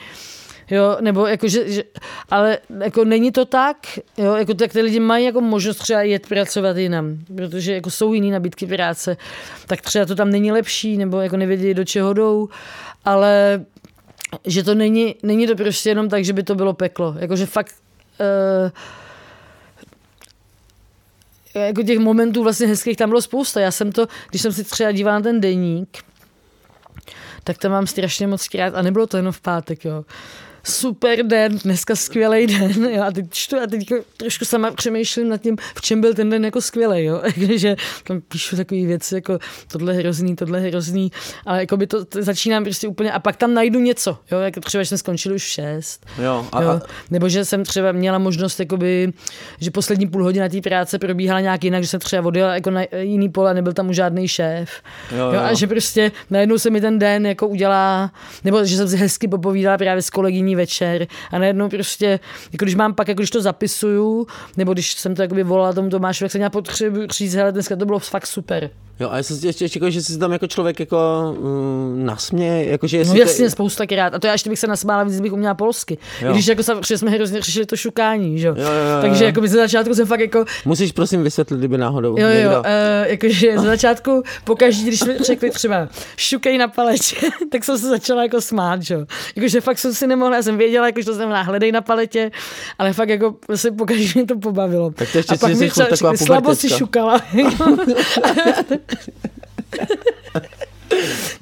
[0.70, 1.82] Jo, nebo jako, že, že,
[2.30, 3.76] ale jako není to tak,
[4.16, 8.12] jo, jako tak ty lidi mají jako možnost třeba jet pracovat jinam, protože jako jsou
[8.12, 9.16] jiné nabídky práce,
[9.66, 12.48] tak třeba to tam není lepší, nebo jako nevědí, do čeho jdou,
[13.04, 13.64] ale
[14.44, 17.74] že to není, není to prostě jenom tak, že by to bylo peklo, jakože fakt
[18.20, 18.70] uh,
[21.54, 23.60] jako těch momentů vlastně hezkých tam bylo spousta.
[23.60, 25.98] Já jsem to, když jsem si třeba dívala na ten deník,
[27.44, 30.04] tak to mám strašně moc krát a nebylo to jenom v pátek, jo.
[30.62, 35.28] Super den, dneska skvělý den, jo, a teď čtu a teď jako trošku sama přemýšlím
[35.28, 37.22] nad tím, v čem byl ten den jako skvělý, jo,
[37.56, 39.38] že tam píšu takové věci, jako
[39.72, 41.12] tohle hrozný, tohle hrozný,
[41.46, 44.61] ale jako by to, to začínám prostě úplně, a pak tam najdu něco, jo, jako
[44.61, 46.80] třeba, že jsme skončili už v šest, Jo, a, jo,
[47.11, 49.12] nebo že jsem třeba měla možnost, jakoby,
[49.61, 52.80] že poslední půl hodina té práce probíhala nějak jinak, že jsem třeba odjela jako na
[53.00, 54.70] jiný pole, nebyl tam už žádný šéf,
[55.12, 55.40] Jo, jo, jo.
[55.40, 58.12] a že prostě najednou se mi ten den jako udělá,
[58.44, 62.20] nebo že jsem si hezky popovídala právě s kolegyní večer a najednou prostě,
[62.53, 64.26] jako když mám pak, jako když to zapisuju,
[64.57, 67.76] nebo když jsem to jakoby volala tomu Tomášu, tak jsem měla potřebu říct, hele, dneska
[67.76, 68.70] to bylo fakt super.
[69.01, 70.99] jo, a já jsem si ještě čekal, že jsi tam jako člověk jako
[71.38, 74.14] um, nasměje, jakože No jestli jasně, to, spousta krát.
[74.14, 75.99] A to já ještě bych se nasmála víc, kdybych uměla polsky.
[76.22, 76.32] Jo.
[76.32, 78.46] Když jako protože jsme hrozně řešili to šukání, že?
[78.49, 78.55] jo.
[78.59, 81.78] Jo, jo, jo, Takže jako by ze začátku jsem fakt jako, musíš prosím vysvětlit, kdyby
[81.78, 82.51] náhodou Jo, někdo.
[82.51, 87.16] jo, uh, jakože za začátku, pokaždý, když jsme řekli třeba šukej na paletě,
[87.53, 89.07] tak jsem se začala jako smát, že jo.
[89.36, 92.30] Jakože fakt jsem si nemohla, já jsem věděla, jako, že to znamená hledej na paletě,
[92.78, 94.91] ale fakt jako se pokaždý mě to pobavilo.
[94.91, 97.20] Tak to ještě a pak mi třeba taková slabo si šukala.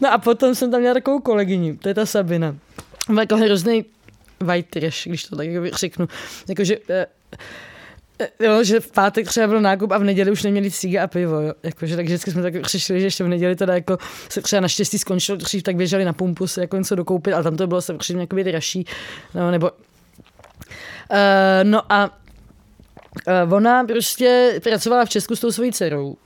[0.01, 2.57] no a potom jsem tam měla takovou kolegyni, to je ta Sabina.
[3.09, 3.85] Byla jako hrozný
[4.41, 6.09] white trash, když to tak jako řeknu.
[6.49, 7.07] Jakože eh,
[8.41, 11.41] Jo, že v pátek třeba byl nákup a v neděli už neměli cíga a pivo,
[11.41, 11.53] jo.
[11.62, 13.99] Jakože, tak vždycky jsme tak řešili, že ještě v neděli teda jako
[14.29, 17.57] se třeba naštěstí skončilo dřív, tak běželi na pumpu si jako něco dokoupit, ale tam
[17.57, 18.87] to bylo samozřejmě jakoby dražší,
[19.35, 19.77] no, nebo uh,
[21.62, 22.11] no a
[23.47, 26.17] uh, ona prostě pracovala v Česku s tou svojí dcerou.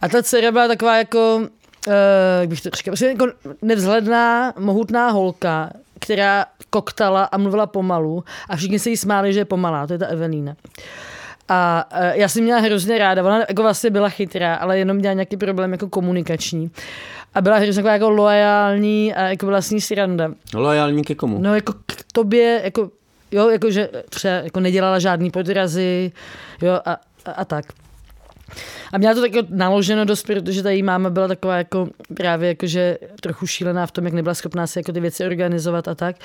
[0.00, 1.94] A ta dcera byla taková jako, uh,
[2.40, 3.26] jak bych to říkal, prostě jako
[3.62, 5.70] nevzhledná, mohutná holka,
[6.00, 9.98] která koktala a mluvila pomalu a všichni se jí smáli, že je pomalá, to je
[9.98, 10.56] ta Evelína.
[11.48, 15.12] A uh, já jsem měla hrozně ráda, ona jako vlastně byla chytrá, ale jenom měla
[15.14, 16.70] nějaký problém jako komunikační.
[17.34, 20.30] A byla hrozně taková jako loajální a jako byla s ní sranda.
[20.54, 21.38] Lojální ke komu?
[21.40, 22.90] No jako k tobě, jako,
[23.30, 26.12] jo, jako že třeba jako nedělala žádný podrazy,
[26.62, 27.64] jo, a, a, a tak.
[28.92, 32.48] A měla to tak jako naloženo dost, protože ta její máma byla taková jako právě
[32.48, 35.94] jako, že trochu šílená v tom, jak nebyla schopná si jako ty věci organizovat a
[35.94, 36.16] tak.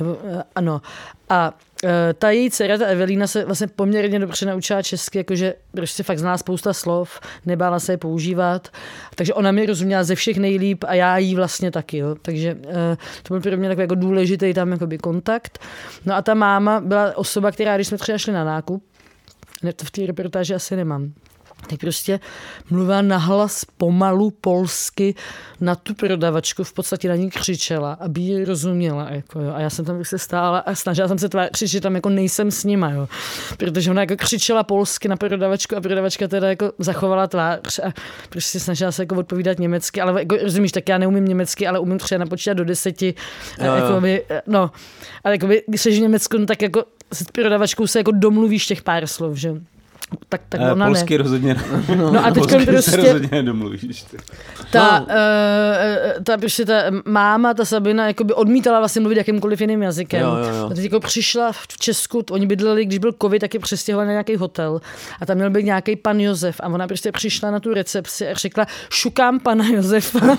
[0.00, 0.80] Nebo, eh, ano.
[1.28, 1.54] A
[1.84, 6.18] eh, ta její dcera, ta Evelína, se vlastně poměrně dobře naučila česky, jakože prostě fakt
[6.18, 8.68] zná spousta slov, nebála se je používat,
[9.14, 12.16] takže ona mi rozuměla ze všech nejlíp a já jí vlastně taky, jo.
[12.22, 15.58] takže eh, to byl pro mě takový jako důležitý tam jakoby kontakt.
[16.04, 18.84] No a ta máma byla osoba, která, když jsme třeba šli na nákup,
[19.76, 21.12] to v té reportáži asi nemám,
[21.66, 22.20] tak prostě
[22.70, 25.14] mluvila nahlas pomalu polsky
[25.60, 29.10] na tu prodavačku, v podstatě na ní křičela, aby ji rozuměla.
[29.10, 29.52] Jako, jo.
[29.54, 32.50] A já jsem tam prostě stála a snažila jsem se tvářit, že tam jako nejsem
[32.50, 33.08] s nima, jo.
[33.56, 37.92] protože ona jako křičela polsky na prodavačku a prodavačka teda jako zachovala tvář a
[38.28, 41.98] prostě snažila se jako odpovídat německy, ale jako, rozumíš, tak já neumím německy, ale umím
[41.98, 43.14] třeba napočítat do deseti.
[43.58, 43.84] A Jo, jo.
[43.84, 44.70] jako by, no,
[45.24, 48.66] ale jako by, když jsi v Německu, no, tak jako s prodavačkou se jako domluvíš
[48.66, 49.54] těch pár slov, že?
[50.28, 51.22] Tak, tak Eh, ona polsky ne.
[51.22, 51.62] rozhodně ne.
[51.96, 54.02] No a teď Polsky se prostě rozhodně nedomluvíš.
[54.02, 54.16] ty.
[54.70, 55.04] ta, No.
[55.06, 60.20] uh, ta, prostě ta máma, ta Sabina, jakoby odmítala vlastně mluvit jakýmkoliv jiným jazykem.
[60.20, 60.66] Jo, jo, jo.
[60.66, 64.12] A teď jako přišla v Česku, oni bydleli, když byl covid, tak je přestěhovali na
[64.12, 64.80] nějaký hotel.
[65.20, 66.60] A tam měl být nějaký pan Josef.
[66.60, 70.20] A ona prostě přišla na tu recepci a řekla, šukám pana Josefa.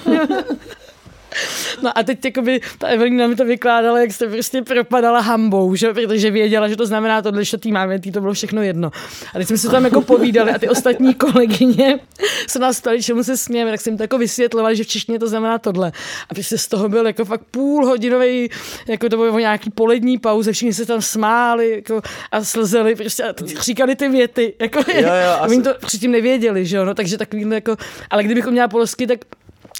[1.81, 5.93] No a teď jakoby, ta Evelina mi to vykládala, jak jste prostě propadala hambou, že?
[5.93, 8.91] protože věděla, že to znamená tohle, že tý máme, tý to bylo všechno jedno.
[9.33, 11.99] A teď jsme se tam jako povídali a ty ostatní kolegyně
[12.47, 15.27] se nás ptali, čemu se smějeme, tak jsem to jako vysvětlovala, že v češtině to
[15.27, 15.91] znamená tohle.
[16.29, 18.49] A prostě z toho byl jako fakt půlhodinový,
[18.87, 23.33] jako to bylo nějaký polední pauze, všichni se tam smáli jako, a slzeli, prostě a
[23.61, 26.93] říkali ty věty, jako, Jo, jo, a asi- oni to předtím nevěděli, že jo, no,
[26.93, 27.77] takže takový jako,
[28.09, 29.19] ale kdybych uměla polsky, tak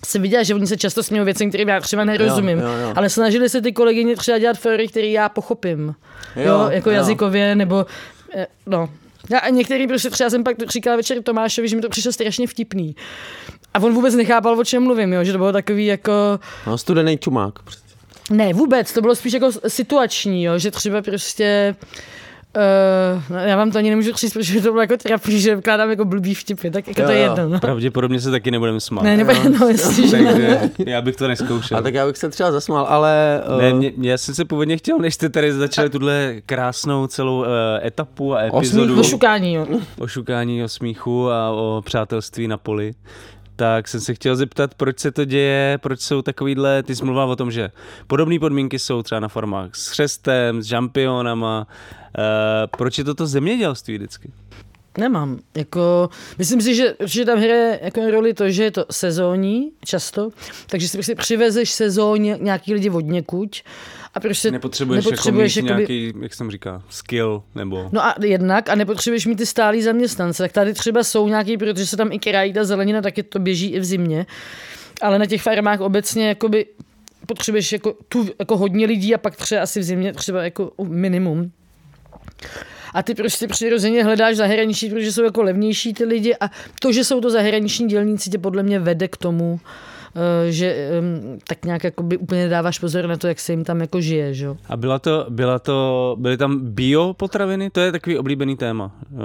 [0.06, 2.60] jsem viděla, že oni se často smějí věcem, kterým já třeba nerozumím.
[2.60, 2.94] Jo, jo, jo.
[2.96, 5.96] Ale snažili se ty kolegyně třeba dělat fóry, který já pochopím.
[6.36, 6.96] Jo, Jo, jako jo.
[6.96, 7.86] jazykově, nebo
[8.36, 8.90] eh, no.
[9.30, 12.48] Já a některý prostě třeba jsem pak říkala večer Tomášovi, že mi to přišlo strašně
[12.48, 12.96] vtipný.
[13.74, 15.24] A on vůbec nechápal, o čem mluvím, jo?
[15.24, 16.12] že to bylo takový jako...
[16.68, 17.60] No, studený čumák.
[17.60, 17.84] Prostě.
[18.32, 20.60] Ne, vůbec, to bylo spíš jako situační, jo?
[20.60, 21.76] že třeba prostě...
[21.84, 21.90] Uh,
[23.46, 26.36] já vám to ani nemůžu říct, protože to bylo jako trapný, že vkládám jako blbý
[26.36, 27.50] vtipy, tak jako Jo, to je jedno.
[27.50, 27.60] No.
[27.60, 29.04] Pravděpodobně se taky nebudeme smát.
[29.04, 31.78] Ne, nebo no, jestli, že Takže já bych to neskoušel.
[31.78, 33.42] A tak já bych se třeba zasmál, ale...
[33.58, 37.40] Ne, eh, mě, já jsem se původně chtěl, než jste tady začali tuhle krásnou celou
[37.40, 37.48] uh,
[37.84, 39.68] etapu a epizodu Do šukání, jo.
[40.00, 42.94] o šukání, o smíchu a o přátelství na poli,
[43.56, 47.24] tak jsem se chtěl zeptat, proč se to děje, proč jsou takovýhle, ty jsi mluvil
[47.24, 47.72] o tom, že
[48.08, 52.03] podobné podmínky jsou třeba na farmách s chřestem, s žampionama, uh,
[52.78, 54.32] proč je toto zemědělství vždycky?
[54.98, 55.40] Nemám.
[55.58, 60.30] Jako, myslím si, že, že tam hraje jako roli to, že je to sezónní často,
[60.68, 63.64] takže si prostě přivezeš sezóně nějaký lidi od někuď
[64.14, 67.90] a prostě Nepotřebuješ, nepotřebuješ jako mít jakoby- nějaký, jak jsem říká, skill, nebo...
[67.92, 71.88] No a jednak, a nepotřebuješ mít ty stálý zaměstnance, tak tady třeba jsou nějaký, protože
[71.88, 74.26] se tam i krají ta zelenina, taky to běží i v zimě,
[75.02, 76.66] ale na těch farmách obecně jakoby
[77.26, 81.52] potřebuješ jako, tu, jako hodně lidí a pak třeba asi v zimě třeba jako minimum.
[82.94, 86.50] A ty prostě přirozeně hledáš zahraničí, protože jsou jako levnější ty lidi a
[86.82, 89.60] to, že jsou to zahraniční dělníci, tě podle mě vede k tomu,
[90.16, 90.90] eh, že
[91.48, 94.46] tak nějak jakoby úplně dáváš pozor na to, jak se jim tam jako žije, že?
[94.46, 94.58] jo.
[94.70, 97.70] A byla to, byla to, byly tam bio potraviny?
[97.70, 98.92] To je takový oblíbený téma.
[99.12, 99.20] Uh,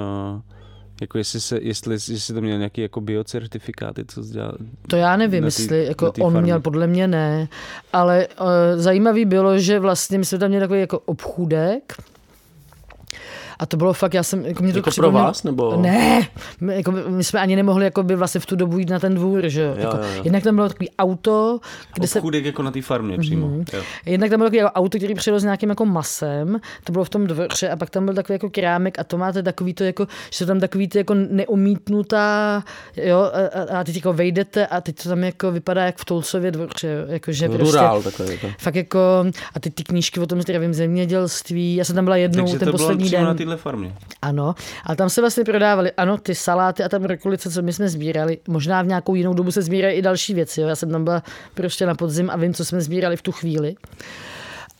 [1.00, 4.52] jako jestli, se, jestli, jestli to měl nějaký jako biocertifikáty, co dělá.
[4.88, 6.40] To já nevím, tý- jestli jako on farmě.
[6.40, 7.48] měl, podle mě ne,
[7.92, 11.94] ale uh, zajímavý bylo, že vlastně my jsme tam měli takový jako obchůdek,
[13.58, 15.76] a to bylo fakt, já jsem, jako mě to Jako pro vás, nebo?
[15.76, 16.28] Ne,
[16.60, 19.14] my, jako, my jsme ani nemohli jako by vlastně v tu dobu jít na ten
[19.14, 19.74] dvůr, že jo.
[19.76, 20.22] Jako, jo, jo.
[20.24, 21.60] Jednak tam bylo takový auto,
[21.94, 23.48] kde se Obchůdek jako na té farmě přímo.
[23.48, 23.64] Mhm.
[23.72, 23.82] Jo.
[24.06, 27.08] Jednak tam bylo takový jako auto, který přijel s nějakým jako masem, to bylo v
[27.08, 30.06] tom dvoře a pak tam byl takový jako krámek a to máte takový to jako,
[30.32, 32.64] že tam takový ty jako neumítnutá,
[32.96, 36.50] jo, a, a, teď jako vejdete a teď to tam jako vypadá jak v Tulcově
[36.50, 38.30] dvoře, jako že prostě, Rurál takový.
[38.30, 38.48] Jako.
[38.58, 38.98] fakt jako,
[39.54, 42.66] a ty, ty knížky o tom zdravém zemědělství, já jsem tam byla jednou Takže ten
[42.66, 43.47] to bylo poslední přímo den.
[43.48, 43.94] Téhle farmě.
[44.22, 47.88] Ano, ale tam se vlastně prodávaly, ano, ty saláty a tam rokolice, co my jsme
[47.88, 48.38] sbírali.
[48.48, 50.60] Možná v nějakou jinou dobu se sbírají i další věci.
[50.60, 50.68] Jo.
[50.68, 51.22] Já jsem tam byla
[51.54, 53.74] prostě na podzim a vím, co jsme sbírali v tu chvíli.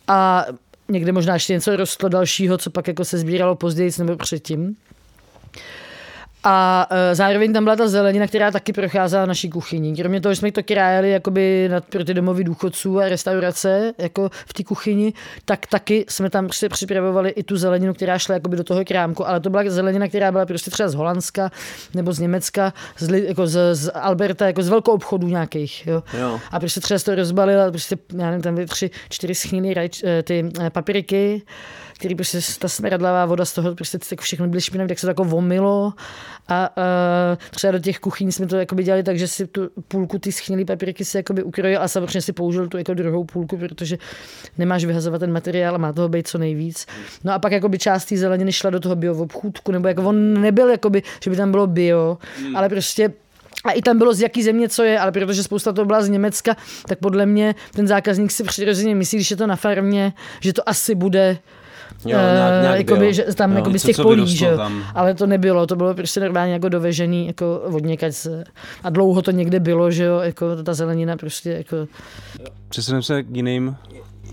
[0.07, 0.45] A
[0.89, 4.75] někde možná ještě něco rostlo dalšího, co pak jako se sbíralo později nebo předtím.
[6.43, 9.95] A e, zároveň tam byla ta zelenina, která taky procházela naší kuchyní.
[9.95, 14.53] Kromě toho, že jsme to krájeli jakoby nad proti domovy důchodců a restaurace jako v
[14.53, 15.13] té kuchyni,
[15.45, 19.27] tak taky jsme tam prostě připravovali i tu zeleninu, která šla jakoby do toho krámku,
[19.27, 21.51] ale to byla zelenina, která byla prostě třeba z Holandska
[21.93, 25.87] nebo z Německa, z, jako z, z Alberta, jako z velkou obchodů nějakých.
[25.87, 26.03] Jo.
[26.19, 26.39] Jo.
[26.51, 30.03] A prostě třeba se to rozbalil a prostě, já nevím, tam byly tři, čtyři rajč,
[30.03, 31.41] eh, ty eh, papriky,
[31.99, 35.09] který prostě ta smradlavá voda z toho prostě jako všechno byly špinavé, tak se to
[35.09, 35.93] jako vomilo
[36.47, 40.19] a uh, třeba do těch kuchyň jsme to jakoby dělali tak, že si tu půlku
[40.19, 43.97] ty schnilý papriky si jakoby ukrojil a samozřejmě si použil tu jako druhou půlku, protože
[44.57, 46.85] nemáš vyhazovat ten materiál a má toho být co nejvíc.
[47.23, 50.69] No a pak jakoby část té zeleniny šla do toho bioobchůdku, nebo jako on nebyl
[50.69, 52.17] jakoby, že by tam bylo bio,
[52.55, 53.13] ale prostě
[53.65, 56.09] a i tam bylo z jaký země co je, ale protože spousta to byla z
[56.09, 56.55] Německa,
[56.87, 60.69] tak podle mě ten zákazník si přirozeně myslí, když je to na farmě, že to
[60.69, 61.37] asi bude
[62.05, 64.83] Jo, nějak- eh, nějak jakoby, že tam Jo, jakoby z těch polí, že tam.
[64.95, 68.43] Ale to nebylo, to bylo prostě normálně jako dovežený jako od někať z-
[68.83, 71.87] a dlouho to někde bylo, že jo, jako ta zelenina prostě jako
[72.69, 73.75] Přesuneme se k jiným.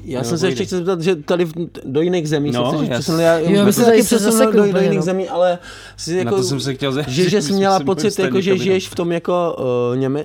[0.04, 1.52] Já jsem se ještě chtěl zeptat, že tady v,
[1.84, 4.52] do jiných zemí No, no, se přesunul, já, Jo, já my jsem se taky přesunul
[4.52, 5.02] do, do jiných no.
[5.02, 5.58] zemí, ale
[5.96, 7.12] si Na jako, to jsem se chtěl zeptat.
[7.12, 9.56] že, že jsi měla pocit, jako, že žiješ v tom jako
[9.90, 10.24] uh, Něme,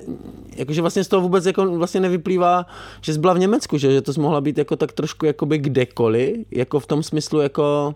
[0.56, 2.66] jako, že vlastně z toho vůbec jako vlastně nevyplývá,
[3.00, 5.58] že jsi byla v Německu, že, že to jsi mohla být jako tak trošku jakoby
[5.58, 7.94] kdekoliv, jako v tom smyslu jako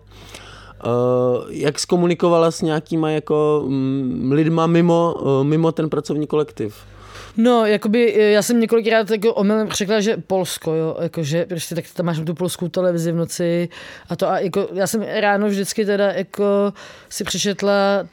[0.85, 6.75] Uh, jak zkomunikovala s nějakýma jako mm, lidma mimo, uh, mimo ten pracovní kolektiv?
[7.37, 11.85] No, jakoby, eh, já jsem několikrát jako omylem řekla, že Polsko, jo, jakože prostě tak
[11.93, 13.69] tam máš tu polskou televizi v noci
[14.09, 16.73] a to a jako, já jsem ráno vždycky teda jako
[17.09, 18.07] si přečetla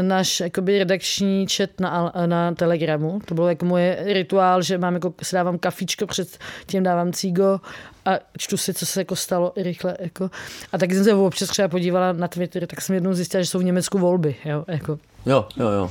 [0.00, 3.20] náš jakoby redakční čet na, na Telegramu.
[3.24, 7.60] To bylo jako moje rituál, že mám jako, si dávám kafičko, před tím dávám cígo
[8.04, 9.96] a čtu si, co se jako stalo rychle.
[10.00, 10.30] Jako.
[10.72, 13.58] A taky jsem se občas třeba podívala na Twitter, tak jsem jednou zjistila, že jsou
[13.58, 14.36] v Německu volby.
[14.44, 15.90] Jo, jako Jo, jo, jo.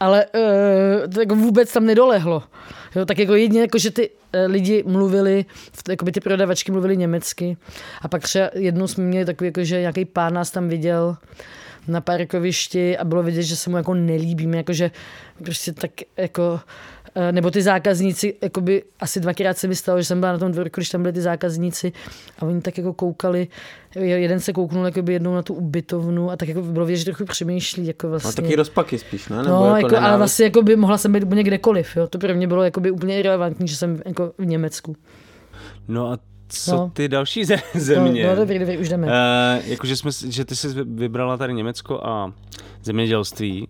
[0.00, 2.42] Ale uh, to jako vůbec tam nedolehlo.
[2.96, 5.44] Jo, tak jako jedině, jako, že ty uh, lidi mluvili,
[5.88, 7.56] jako by ty prodavačky mluvili německy
[8.02, 11.16] a pak třeba jednou jsme měli takový, jako, že nějaký pán nás tam viděl
[11.88, 14.90] na parkovišti a bylo vidět, že se mu jako nelíbíme, jako že
[15.44, 16.95] prostě tak jako eh,
[17.30, 20.80] nebo ty zákazníci, jakoby asi dvakrát se mi stalo, že jsem byla na tom dvorku,
[20.80, 21.92] když tam byli ty zákazníci
[22.38, 23.48] a oni tak jako koukali,
[23.94, 27.24] jeden se kouknul jakoby jednou na tu ubytovnu a tak jako bylo vidět, že trochu
[27.24, 28.28] přemýšlí, jako vlastně.
[28.28, 29.36] A taky rozpaky spíš, ne?
[29.36, 30.18] Nebo No, jako, ale nenávist?
[30.18, 31.96] vlastně jako by mohla jsem být úplně kdekoliv.
[31.96, 32.06] Jo.
[32.06, 34.96] To pro mě bylo jako by úplně irrelevantní, že jsem jako v Německu.
[35.88, 36.90] No a co No.
[36.94, 38.22] ty další ze- země?
[38.24, 39.06] No, no dobrý, dobrý, už jdeme.
[39.06, 39.12] Uh,
[39.66, 42.32] jakože jsme, že ty jsi vybrala tady Německo a
[42.82, 43.68] zemědělství.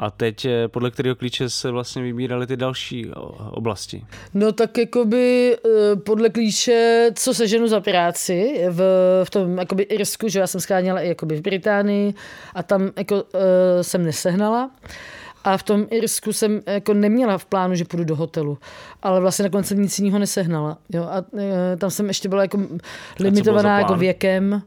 [0.00, 4.04] A teď eh, podle kterého klíče se vlastně vybíraly ty další o- oblasti?
[4.34, 8.82] No tak jakoby eh, podle klíče, co seženu za práci v,
[9.24, 12.14] v tom jakoby Irsku, že já jsem scháněla i jakoby v Británii
[12.54, 13.20] a tam jako uh,
[13.82, 14.70] jsem nesehnala.
[15.44, 18.58] A v tom Irsku jsem jako neměla v plánu, že půjdu do hotelu.
[19.02, 20.78] Ale vlastně nakonec jsem nic jiného nesehnala.
[20.88, 21.02] Jo?
[21.02, 22.58] A e, tam jsem ještě byla jako
[23.20, 24.62] limitovaná jako věkem.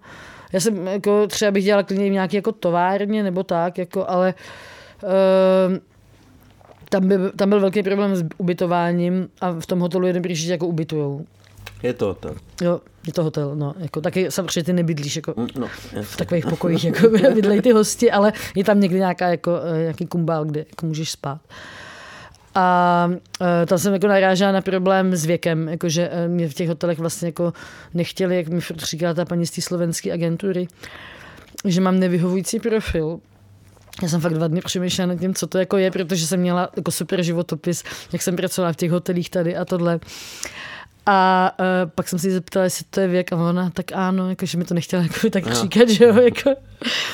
[0.54, 4.34] Já jsem jako třeba bych dělala klidně nějaký jako továrně nebo tak, jako, ale
[6.90, 10.68] tam, by, tam byl velký problém s ubytováním a v tom hotelu jeden příště jako
[10.68, 11.26] ubytujou.
[11.84, 12.34] Je to tak.
[12.62, 13.74] Jo, je to hotel, no.
[13.80, 15.68] Jako, taky samozřejmě ty nebydlíš jako Mm, No,
[16.02, 20.06] v takových pokojích, jako bydlejí ty hosti, ale je tam někdy nějaká, jako, eh, nějaký
[20.06, 21.42] kumbál, kde jako můžeš spát.
[22.56, 23.08] A
[23.42, 27.00] uh, tam jsem jako narážela na problém s věkem, jakože uh, mě v těch hotelech
[27.00, 27.54] vlastně jako
[27.94, 30.68] nechtěli, jak mi furt říkala ta paní z té slovenské agentury,
[31.66, 33.20] že mám nevyhovující profil.
[34.02, 36.70] Já jsem fakt dva dny přemýšlela nad tím, co to jako je, protože jsem měla
[36.76, 37.84] jako super životopis,
[38.14, 40.00] jak jsem pracovala v těch hotelích tady a tohle.
[41.06, 44.46] A uh, pak jsem si zeptala, jestli to je věk a ona, tak ano, jako,
[44.46, 45.54] že mi to nechtěla jako, tak Jo.
[45.54, 46.50] říkat, že jo, jako.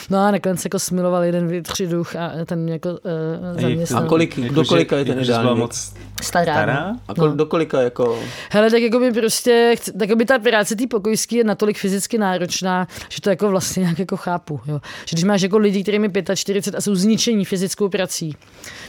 [0.09, 4.03] No a nakonec jako smiloval jeden větří duch a ten jako uh, zaměstnal.
[4.03, 5.59] A kolik, do kolika je ten jakože byla ideální?
[5.59, 6.53] moc Stará.
[6.53, 6.95] stará?
[7.07, 8.19] A kol, do kolika jako...
[8.49, 12.87] Hele, tak jako by prostě, tak by ta práce té pokojský je natolik fyzicky náročná,
[13.09, 14.59] že to jako vlastně nějak jako chápu.
[14.67, 14.79] Jo.
[15.05, 18.35] Že když máš jako lidi, kterým je 45 a jsou zničení fyzickou prací,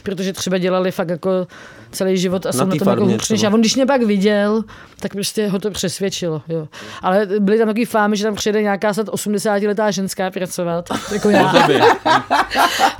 [0.03, 1.47] protože třeba dělali fakt jako
[1.91, 3.49] celý život a jsou na, tom jako hůř než já.
[3.49, 4.63] On když mě pak viděl,
[5.01, 6.41] tak prostě ho to přesvědčilo.
[6.47, 6.67] Jo.
[7.01, 11.67] Ale byly tam takový fámy, že tam přijede nějaká snad 80-letá ženská pracovat, jako já.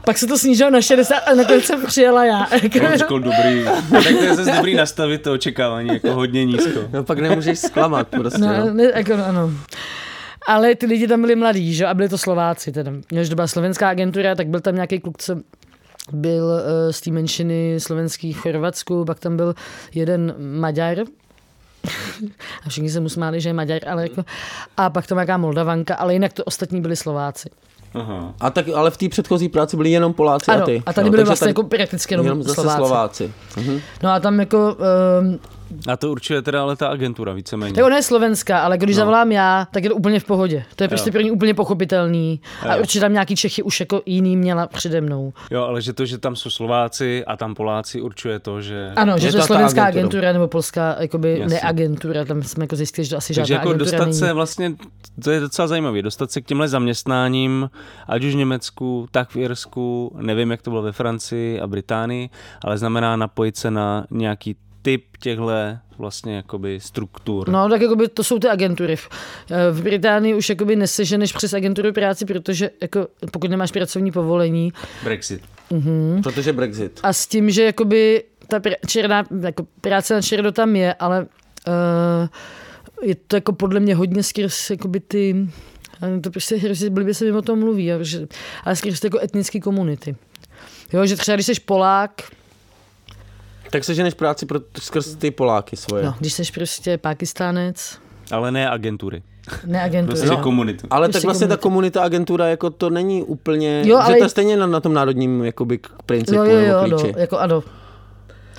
[0.05, 2.47] pak se to snížilo na 60 a nakonec jsem přijela já.
[2.61, 3.65] Říkal dobrý.
[3.91, 6.79] Tak to je zase dobrý nastavit to očekávání jako hodně nízko.
[6.91, 8.39] No pak nemůžeš zklamat prostě.
[8.39, 9.51] No, No, ne, jako, ano.
[10.47, 11.85] Ale ty lidi tam byli mladí, že?
[11.85, 12.71] a byli to Slováci.
[12.71, 12.91] Teda.
[13.11, 15.35] Než to byla slovenská agentura, tak byl tam nějaký kluk, co
[16.11, 19.55] byl uh, z té menšiny slovenský v Chorvatsku, pak tam byl
[19.93, 20.97] jeden Maďar,
[22.65, 24.25] a všichni se mu smáli, že je Maďar, ale jako,
[24.77, 27.49] a pak tam nějaká Moldavanka, ale jinak to ostatní byli Slováci.
[27.93, 28.33] Aha.
[28.39, 30.83] A tak, ale v té předchozí práci byli jenom Poláci Ano, a ty.
[30.85, 32.77] a tady jo, byli vlastně jako prakticky jenom, jenom Slováci.
[32.77, 33.33] Slováci.
[33.57, 33.81] Mhm.
[34.03, 34.77] No a tam jako,
[35.21, 35.39] um,
[35.87, 37.73] A to určuje teda ale ta agentura víceméně.
[37.73, 38.99] tak ona je slovenská, ale když no.
[38.99, 40.63] zavolám já, tak je to úplně v pohodě.
[40.75, 41.11] To je prostě Jo.
[41.11, 42.41] pro ní úplně pochopitelný.
[42.69, 42.81] A Jo.
[42.81, 45.33] určitě tam nějaký Čechy už jako jiný měla přede mnou.
[45.51, 48.91] Jo, ale že to, že tam jsou Slováci a tam Poláci, určuje to, že...
[48.95, 50.01] Ano, že Je to je slovenská agentura.
[50.01, 51.55] agentura nebo polská jakoby Jasně.
[51.63, 54.17] neagentura, tam jsme jako zjistili, že asi Takže žádná jako agentura dostat není.
[54.17, 54.73] se vlastně,
[55.23, 57.69] to je docela zajímavé, dostat se k těmhle zaměstnáním,
[58.07, 62.29] ať už v Německu, tak v Irsku, nevím, jak to bylo ve Francii a Británii,
[62.65, 65.47] ale znamená napojit se na nějaký typ těchto
[65.97, 67.49] vlastně jakoby struktur.
[67.49, 68.95] No, tak jakoby to jsou ty agentury.
[68.95, 69.09] V-
[69.51, 74.73] eh, V Británii už jakoby neseženeš přes agenturu práci, protože jako, pokud nemáš pracovní povolení
[75.03, 75.41] Brexit.
[76.23, 76.99] Protože Brexit.
[77.03, 81.21] a s tím, že jakoby ta pr- černá, jako práce na černo tam je, ale
[81.67, 82.27] uh,
[83.07, 85.47] je to jako podle mě hodně skrz jakoby ty
[86.21, 90.15] to prostě hrozně blbě se mi o tom mluví, ale skrz ty jako etnické komunity.
[90.93, 92.11] Jo, že třeba když jsi Polák,
[93.71, 96.03] Tak seženeš práci pro, skrz ty Poláky svoje.
[96.05, 97.97] no, když jsi prostě Pakistánec,
[98.31, 99.23] Ale ne agentury.
[99.65, 100.17] ne agentury.
[100.19, 100.43] Prostě no.
[100.43, 100.87] komunitu.
[100.89, 102.01] Ale tak Prostě vlastně ta komunita.
[102.03, 105.43] agentura jako to není úplně, Jo, že ale- to je stejně na, na tom národním
[105.43, 107.13] jakoby principu Jo, jo, jo, nebo no, klíči.
[107.19, 107.63] jako ano.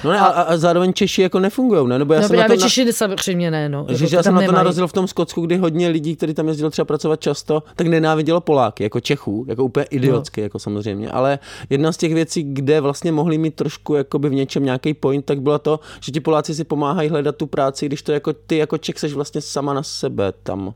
[0.05, 1.99] No ne, a, a, zároveň Češi jako nefungujou, ne?
[1.99, 3.87] Nebo já no, jsem na to, právě na, Češi samozřejmě ne, no.
[3.89, 4.57] že, jako já jsem na to nemají.
[4.57, 8.41] narazil v tom Skotsku, kdy hodně lidí, kteří tam jezdili třeba pracovat často, tak nenávidělo
[8.41, 10.45] Poláky, jako Čechů, jako úplně idiotsky, No.
[10.45, 11.11] jako samozřejmě.
[11.11, 11.39] Ale
[11.71, 15.41] jedna z těch věcí, kde vlastně mohli mít trošku jakoby v něčem nějaký point, tak
[15.41, 18.79] bylo to, že ti Poláci si pomáhají hledat tu práci, když to jako ty jako
[18.79, 20.75] Čech seš vlastně sama na sebe tam.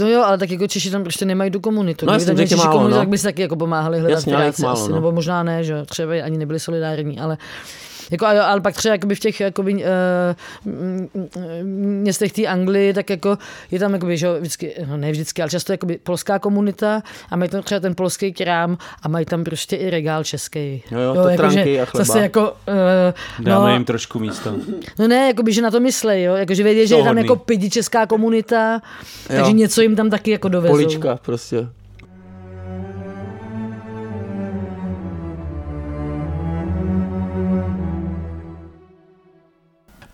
[0.00, 2.06] No jo, ale tak jako Češi tam prostě nemají tu komunitu.
[2.06, 3.00] No tě Češi málo, komunitu, no.
[3.00, 4.94] tak by si taky jako pomáhali hledat Jasně, práci málo, asi, no.
[4.94, 7.38] nebo možná ne, že třeba ani nebyli solidární, ale
[8.10, 9.80] jako, ale, ale pak třeba jakoby v těch jakoby, uh,
[11.62, 13.38] městech té Anglii, tak jako
[13.70, 17.50] je tam jakoby, že vždycky, no ne vždycky, ale často jakoby polská komunita a mají
[17.50, 20.82] tam třeba ten polský krám a mají tam prostě i regál český.
[20.90, 22.04] Jo, jo, tatranky jakože a chleba.
[22.04, 22.50] Zase jako,
[23.38, 24.54] uh, Dáme no, jim trošku místa.
[24.98, 26.34] No ne, jakoby, že na to myslej, jo?
[26.34, 27.22] Jakože vědí, že je tam hodný.
[27.22, 28.80] jako pidi česká komunita,
[29.26, 29.56] takže Jo.
[29.56, 30.74] něco jim tam taky jako dovezou.
[30.74, 31.68] Polička prostě.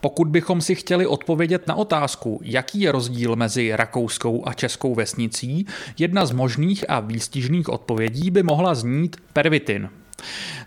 [0.01, 5.67] Pokud bychom si chtěli odpovědět na otázku, jaký je rozdíl mezi rakouskou a českou vesnicí,
[5.99, 9.91] jedna z možných a výstižných odpovědí by mohla znít pervitin.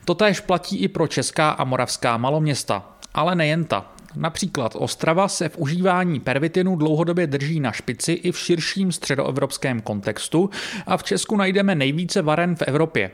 [0.06, 3.92] Totéž platí i pro česká a moravská maloměsta, ale nejen ta.
[4.16, 10.50] Například Ostrava se v užívání pervitinu dlouhodobě drží na špici i v širším středoevropském kontextu
[10.86, 13.12] a v Česku najdeme nejvíce varen v Evropě.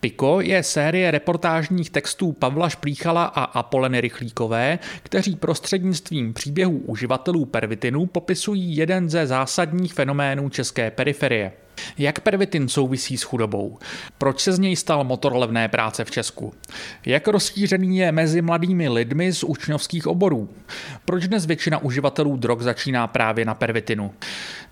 [0.00, 8.06] Piko je série reportážních textů Pavla Šplíchala a Apoleny Rychlíkové, kteří prostřednictvím příběhů uživatelů pervitinu
[8.06, 11.52] popisují jeden ze zásadních fenoménů české periferie.
[11.98, 13.78] Jak pervitin souvisí s chudobou?
[14.18, 16.54] Proč se z něj stal motor levné práce v Česku?
[17.06, 20.48] Jak rozšířený je mezi mladými lidmi z učňovských oborů?
[21.04, 24.14] Proč dnes většina uživatelů drog začíná právě na pervitinu?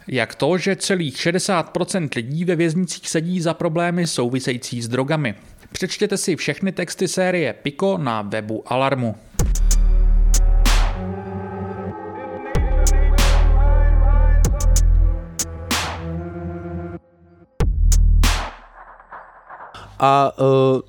[0.09, 5.35] Jak to, že celých 60% lidí ve věznicích sedí za problémy související s drogami?
[5.73, 9.17] Přečtěte si všechny texty série Pico na webu Alarmu.
[19.99, 20.80] A uh,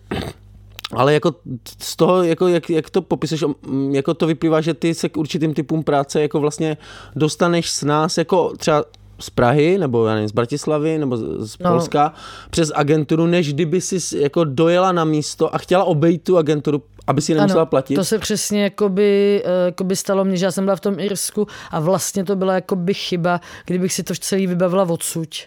[0.91, 1.35] ale jako
[1.79, 3.43] z toho, jako jak, jak to popisuješ,
[3.91, 6.77] jako to vyplývá, že ty se k určitým typům práce jako vlastně
[7.15, 8.83] dostaneš s nás jako třeba
[9.19, 11.71] z Prahy, nebo já nevím, z Bratislavy, nebo z no.
[11.71, 12.13] Polska,
[12.49, 17.21] přes agenturu, než kdyby si jako dojela na místo a chtěla obejít tu agenturu, aby
[17.21, 17.95] si nemusela ano, platit.
[17.95, 21.47] to se přesně jakoby, eh, jakoby stalo mně, že já jsem byla v tom Irsku
[21.71, 25.45] a vlastně to byla jakoby chyba, kdybych si to celý vybavila odsuť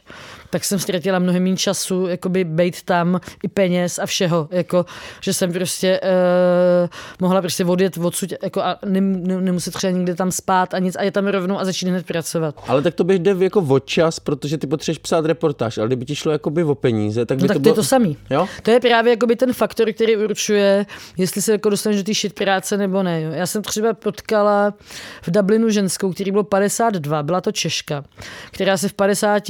[0.50, 4.86] tak jsem ztratila mnohem méně času, jakoby bejt tam i peněz a všeho, jako,
[5.20, 6.88] že jsem prostě uh,
[7.20, 10.96] mohla prostě odjet odsud jako a nem, ne, nemuset třeba nikde tam spát a nic
[10.96, 12.54] a je tam rovnou a začít hned pracovat.
[12.66, 16.04] Ale tak to bych jde jako o čas, protože ty potřebuješ psát reportáž, ale kdyby
[16.04, 17.72] ti šlo jakoby o peníze, tak by no, tak to, to bylo...
[17.72, 18.16] je to samý.
[18.30, 18.48] Jo?
[18.62, 20.86] To je právě jakoby ten faktor, který určuje,
[21.16, 23.22] jestli se jako dostaneš do té shit práce nebo ne.
[23.22, 23.30] Jo.
[23.30, 24.74] Já jsem třeba potkala
[25.22, 28.04] v Dublinu ženskou, který bylo 52, byla to Češka,
[28.50, 29.42] která se v 50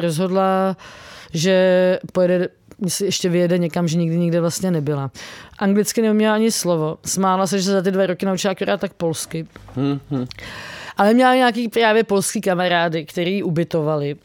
[0.00, 0.76] rozhodla rozhodla,
[1.34, 2.48] že pojede
[2.88, 5.10] si ještě vyjede někam, že nikdy nikde vlastně nebyla.
[5.58, 6.98] Anglicky neuměla ani slovo.
[7.04, 9.46] Smála se, že se za ty dva roky naučila akorát tak polsky.
[9.76, 10.26] Mm-hmm.
[10.96, 14.16] Ale měla nějaký právě polský kamarády, který ubytovali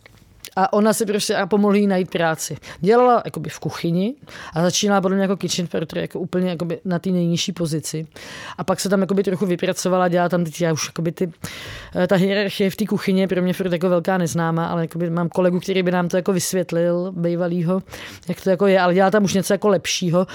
[0.57, 2.57] a ona si prostě a pomohla jí najít práci.
[2.79, 4.15] Dělala jakoby v kuchyni
[4.53, 8.07] a začínala podle mě jako kitchen porter, jako úplně jakoby na té nejnižší pozici.
[8.57, 11.31] A pak se tam jakoby trochu vypracovala, dělala tam teď já už jakoby ty,
[11.95, 15.29] eh, ta hierarchie v té kuchyni pro mě furt jako velká neznámá, ale jakoby mám
[15.29, 17.83] kolegu, který by nám to jako vysvětlil, bývalýho,
[18.27, 20.27] jak to jako je, ale dělala tam už něco jako lepšího.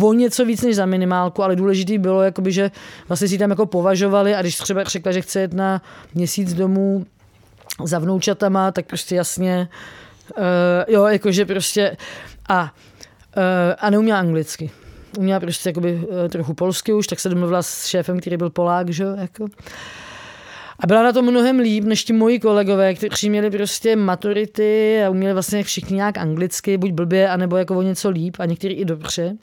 [0.00, 2.70] O něco víc než za minimálku, ale důležitý bylo, jakoby, že
[3.08, 5.82] vlastně si tam jako považovali a když třeba řekla, že chce jet na
[6.14, 7.06] měsíc domů
[7.86, 9.68] za vnoučatama, tak prostě jasně,
[10.38, 10.44] uh,
[10.88, 11.96] jo, jakože prostě
[12.48, 13.42] a, uh,
[13.78, 14.70] a neuměla anglicky.
[15.18, 18.90] Uměla prostě jakoby, uh, trochu polsky už, tak se domluvila s šéfem, který byl Polák,
[18.90, 19.46] že jako.
[20.80, 25.10] A byla na to mnohem líp než ti moji kolegové, kteří měli prostě maturity a
[25.10, 28.84] uměli vlastně všichni nějak anglicky, buď blbě, anebo jako o něco líp a někteří i
[28.84, 29.36] dobře.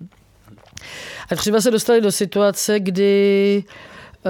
[1.32, 3.74] A třeba se dostali do situace, kdy uh,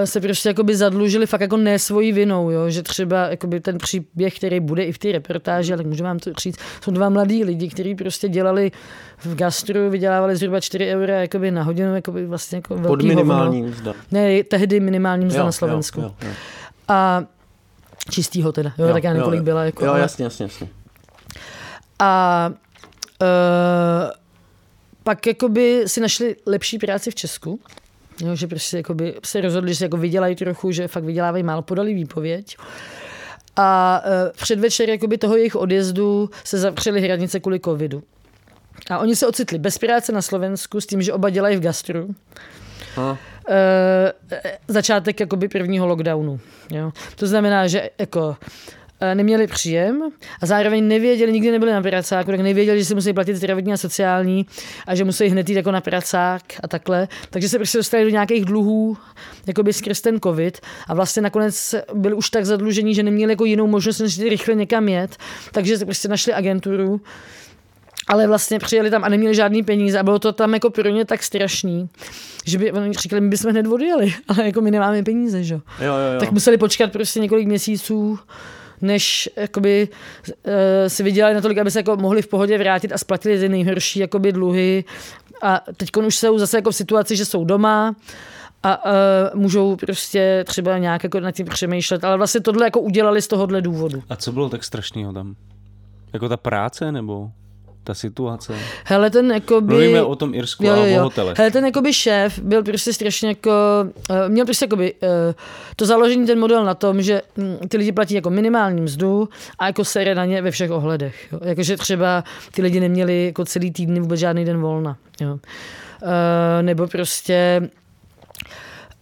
[0.05, 2.69] se prostě jakoby zadlužili fakt jako ne svojí vinou, jo?
[2.69, 6.31] že třeba jakoby ten příběh, který bude i v té reportáži, ale můžu vám to
[6.33, 8.71] říct, jsou dva mladí lidi, kteří prostě dělali
[9.17, 13.93] v gastru, vydělávali zhruba 4 eura jakoby na hodinu, jakoby vlastně jako Pod minimální mzda.
[14.11, 16.01] Ne, tehdy minimální mzda jo, na Slovensku.
[16.01, 16.33] Jo, jo, jo.
[16.87, 17.23] A
[18.09, 19.63] čistýho teda, jo, jo tak já několik byla.
[19.63, 20.67] Jako, jo, jasně, jasně, jasně.
[21.99, 22.51] A
[23.21, 24.11] uh,
[25.03, 27.59] pak jakoby si našli lepší práci v Česku,
[28.21, 31.61] Jo, že prostě jakoby se rozhodli, že se jako vydělají trochu, že fakt vydělávají málo,
[31.61, 32.57] podali výpověď.
[33.55, 38.03] A e, předvečer jakoby toho jejich odjezdu se zavřeli hranice kvůli covidu.
[38.89, 42.15] A oni se ocitli bez práce na Slovensku s tím, že oba dělají v gastru.
[42.95, 43.17] Ha.
[43.49, 44.13] E,
[44.67, 46.39] začátek jakoby prvního lockdownu.
[46.71, 46.91] Jo.
[47.15, 48.35] To znamená, že jako
[49.13, 50.01] neměli příjem
[50.41, 53.77] a zároveň nevěděli, nikdy nebyli na pracáku, tak nevěděli, že si musí platit zdravotní a
[53.77, 54.45] sociální
[54.87, 57.07] a že musí hned jít jako na pracák a takhle.
[57.29, 58.97] Takže se prostě dostali do nějakých dluhů,
[59.47, 63.45] jako by skrz ten covid a vlastně nakonec byli už tak zadlužení, že neměli jako
[63.45, 65.17] jinou možnost, než rychle někam jet,
[65.51, 67.01] takže se prostě našli agenturu,
[68.07, 71.05] ale vlastně přijeli tam a neměli žádný peníze a bylo to tam jako pro ně
[71.05, 71.89] tak strašný,
[72.45, 75.53] že by oni říkali, my bychom hned odjeli, ale jako my nemáme peníze, že?
[75.53, 76.19] Jo, jo, jo.
[76.19, 78.19] Tak museli počkat prostě několik měsíců,
[78.81, 79.87] než jakoby,
[80.27, 80.53] uh,
[80.87, 84.31] si vydělali natolik, aby se jako mohli v pohodě vrátit a splatili ty nejhorší jakoby,
[84.31, 84.83] dluhy.
[85.41, 87.95] A teď už jsou zase jako v situaci, že jsou doma
[88.63, 88.91] a uh,
[89.41, 93.61] můžou prostě třeba nějak jako nad tím přemýšlet, ale vlastně tohle jako udělali z tohohle
[93.61, 94.03] důvodu.
[94.09, 95.35] A co bylo tak strašného tam?
[96.13, 97.31] Jako ta práce nebo?
[97.89, 98.55] Ta situace?
[98.85, 99.73] Hele, ten jakoby...
[99.73, 100.97] Mluvíme o tom Irsku jo, jo, jo.
[100.97, 101.33] a o hotele.
[101.37, 103.51] Hele, ten jakoby šéf byl prostě strašně jako...
[104.09, 105.09] Uh, měl prostě jakoby uh,
[105.75, 109.29] to založení, ten model na tom, že um, ty lidi platí jako minimální mzdu
[109.59, 111.27] a jako sere na ně ve všech ohledech.
[111.31, 111.39] Jo.
[111.43, 114.97] Jakože třeba ty lidi neměli jako celý týdny vůbec žádný den volna.
[115.21, 115.31] Jo.
[115.33, 115.39] Uh,
[116.61, 117.69] nebo prostě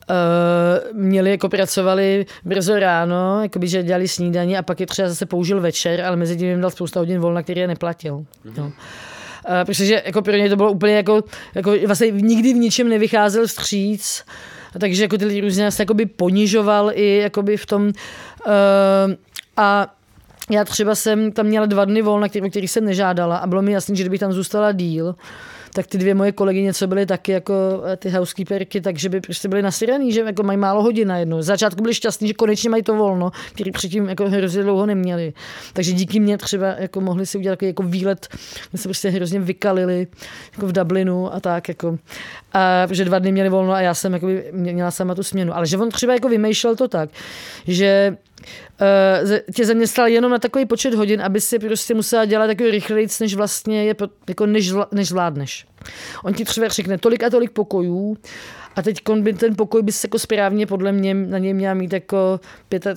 [0.09, 5.25] Uh, měli, jako pracovali brzo ráno, jakoby, že dělali snídaní a pak je třeba zase
[5.25, 8.17] použil večer, ale mezi tím jim dal spousta hodin volna, který je neplatil.
[8.17, 8.53] Mm-hmm.
[8.57, 8.65] No.
[8.65, 8.71] Uh,
[9.65, 11.23] protože jako pro ně to bylo úplně jako,
[11.55, 14.23] jako vlastně nikdy v ničem nevycházel vstříc,
[14.79, 17.93] takže jako ty lidi různě se jakoby ponižoval i jakoby v tom uh,
[19.57, 19.93] a
[20.49, 23.71] já třeba jsem tam měla dva dny volna, který, který jsem nežádala a bylo mi
[23.71, 25.15] jasné, že kdybych tam zůstala díl,
[25.73, 27.53] tak ty dvě moje kolegyně, co byly taky jako
[27.93, 31.41] eh, ty housekeeperky, takže by prostě byly nasiraný, že jako mají málo hodin na jednu.
[31.41, 35.33] Začátku byli šťastní, že konečně mají to volno, který předtím jako hrozně dlouho neměli.
[35.73, 38.27] Takže díky mně třeba jako mohli si udělat jako výlet,
[38.73, 40.07] my se prostě hrozně vykalili
[40.53, 41.97] jako v Dublinu a tak jako.
[42.53, 45.55] A, že dva dny měli volno a já jsem jako měla sama tu směnu.
[45.55, 47.09] Ale že on třeba jako vymýšlel to tak,
[47.67, 48.17] že
[49.27, 53.07] uh, tě zaměstnal jenom na takový počet hodin, aby si prostě musela dělat takový rychleji,
[53.19, 53.95] než vlastně je,
[54.27, 55.67] jako než, než zvládneš.
[56.23, 58.17] On ti třeba řekne tolik a tolik pokojů
[58.77, 62.39] a teď by ten pokoj bys jako správně podle mě na něj měla mít jako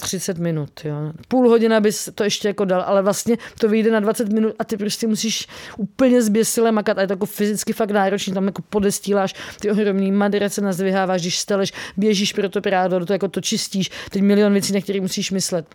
[0.01, 0.71] 35 minut.
[0.85, 0.95] Jo.
[1.29, 4.65] Půl hodina bys to ještě jako dal, ale vlastně to vyjde na 20 minut a
[4.65, 8.63] ty prostě musíš úplně zběsile makat a je to jako fyzicky fakt náročný, tam jako
[8.63, 13.91] podestíláš ty ohromný maderace nazdviháváš, když steleš, běžíš pro to prádlo, to jako to čistíš,
[14.11, 15.67] teď milion věcí, na které musíš myslet.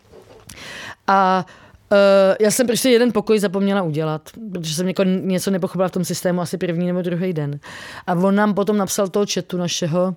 [1.07, 1.45] A
[1.91, 1.97] Uh,
[2.39, 4.21] já jsem prostě jeden pokoj zapomněla udělat,
[4.51, 7.59] protože jsem jako něco nepochopila v tom systému asi první nebo druhý den.
[8.07, 10.15] A on nám potom napsal toho chatu našeho,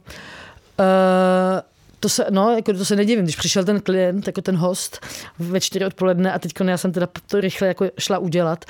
[0.78, 0.86] uh,
[2.00, 5.06] to se, no, jako to se nedivím, když přišel ten klient, jako ten host
[5.38, 8.64] ve čtyři odpoledne a teď já jsem teda to rychle jako šla udělat,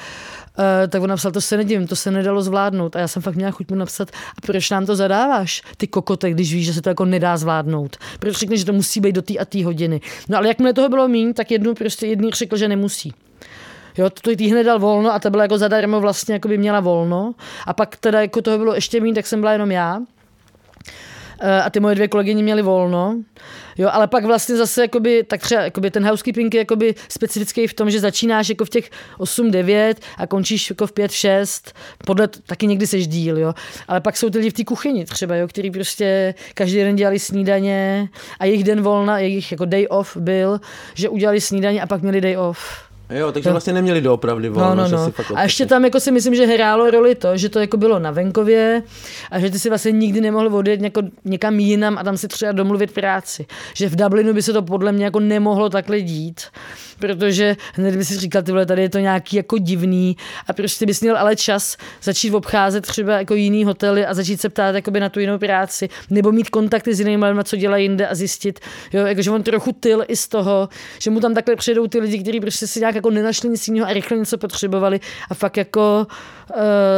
[0.59, 3.35] uh, tak on napsal, to se nedivím, to se nedalo zvládnout a já jsem fakt
[3.35, 6.83] měla chuť mu napsat, a proč nám to zadáváš, ty kokote, když víš, že se
[6.83, 7.97] to jako nedá zvládnout.
[8.19, 10.01] Proč řekneš, že to musí být do té a té hodiny.
[10.29, 13.15] No ale jakmile toho bylo míň, tak jednu prostě jedný řekl, že nemusí.
[13.99, 16.81] Jo, to tý hned dal volno a ta byla jako zadarmo vlastně, jako by měla
[16.81, 17.35] volno.
[17.67, 20.01] A pak teda jako toho bylo ještě méně, tak jsem byla jenom já.
[21.41, 23.17] Eh, a ty moje dvě kolegyně měly volno.
[23.79, 27.75] Jo, ale pak vlastně zase jakoby, tak třeba jakoby ten housekeeping je jakoby specifický v
[27.75, 31.73] tom, že začínáš jako v těch 8-9 a končíš jako v 5-6,
[32.07, 33.55] podle, taky někdy seš díl, jo.
[33.89, 37.19] Ale pak jsou ty lidi v té kuchyni třeba, jo, který prostě každý den dělali
[37.19, 38.09] snídaně
[38.41, 40.61] a jejich den volna, jejich jako day off byl,
[40.95, 42.88] že udělali snídaně a pak měli day off.
[43.11, 44.75] Jo, takže vlastně neměli doopravdy volno.
[44.75, 45.11] No, no, no.
[45.11, 47.99] Fakt a ještě tam jako si myslím, že hrálo roli to, že to jako bylo
[47.99, 48.83] na venkově
[49.31, 52.53] a že ty si vlastně nikdy nemohl odjet jako někam jinam a tam si třeba
[52.53, 53.47] domluvit práci.
[53.75, 56.41] Že v Dublinu by se to podle mě jako nemohlo takhle dít
[56.99, 60.87] protože hned by si říkal, ty vole, tady je to nějaký jako divný a prostě
[60.87, 65.01] bys měl ale čas začít obcházet třeba jako jiný hotely a začít se ptát jakoby
[65.01, 68.61] na tu jinou práci, nebo mít kontakty s jinými lidmi, co dělají jinde a zjistit,
[68.93, 72.19] jo, jakože on trochu tyl i z toho, že mu tam takhle přijdou ty lidi,
[72.23, 76.07] kteří prostě si nějak jako nenašli nic jiného a rychle něco potřebovali a fakt jako
[76.51, 76.57] uh,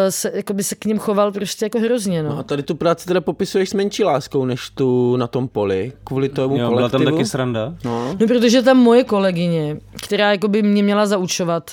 [0.09, 2.22] se, jako by se k ním choval prostě jako hrozně.
[2.22, 2.28] No.
[2.28, 5.92] no a tady tu práci teda popisuješ s menší láskou, než tu na tom poli,
[6.05, 6.76] kvůli tomu jo, kolektivu.
[6.76, 7.74] byla tam taky sranda.
[7.84, 8.16] No.
[8.20, 11.70] no, protože tam moje kolegyně, která jako by mě měla zaučovat,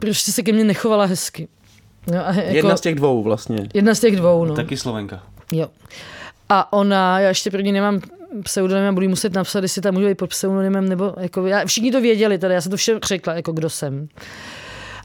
[0.00, 1.48] prostě se ke mně nechovala hezky.
[2.12, 3.68] No a jako, jedna z těch dvou vlastně.
[3.74, 4.54] Jedna z těch dvou, no.
[4.54, 5.22] Taky Slovenka.
[5.52, 5.68] Jo.
[6.48, 8.00] A ona, já ještě pro ní nemám
[8.42, 11.92] pseudonym a budu muset napsat, jestli tam může být pod pseudonymem, nebo jako, já, všichni
[11.92, 14.08] to věděli, tady já jsem to vše řekla, jako kdo jsem.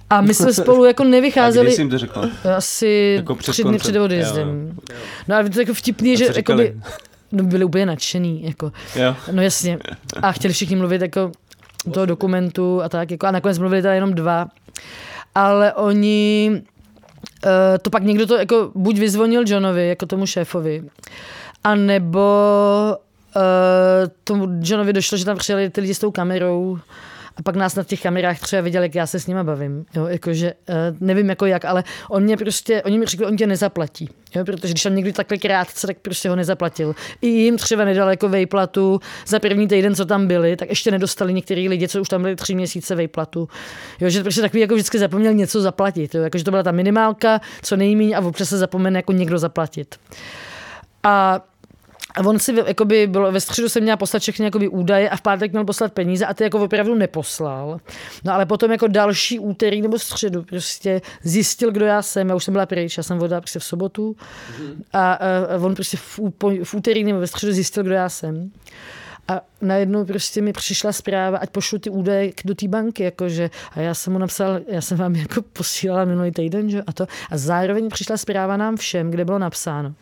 [0.10, 1.68] A my jsme spolu jako nevycházeli.
[1.68, 2.30] A kdy jsi jim to řekla?
[2.56, 4.78] Asi jako tři dny před odjezdem.
[5.28, 6.76] No a to jako vtipný, že jako by,
[7.32, 8.44] no, byli úplně nadšený.
[8.44, 8.72] Jako.
[8.96, 9.16] Jo.
[9.32, 9.80] No jasně.
[10.22, 11.32] A chtěli všichni mluvit jako
[11.94, 13.12] toho dokumentu a tak.
[13.12, 14.48] Jako, a nakonec mluvili teda jenom dva.
[15.36, 16.52] Ale oni
[17.46, 17.52] uh,
[17.82, 20.84] to pak někdo to jako buď vyzvonil Johnovi, jako tomu šéfovi,
[21.64, 22.28] a nebo
[24.24, 26.80] tomu Johnovi došlo, že tam přijeli ty lidi s tou kamerou
[27.38, 29.86] a pak nás na těch kamerách třeba viděli, jak já se s nima bavím.
[29.96, 33.48] Jo, jakože, uh, nevím jako jak, ale on mě prostě, oni mi řekli, on tě
[33.48, 34.10] nezaplatí.
[34.36, 36.96] Jo, protože když tam někdy takhle krátce, tak prostě ho nezaplatil.
[37.22, 41.34] I jim třeba nedal jako vejplatu za první týden, co tam byli, tak ještě nedostali
[41.34, 43.50] některý lidi, co už tam byli tři měsíce vejplatu.
[44.00, 46.16] Jo, že prostě takový jako vždycky zapomněl něco zaplatit.
[46.16, 49.96] Jo, jakože to byla ta minimálka, co nejméně a občas se zapomene jako někdo zaplatit.
[51.04, 51.42] A
[52.16, 55.22] a on si, jakoby, bylo, ve středu jsem měla poslat všechny jakoby, údaje a v
[55.22, 57.80] pátek měl poslat peníze a ty jako opravdu neposlal.
[58.24, 62.30] No ale potom jako další úterý nebo středu prostě zjistil, kdo já jsem.
[62.30, 64.16] Já už jsem byla pryč, já jsem vodila prostě v sobotu
[64.94, 65.20] a, a
[65.62, 66.20] on prostě v,
[66.64, 68.52] v úterý nebo ve středu zjistil, kdo já jsem.
[69.28, 73.80] A najednou prostě mi přišla zpráva, ať pošlu ty údaje do té banky, jakože, a
[73.80, 77.08] já jsem mu napsal, já jsem vám jako posílala minulý týden, že, a to.
[77.32, 79.94] A zároveň přišla zpráva nám všem, kde bylo napsáno,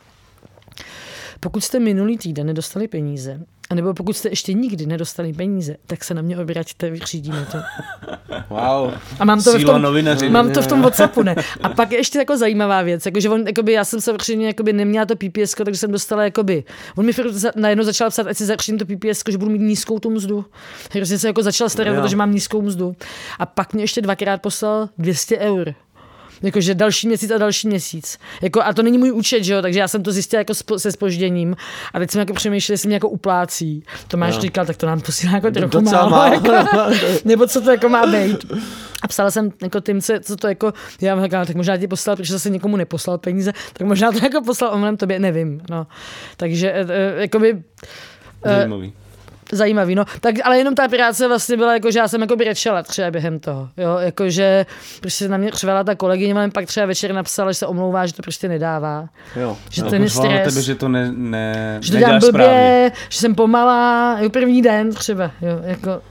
[1.40, 6.14] pokud jste minulý týden nedostali peníze, anebo pokud jste ještě nikdy nedostali peníze, tak se
[6.14, 7.58] na mě obraťte, vyřídíme to.
[8.50, 8.94] Wow.
[9.20, 9.82] A mám to, v tom,
[10.30, 11.36] mám to v tom WhatsAppu, ne.
[11.64, 14.74] A pak je ještě jako zajímavá věc, jakože on, jakoby, já jsem se určitě jakoby
[14.74, 16.64] neměla to PPS, takže jsem dostala, jakoby,
[16.96, 17.12] on mi
[17.56, 20.46] najednou začal psát, ať si začnu to PPS, že budu mít nízkou tu mzdu.
[20.92, 22.96] Takže se jako začal starat, že mám nízkou mzdu.
[23.40, 25.74] A pak mě ještě dvakrát poslal 200 eur
[26.44, 28.18] Jakože další měsíc a další měsíc.
[28.42, 30.80] Jako, a to není můj účet, že jo, takže já jsem to zjistila jako spo,
[30.80, 31.56] se spožděním.
[31.94, 33.84] A teď jsem jako přemýšlel, jestli mě jako uplácí.
[34.08, 34.42] Tomáš Jo.
[34.42, 36.10] říkal, tak to nám posílá jako trochu málo.
[36.10, 36.34] málo.
[36.34, 36.52] Jako,
[37.26, 38.46] nebo co to jako má být.
[39.02, 41.88] A psala jsem jako tím, co, co to jako, já mám říkala, tak možná ti
[41.88, 45.62] poslal, protože zase někomu neposlal peníze, tak možná to jako poslal omylem tobě, nevím.
[45.70, 45.88] No.
[46.38, 47.64] Takže e, e, jakoby,
[48.46, 48.68] e,
[49.52, 49.95] Zajímavý.
[49.95, 50.06] no.
[50.22, 53.39] Tak, ale jenom ta práce vlastně byla jako, že já jsem jako brečela třeba během
[53.39, 54.66] toho, jo, jakože
[55.02, 58.14] prostě na mě řvala ta kolegyně, ale pak třeba večer napsala, že se omlouvá, že
[58.14, 59.10] to prostě nedává.
[59.36, 59.58] Jo.
[59.70, 60.54] Že No, ten je stres.
[60.54, 62.91] tebe, že to ne, ne, že to dělám blbě, správně.
[63.10, 66.02] že jsem pomalá, jo, první den třeba, jo, jako,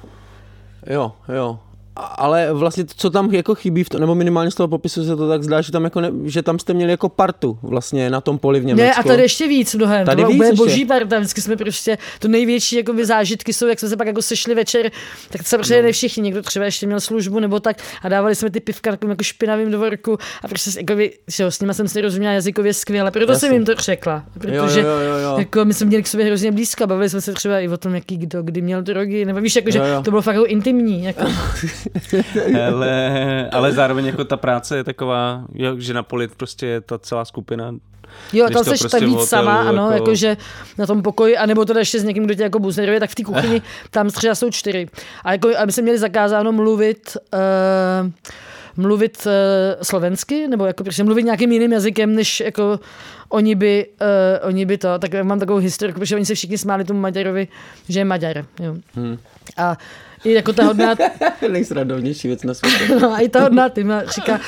[0.87, 1.59] Jo, jo.
[1.99, 5.29] Ale vlastně co tam jako chybí, v to, nebo minimálně z toho popisu se to
[5.29, 8.39] tak zdá, že tam, jako ne, že tam jste měli jako partu vlastně na tom
[8.39, 8.87] poli v Německu.
[8.87, 10.07] Ne, a tady ještě víc mnohem.
[10.07, 10.65] Tady to víc úplně ještě.
[10.65, 11.19] boží parta.
[11.19, 14.91] Vždycky jsme prostě, to největší jakoby, zážitky jsou, jak jsme se pak jako sešli večer,
[15.31, 15.93] tak se přijeli no.
[15.93, 19.23] všichni, někdo třeba ještě měl službu nebo tak a dávali jsme ty pivka takovým jako
[19.23, 23.33] špinavým dvorku a prostě jakoby, že jo, s nima jsem si rozuměla jazykově skvěle, proto
[23.33, 23.49] Jasně.
[23.49, 24.25] jsem jim to řekla.
[24.39, 25.39] Protože jo, jo, jo, jo.
[25.39, 27.95] Jako, my jsme měli k sobě hrozně blízko, bavili jsme se třeba i o tom,
[27.95, 30.03] jaký kdo kdy měl drogy, nebo víš, jako, že Jo, jo.
[30.03, 31.05] to bylo fakt jako intimní.
[31.05, 31.25] Jako.
[32.69, 36.99] Ale, ale zároveň jako ta práce je taková, jo, že na poli prostě je ta
[36.99, 37.75] celá skupina.
[38.33, 39.95] Jo, tam to seš prostě víc hotelu, sama, ano, jako- jako...
[39.95, 40.37] jakože
[40.79, 43.25] na tom pokoji, anebo to ještě s někým, kdo tě jako buzneruje, tak v té
[43.33, 44.89] kuchyni tam třeba jsou čtyři.
[45.25, 48.11] A jako, aby jsme měli zakázáno mluvit, uh,
[48.77, 49.33] mluvit uh,
[49.83, 52.81] slovensky, nebo jako prostě mluvit nějakým jiným jazykem, než jako
[53.29, 56.59] oni by, uh, oni by to, tak já mám takovou historiku, protože oni se všichni
[56.59, 57.49] smáli tomu Maďarovi,
[57.89, 58.45] že je Maďar.
[58.61, 58.75] Jo.
[58.95, 59.19] Hmm.
[59.57, 59.77] A
[60.25, 60.95] i jako ta hodná,
[61.49, 62.95] Nejsradovnější věc na světě.
[63.01, 64.41] No, a i ta hodná týma říká,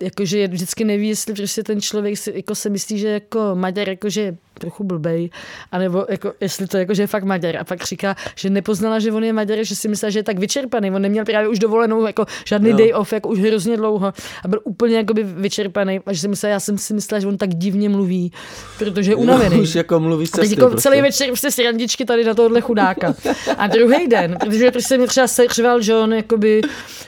[0.00, 3.08] a jako, že je vždycky neví, jestli prostě ten člověk si, jako se myslí, že
[3.08, 5.30] jako Maďar jako, že je trochu blbej,
[5.72, 7.56] anebo jako, jestli to jako, že je fakt Maďar.
[7.56, 10.38] A pak říká, že nepoznala, že on je Maďar, že si myslela, že je tak
[10.38, 10.90] vyčerpaný.
[10.90, 12.76] On neměl právě už dovolenou, jako žádný Jo.
[12.76, 14.12] day off, jako už hrozně dlouho
[14.44, 16.00] a byl úplně jakoby vyčerpaný.
[16.06, 18.32] A že si myslela, já jsem si myslela, že on tak divně mluví,
[18.78, 19.60] protože je unavený.
[19.60, 20.82] Už jako mluví cesty jako prostě.
[20.82, 23.14] celý večer prostě srandičky tady na tohle chudáka.
[23.58, 26.60] A druhý den, protože prostě mě třeba seřval John, jakoby,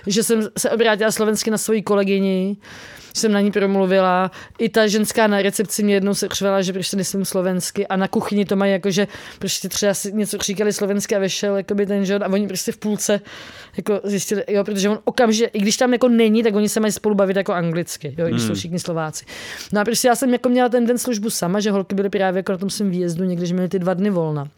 [0.09, 2.56] že jsem se obrátila slovensky na svoji kolegyni,
[3.14, 4.30] že jsem na ní promluvila.
[4.59, 8.44] I ta ženská na recepci mě jednou seřvala, že prostě nesmím slovensky a na kuchyni
[8.44, 12.24] to mají jako, že prostě třeba si něco říkali slovensky a vešel jakoby ten John
[12.24, 13.20] a oni prostě v půlce
[13.76, 16.92] jako zjistili, jo, protože on okamžitě, i když tam jako není, tak oni se mají
[16.92, 19.24] spolu bavit jako anglicky, jo, i když jsou všichni Slováci.
[19.72, 22.38] No a prostě já jsem jako měla ten den službu sama, že holky byly právě
[22.38, 24.48] jako na tom svém výjezdu, někdy, že měly ty dva dny volna.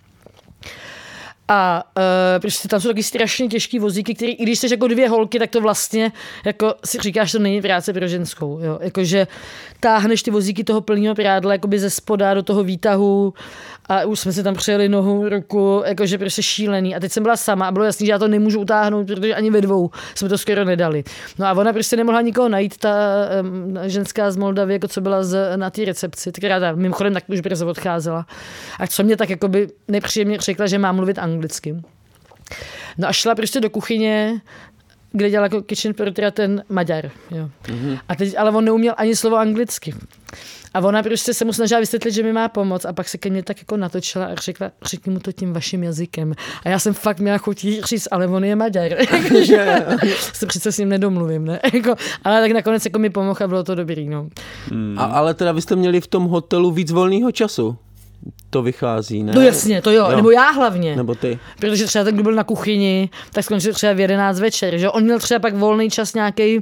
[1.52, 2.02] A uh,
[2.40, 5.50] prostě tam jsou taky strašně těžký vozíky, který, i když jsi jako dvě holky, tak
[5.50, 6.12] to vlastně,
[6.44, 8.58] jako si říkáš, že to není práce pro ženskou.
[8.62, 8.78] Jo?
[8.82, 9.26] Jakože
[9.80, 13.34] táhneš ty vozíky toho plného prádla jakoby ze spoda do toho výtahu
[13.88, 16.96] a už jsme si tam přijeli nohu, ruku, jakože prostě šílený.
[16.96, 19.50] A teď jsem byla sama a bylo jasný, že já to nemůžu utáhnout, protože ani
[19.50, 21.04] ve dvou jsme to skoro nedali.
[21.38, 22.94] No a ona prostě nemohla nikoho najít, ta
[23.42, 27.40] um, ženská z Moldavy, jako co byla z, na té recepci, která mimochodem tak už
[27.40, 28.26] brzo odcházela.
[28.78, 31.39] A co mě tak jakoby nepříjemně řekla, že mám mluvit anglicky.
[32.98, 34.40] No a šla prostě do kuchyně,
[35.12, 37.10] kde dělal jako kitchen porter ten Maďar.
[37.30, 37.50] Jo.
[37.64, 37.98] Mm-hmm.
[38.08, 39.94] A teď, ale on neuměl ani slovo anglicky.
[40.74, 43.30] A ona prostě se mu snažila vysvětlit, že mi má pomoct a pak se ke
[43.30, 46.34] mně tak jako natočila a řekla, řekni mu to tím vaším jazykem.
[46.64, 48.92] A já jsem fakt měla chuť říct, ale on je Maďar.
[50.32, 51.60] Se přece s ním nedomluvím, ne?
[51.72, 54.28] Jako, ale tak nakonec jako mi pomohl a bylo to dobrý, no.
[54.96, 57.76] A, ale teda vy jste měli v tom hotelu víc volného času.
[58.50, 59.32] To vychází, ne?
[59.34, 60.16] No jasně, to jo, Jo.
[60.16, 60.96] nebo já hlavně.
[60.96, 61.38] Nebo ty.
[61.60, 64.76] Protože třeba ten, kdo byl na kuchyni, tak skončil třeba v 11 večer.
[64.78, 64.90] Že?
[64.90, 66.60] On měl třeba pak volný čas nějaký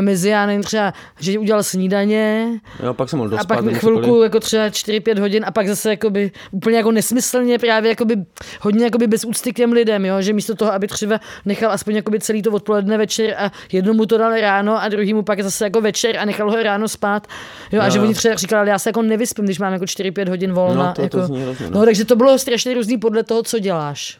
[0.00, 2.48] mezi, já nevím, třeba, že udělal snídaně
[2.82, 3.48] Jo, pak jsem mohl a dospat.
[3.48, 4.22] pak nebo chvilku cokoliv.
[4.22, 8.16] jako třeba 4-5 hodin a pak zase jakoby, úplně jako nesmyslně právě jakoby,
[8.60, 10.22] hodně jakoby bez úcty k těm lidem, jo?
[10.22, 14.18] že místo toho, aby třeba nechal aspoň jakoby celý to odpoledne večer a jednomu to
[14.18, 17.26] dal ráno a druhýmu pak zase jako večer a nechal ho ráno spát.
[17.72, 17.80] Jo?
[17.80, 20.28] A Jo, že oni třeba říkali, ale já se jako nevyspím, když mám jako 4-5
[20.28, 20.94] hodin volna.
[20.98, 21.78] No, to- to jako, zní hrozně, no.
[21.80, 24.18] no, takže to bylo strašně různý podle toho, co děláš.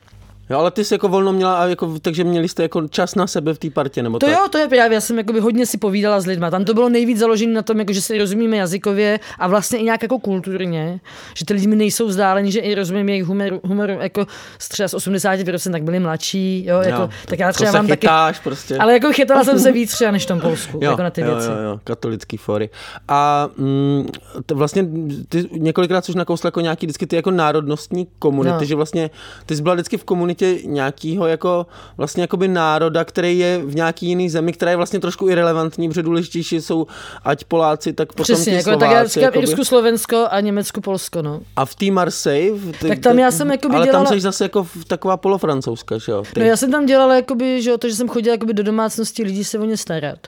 [0.51, 3.27] Jo, ale ty jsi jako volno měla, a jako, takže měli jste jako čas na
[3.27, 4.35] sebe v té partě, nebo To tak?
[4.35, 6.51] jo, to je právě, já jsem jakoby hodně si povídala s lidma.
[6.51, 9.83] Tam to bylo nejvíc založené na tom, jako, že si rozumíme jazykově a vlastně i
[9.83, 11.01] nějak jako kulturně,
[11.35, 14.27] že ty lidi mi nejsou vzdálení, že i rozumím jejich humoru, humoru jako
[14.59, 17.09] z třeba z 80% tak byli mladší, jo, jako, Jo.
[17.27, 18.77] tak já To třeba se mám taky, chytáš prostě.
[18.79, 21.27] ale jako chytala jsem se víc třeba než v tom Polsku, jako na ty jo,
[21.35, 21.49] věci.
[21.51, 22.71] Jo, jo, katolický fory.
[23.09, 24.07] A mm,
[24.47, 24.87] to vlastně
[25.29, 28.65] ty několikrát jsi nakousl jako nějaký vždycky ty jako národnostní komunity, No.
[28.65, 29.11] že vlastně
[29.47, 31.67] ty jsi byla vždycky v komunitě nějakého jako
[31.97, 36.03] vlastně jakoby národa, který je v nějaký jiný zemi, která je vlastně trošku irrelevantní, protože
[36.03, 36.87] důležitější jsou
[37.25, 38.81] ať Poláci, tak potom Přesně, jako, Slováci.
[38.81, 39.43] tak já říkám jakoby.
[39.47, 41.41] Irsku, Slovensko a Německu, Polsko, no.
[41.57, 42.53] A v té Marseille?
[42.59, 45.17] v- Ty, Tak tam já jsem jakoby Ale dělala- tam jsi zase jako v- taková
[45.17, 46.23] polofrancouzska, že jo?
[46.35, 46.41] Ty.
[46.41, 49.23] No já jsem tam dělala jakoby, že jo, to, že jsem chodila jakoby do domácnosti
[49.23, 50.19] lidí se o ně starat.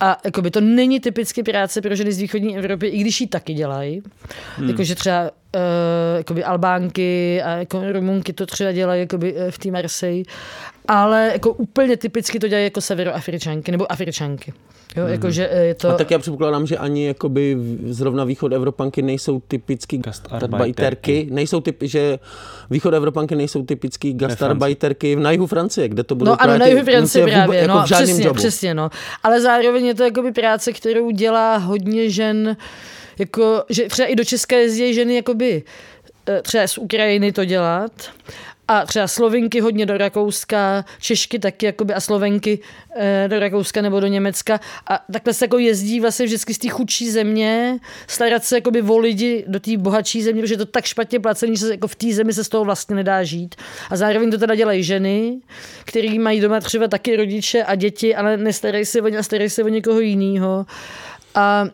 [0.00, 3.54] A jakoby to není typicky práce pro ženy z východní Evropy, i když ji taky
[3.54, 4.02] dělají.
[4.56, 4.68] Hmm.
[4.68, 5.60] Jakože třeba uh,
[6.16, 10.24] jakoby Albánky a jako Rumunky to třeba dělají jakoby, uh, v té Marseille.
[10.88, 14.52] Ale jako úplně typicky to dělají jako severoafričanky nebo afričanky.
[14.96, 15.12] Jo, mm.
[15.12, 15.88] jakože eh, je to...
[15.88, 17.56] A tak já předpokládám, že ani jakoby
[17.86, 22.18] zrovna východ Evropanky nejsou typický gastarbeiterky, nejsou typ, že
[22.70, 26.84] východ Evropanky nejsou typický gastarbeiterky na jihu Francie, kde to budou No ano, na jihu
[26.84, 28.36] Francie právě, jako no, v přesně, jobu.
[28.36, 28.90] přesně, no.
[29.22, 32.56] Ale zároveň je to jakoby práce, kterou dělá hodně žen,
[33.18, 35.62] jako, že třeba i do České jezdí ženy jakoby
[36.28, 37.92] eh, třeba z Ukrajiny to dělat
[38.68, 42.58] a třeba Slovinky hodně do Rakouska, Češky taky jakoby, a Slovenky
[42.96, 46.68] eh, do Rakouska nebo do Německa a takhle se jako jezdí vlastně vždycky z té
[46.68, 50.84] chudší země starat se jakoby o lidi do té bohatší země, protože je to tak
[50.84, 53.54] špatně placený, že se jako v té zemi se z toho vlastně nedá žít.
[53.90, 55.40] A zároveň to teda dělají ženy,
[55.84, 59.50] které mají doma třeba taky rodiče a děti, ale nestarají se o ně a starají
[59.50, 60.66] se o někoho jiného.
[61.34, 61.64] A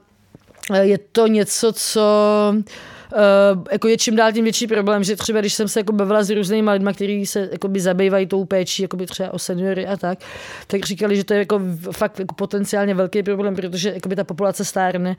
[0.82, 2.02] je to něco, co
[3.12, 6.22] Uh, jako je čím dál tím větší problém, že třeba když jsem se jako bavila
[6.22, 10.18] s různými lidmi, kteří se jakoby zabývají tou péčí, jakoby třeba o seniory a tak,
[10.66, 11.60] tak říkali, že to je jako
[11.92, 15.16] fakt jako potenciálně velký problém, protože jakoby ta populace stárne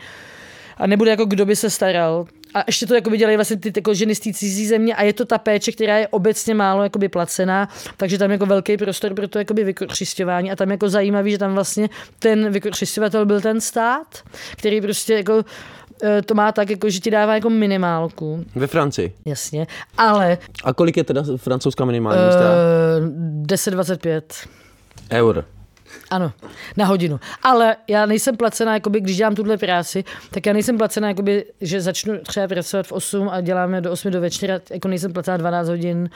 [0.78, 2.26] a nebude jako kdo by se staral.
[2.54, 5.14] A ještě to jakoby dělají vlastně ty jako ženy z té cizí země a je
[5.14, 9.28] to ta péče, která je obecně málo jakoby placená, takže tam jako velký prostor pro
[9.28, 11.90] to jakoby vykořišťování a tam jako zajímavý, že tam vlastně
[12.20, 14.24] ten vykořišťovatel byl ten stát,
[14.58, 15.81] který prostě jako eh,
[16.26, 18.46] to má tak, jako, že ti dává jako minimálku.
[18.56, 19.14] Ve Francii.
[19.26, 19.68] Jasně,
[19.98, 22.42] ale A kolik je teda francouzská minimální mzda?
[22.42, 24.22] uh, 10-25.
[25.12, 25.46] Eur.
[26.12, 26.32] Ano,
[26.78, 27.20] na hodinu.
[27.44, 31.82] Ale já nejsem placená, jakoby, když dělám tuhle práci, tak já nejsem placená, jakoby, že
[31.82, 35.68] začnu třeba pracovat v 8 a děláme do 8 do večera, jako nejsem placená 12
[35.68, 36.10] hodin,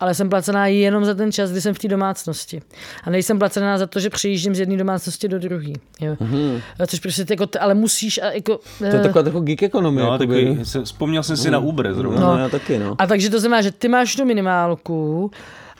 [0.00, 2.62] ale jsem placená jenom za ten čas, kdy jsem v té domácnosti.
[3.04, 5.72] A nejsem placená za to, že přejíždím z jedné domácnosti do druhé.
[6.00, 6.62] Mm-hmm.
[6.86, 8.60] Což prostě ty jako, ale musíš a jako...
[8.78, 10.06] To je taková jako geek ekonomie.
[10.06, 12.20] No, takový, se- vzpomněl jsem si na Uber zrovna.
[12.20, 12.94] No, no, já taky, no.
[12.98, 15.30] A takže to znamená, že ty máš tu minimálku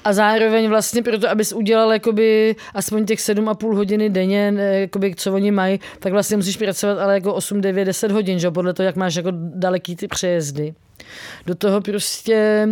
[0.05, 5.51] a zároveň vlastně proto, abys udělal jakoby aspoň těch 7,5 hodiny denně, jakoby, co oni
[5.51, 8.51] mají, tak vlastně musíš pracovat ale jako 8, 9, 10 hodin, že?
[8.51, 10.75] podle toho, jak máš jako daleký ty přejezdy.
[11.47, 12.69] Do toho prostě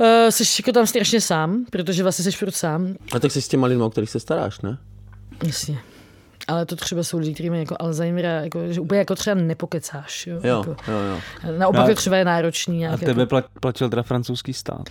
[0.00, 2.94] uh, jsi jako tam strašně sám, protože vlastně jsi furt sám.
[3.12, 4.78] A tak jsi s těma lidmi, o kterých se staráš, ne?
[5.46, 5.78] Jasně.
[6.48, 10.26] Ale to třeba jsou lidi, kteří mají jako Alzheimera, jako, že úplně jako třeba nepokecáš.
[10.26, 11.20] Jo, Jo, jako, jo, jo.
[11.58, 11.88] Naopak No.
[11.88, 12.76] to třeba je náročný.
[12.76, 14.90] A Nějak, tebe jako, pla- platil teda francouzský stát.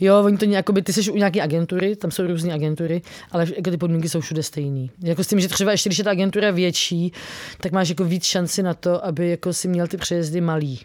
[0.00, 3.02] Jo, oni to nějak, ty jsi u nějaké agentury, tam jsou různé agentury,
[3.32, 4.90] ale jako ty podmínky jsou všude stejný.
[5.02, 7.12] Jako s tím, že třeba ještě když je ta agentura větší,
[7.60, 10.80] tak máš jako víc šanci na to, aby jako si měl ty přejezdy malý.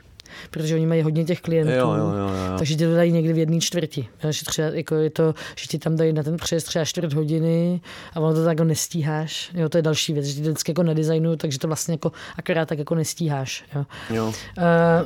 [0.52, 2.57] Protože oni mají hodně těch klientů, Jo, jo, jo, jo.
[2.57, 4.07] takže ti to dají někdy v jedné čtvrti.
[4.30, 7.81] Že třeba jako je to, že ti tam dají na ten přejezd třeba čtvrt hodiny
[8.14, 9.52] a ono to tak jako nestíháš.
[9.53, 12.11] Jo, to je další věc, že ti to vždycky jako nedesignuju, takže to vlastně jako
[12.38, 13.64] akorát tak jako nestíháš.
[13.76, 13.85] Jo.
[14.10, 14.27] jo.
[14.27, 14.34] Uh,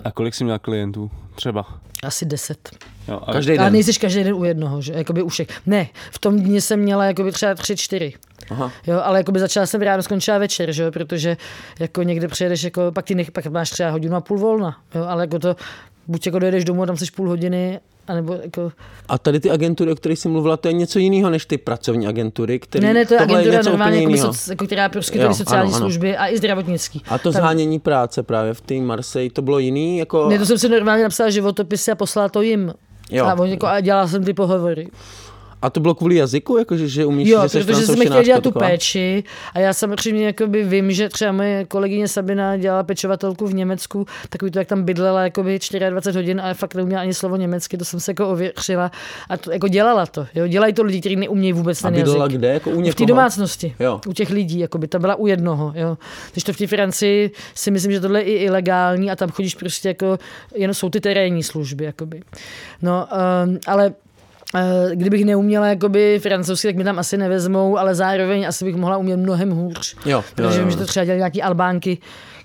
[0.03, 1.11] A kolik jsi měl klientů?
[1.35, 1.65] Třeba.
[2.03, 2.69] asi deset.
[3.07, 3.73] Jo, a Každý Ale den.
[3.73, 4.93] nejsiš každý den u jednoho, že?
[4.93, 5.47] Jakoby u všech.
[5.65, 8.13] Ne, v tom dni jsem měla jakoby třeba tři, čtyři.
[8.49, 8.71] Aha.
[8.88, 11.38] Jo, ale jakoby začala jsem ráno, skončila večer, že jo, protože
[11.80, 15.05] jako někde přijedeš, jako, pak, ty nech, pak máš třeba hodinu a půl volna, jo,
[15.07, 15.55] ale jako to,
[16.07, 18.71] buď jako dojedeš domů a tam jsi půl hodiny, anebo jako,
[19.09, 22.07] A tady ty agentury, o kterých jsi mluvila, to je něco jiného než ty pracovní
[22.07, 25.34] agentury, které ne, ne, to je agentura něco normálně, jako, soc, jako, která poskytuje Jo,
[25.34, 25.85] sociální ano, ano.
[25.85, 27.03] služby a i zdravotnický.
[27.07, 29.97] A to Tam- zhánění práce právě v té Marseille, to bylo jiný?
[29.97, 30.30] Jako...
[30.30, 32.73] Ne, to jsem si normálně napsala životopisy a poslala to jim.
[33.11, 33.26] Jo.
[33.26, 34.88] A, oni, jako, a dělala jsem ty pohovory.
[35.61, 38.49] A to bylo kvůli jazyku, jakože že umíš, Jo, že protože jsme chtěli dělat tu
[38.49, 38.65] taková?
[38.68, 39.23] péči
[39.53, 44.52] a já samozřejmě jakoby vím, že třeba moje kolegyně Sabina dělala pečovatelku v Německu, takový
[44.52, 45.60] to, jak tam bydlela jakoby
[45.90, 48.91] 24 hodin a fakt neuměla ani slovo německy, to jsem se jako ověřila
[49.30, 50.27] a to, jako dělala to.
[50.36, 50.48] Jo.
[50.48, 52.38] Dělají to lidi, kteří neumějí vůbec A ten bydlela jazyk.
[52.38, 52.48] kde?
[52.48, 53.07] Jako u V té někoho?
[53.07, 54.02] domácnosti, Jo.
[54.07, 55.72] u těch lidí, jakoby, ta byla u jednoho.
[55.76, 55.98] Jo.
[56.31, 59.56] Když to v té Francii si myslím, že tohle je i ilegální a tam chodíš
[59.56, 60.18] prostě jako,
[60.56, 61.84] jen jsou ty terénní služby.
[61.86, 62.22] Jakoby.
[62.81, 63.07] No,
[63.45, 63.94] um, ale
[64.93, 69.17] kdybych neuměla jakoby francouzsky, tak mi tam asi nevezmou, ale zároveň asi bych mohla umět
[69.17, 69.95] mnohem hůř.
[70.05, 70.81] Jo, jo, Protože jo, vím, že jo.
[70.81, 71.97] to třeba dělali nějaký Albánky,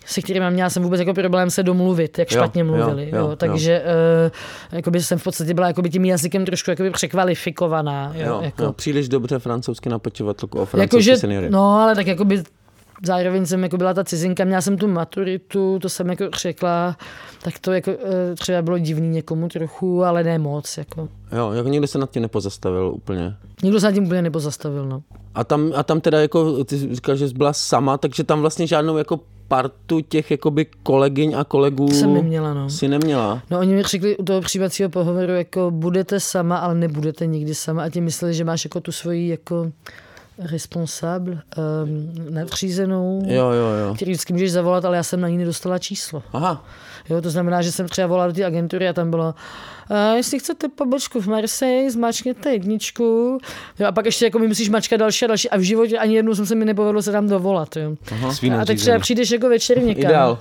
[0.07, 3.11] se kterými měla jsem vůbec jako problém se domluvit, jak Jo, špatně jo, mluvili.
[3.13, 3.37] jo, Jo, jo.
[3.37, 8.13] takže uh, jakoby jsem v podstatě byla jakoby tím jazykem trošku jakoby překvalifikovaná.
[8.15, 8.63] Jo, Jo, jako.
[8.63, 11.51] jo, příliš dobře francouzsky na pečovatelku o francouzský Jakože, seniory.
[11.51, 12.43] no, ale tak jakoby
[13.05, 16.97] zároveň jsem jako byla ta cizinka, měla jsem tu maturitu, to jsem jako řekla,
[17.43, 20.79] tak to jako eh, třeba bylo divný někomu trochu, ale ne moc.
[20.79, 21.09] Jako.
[21.37, 23.37] Jo, jako nikdo se nad tím nepozastavil úplně.
[23.63, 25.03] Nikdo se nad tím úplně nepozastavil, no.
[25.35, 28.67] A tam, a tam teda jako, ty říkal, že jsi byla sama, takže tam vlastně
[28.67, 32.71] žádnou jako partu těch jakoby kolegyň a kolegů Jsem neměla, no.
[32.71, 33.43] si neměla.
[33.51, 37.83] No oni mi řekli u toho přijímacího pohovoru, jako budete sama, ale nebudete nikdy sama
[37.83, 39.73] a ti mysleli, že máš jako tu svoji jako
[40.39, 43.95] responsable, um, nadřízenou, Jo, jo, jo.
[43.95, 46.23] který vždycky můžeš zavolat, ale já jsem na ní nedostala číslo.
[46.33, 46.65] Aha,
[47.09, 49.35] Jo, to znamená, že jsem třeba volala do té agentury a tam bylo,
[49.91, 53.39] a jestli chcete pobočku v Marseille, zmáčkněte jedničku.
[53.79, 55.51] Jo, a pak ještě jako mi musíš mačkat další a další.
[55.51, 57.77] A v životě ani jednou jsem se mi nepovedlo se tam dovolat.
[57.77, 57.97] Jo.
[58.33, 58.77] Svý A teď nadřízený.
[58.81, 60.05] třeba přijdeš jako večer někam.
[60.05, 60.39] ideál.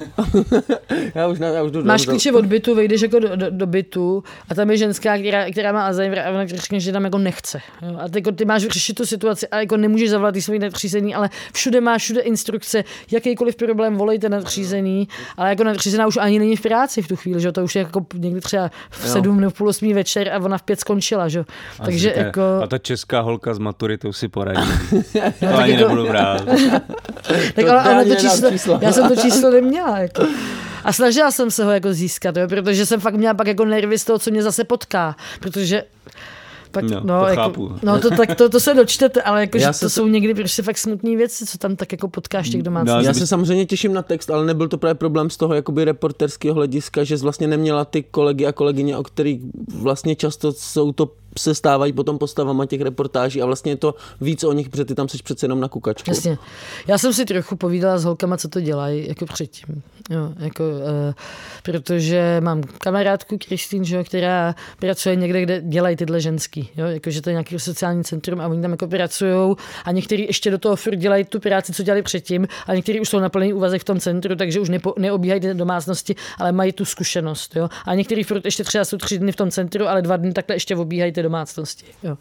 [1.15, 3.67] já už, na, já už jdu Máš klíče od bytu, vejdeš jako do, do, do,
[3.67, 7.17] bytu a tam je ženská, která, která má Alzheimer a ona řekne, že tam jako
[7.17, 7.61] nechce.
[7.81, 7.97] Jo?
[7.99, 11.15] A ty, jako, ty máš řešit tu situaci a jako nemůžeš zavolat ty svůj nadřízený,
[11.15, 15.07] ale všude máš všude instrukce, jakýkoliv problém volejte nadřízený,
[15.37, 17.47] ale jako nadřízená už ani není v práci v tu chvíli, že?
[17.47, 20.37] jo, to už je jako někdy třeba v sedm nebo v půl osmí večer a
[20.39, 21.27] ona v pět skončila.
[21.29, 21.39] Že?
[21.79, 22.41] A Takže říká, jako...
[22.63, 24.69] A ta česká holka s maturitou si poradí.
[25.19, 26.41] tak to ani jako- nebudu brát.
[27.55, 28.79] Tak To ale, to číslo, číslo.
[28.81, 29.97] já jsem to číslo neměla.
[29.99, 30.23] Jako.
[30.83, 33.99] A snažila jsem se ho jako získat, jo, protože jsem fakt měla pak jako nervy
[33.99, 35.15] z toho, co mě zase potká.
[35.39, 35.83] Protože
[36.73, 37.71] pak, No, no, to jako, chápu.
[37.83, 40.61] no to, tak to, to se dočtete, ale jako, že to se- jsou někdy prostě
[40.63, 43.05] fakt smutné věci, co tam tak jako potkáš těch No, domácnostech.
[43.05, 46.55] Já se samozřejmě těším na text, ale nebyl to právě problém z toho jakoby reporterského
[46.55, 49.41] hlediska, že jsi vlastně neměla ty kolegy a kolegyně, o kterých
[49.75, 54.43] vlastně často jsou to se stávají potom postavama těch reportáží a vlastně je to víc
[54.43, 56.11] o nich, protože ty tam jsi přece jenom na kukačku.
[56.11, 56.37] Jasně.
[56.87, 59.81] Já jsem si trochu povídala s holkama, co to dělají, jako předtím.
[60.09, 61.13] Jo, jako, uh,
[61.63, 66.69] protože mám kamarádku Kristýn, která pracuje někde, kde dělají tyhle ženský.
[66.77, 69.55] Jo, jako, že to je nějaký sociální centrum a oni tam jako pracují
[69.85, 73.09] a někteří ještě do toho furt dělají tu práci, co dělali předtím a někteří už
[73.09, 76.85] jsou na plný úvazek v tom centru, takže už nepo, neobíhají domácnosti, ale mají tu
[76.85, 77.55] zkušenost.
[77.55, 77.69] Jo.
[77.85, 80.55] A někteří furt ještě třeba jsou tři dny v tom centru, ale dva dny takhle
[80.55, 81.85] ještě obíhají ty domácnosti.
[82.03, 82.17] Jo.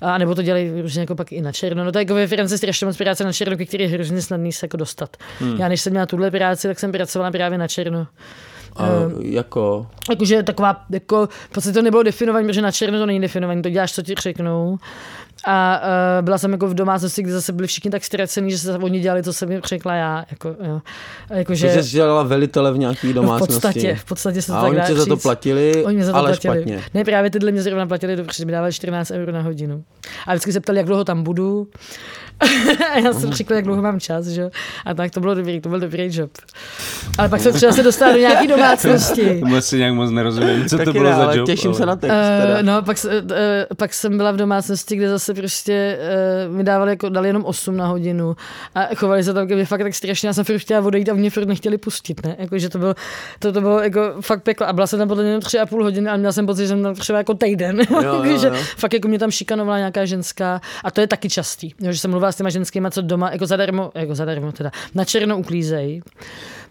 [0.00, 1.84] A nebo to dělají různě jako pak i na černo.
[1.84, 4.52] No to je jako ve Francii strašně moc práce na černo, který je hrozně snadný
[4.52, 5.16] se jako dostat.
[5.40, 5.56] Hmm.
[5.56, 8.06] Já než jsem měla tuhle práci, tak jsem pracovala právě na černo.
[8.76, 8.88] A
[9.22, 13.62] jako, Jakože taková, jako, v podstatě to nebylo definované, protože na černo to není definované,
[13.62, 14.78] to děláš, co ti řeknou.
[15.46, 15.80] A
[16.18, 19.00] uh, byla jsem jako v domácnosti, kde zase byli všichni tak ztracený, že se oni
[19.00, 20.24] dělali, co jsem jim řekla já.
[20.30, 20.80] Jako, jo.
[21.30, 23.52] Jako, že že, jsi dělala velitele v nějaký no, v domácnosti.
[23.52, 26.12] podstatě, v podstatě se to a tak oni tě za to platili, Oni mě za
[26.12, 26.62] to ale platili.
[26.62, 26.82] špatně.
[26.94, 29.84] Ne, právě tyhle mě zrovna platili, dobře, mi dávali 14 eur na hodinu.
[30.26, 31.68] A vždycky se ptali, jak dlouho tam budu.
[32.40, 34.40] A já jsem řekla, jak dlouho mám čas, že?
[34.42, 34.50] jo.
[34.86, 36.30] A tak to bylo dobrý, to byl dobrý job.
[37.18, 39.40] Ale pak jsem třeba se dostala do nějaký domácnosti.
[39.40, 41.46] Tomu si nějak moc nerozumím, co to Taky bylo ne, za ale job.
[41.46, 42.14] těším se na text.
[42.14, 43.36] Uh, no, pak, se- uh,
[43.76, 45.98] pak jsem byla v domácnosti, kde zase prostě
[46.48, 48.36] uh, mi dávali jako, dali jenom 8 na hodinu
[48.74, 50.28] a chovali se tam ke mně fakt tak strašně.
[50.28, 52.36] Já jsem furt chtěla odejít a mě furt nechtěli pustit, ne?
[52.38, 52.94] Jako, že to bylo,
[53.38, 54.68] to, to bylo jako fakt peklo.
[54.68, 56.62] A byla jsem tam podle mě jenom tři a půl hodiny a měla jsem pocit,
[56.62, 57.78] že jsem tam třeba jako týden.
[58.02, 58.54] jo, že jo.
[58.76, 62.10] fakt jako mě tam šikanovala nějaká ženská a to je taky častý, jo, že jsem
[62.10, 66.02] mluvila s těma ženskýma, co doma, jako zadarmo, jako zadarmo teda, na černo uklízej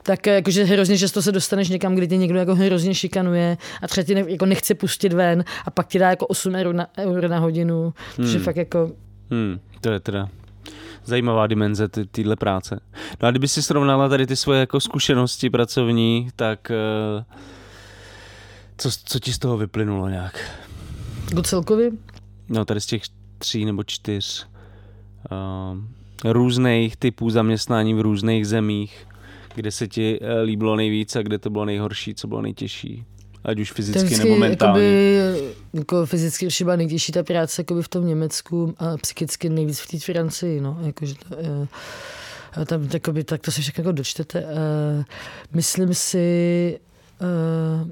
[0.03, 4.03] tak jakože hrozně často se dostaneš někam, kdy tě někdo jako hrozně šikanuje a třeba
[4.05, 7.29] tě ne, jako nechce pustit ven a pak ti dá jako 8 eur na, eur
[7.29, 8.27] na hodinu, hmm.
[8.27, 8.91] že fakt jako
[9.31, 10.29] Hmm, to je teda
[11.05, 12.79] zajímavá dimenze ty- téhle práce.
[13.21, 17.23] No a kdyby si srovnala tady ty svoje jako zkušenosti pracovní, tak eh,
[18.77, 20.51] co, co ti z toho vyplynulo nějak?
[21.29, 21.91] jako celkově
[22.49, 23.01] No tady z těch
[23.38, 24.47] tří nebo čtyř
[26.26, 29.07] různých typů zaměstnání v různých zemích,
[29.56, 33.06] kde se ti eh, líbilo nejvíc a kde to bylo nejhorší, co bylo nejtěžší.
[33.44, 34.84] Ať už fyzicky vždycky nebo mentálně.
[34.84, 39.88] jakoby, jako fyzicky třeba nejtěžší ta práce jakoby v tom Německu a psychicky nejvíc v
[39.88, 41.68] té Francii, no, jakože to, eh,
[42.61, 44.45] a tam takoby, tak to se všechno jako dočtete.
[44.48, 45.06] Eh,
[45.53, 46.80] myslím si,
[47.22, 47.91] eh,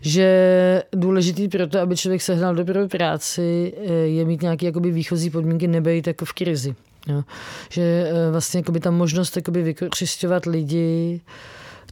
[0.00, 5.30] že důležitý pro to, aby člověk sehnal dobrou práci, eh, je mít nějaké jakoby výchozí
[5.30, 6.74] podmínky, nebejt jako v krizi.
[7.06, 7.22] Jo.
[7.70, 11.20] Že eh, vlastně jakoby ta možnost jakoby vykořišťovat lidi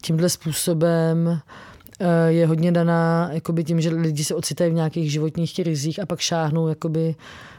[0.02, 1.40] tímhle způsobem
[2.00, 6.06] eh, je hodně daná jakoby tím, že lidi se ocitají v nějakých životních krizích a
[6.06, 7.14] pak šáhnou jakoby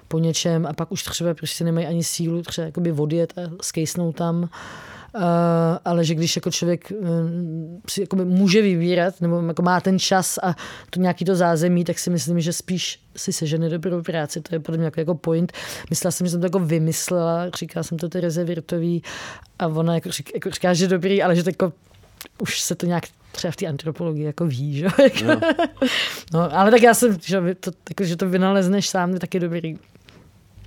[0.07, 4.15] po něčem a pak už třeba prostě nemají ani sílu třeba jakoby odjet a skejsnout
[4.15, 4.49] tam.
[5.15, 5.21] Uh,
[5.85, 7.07] ale že když jako člověk uh,
[7.89, 10.55] si jakoby může vybírat, nebo jako má ten čas a
[10.89, 14.41] to nějaký to zázemí, tak si myslím, že spíš si sežene dobrou práci.
[14.41, 15.53] To je podle mě jako, jako point.
[15.89, 19.03] Myslela jsem, že jsem to jako vymyslela, říkala jsem to Tereze Virtový
[19.59, 21.73] a ona jako, říká, jako říká, že dobrý, ale že to jako
[22.39, 24.85] už se to nějak třeba v té antropologii jako ví, že?
[25.03, 25.25] Jako,
[26.33, 29.77] no, ale tak já jsem, že to, jako, že to vynalezneš sám, je taky dobrý.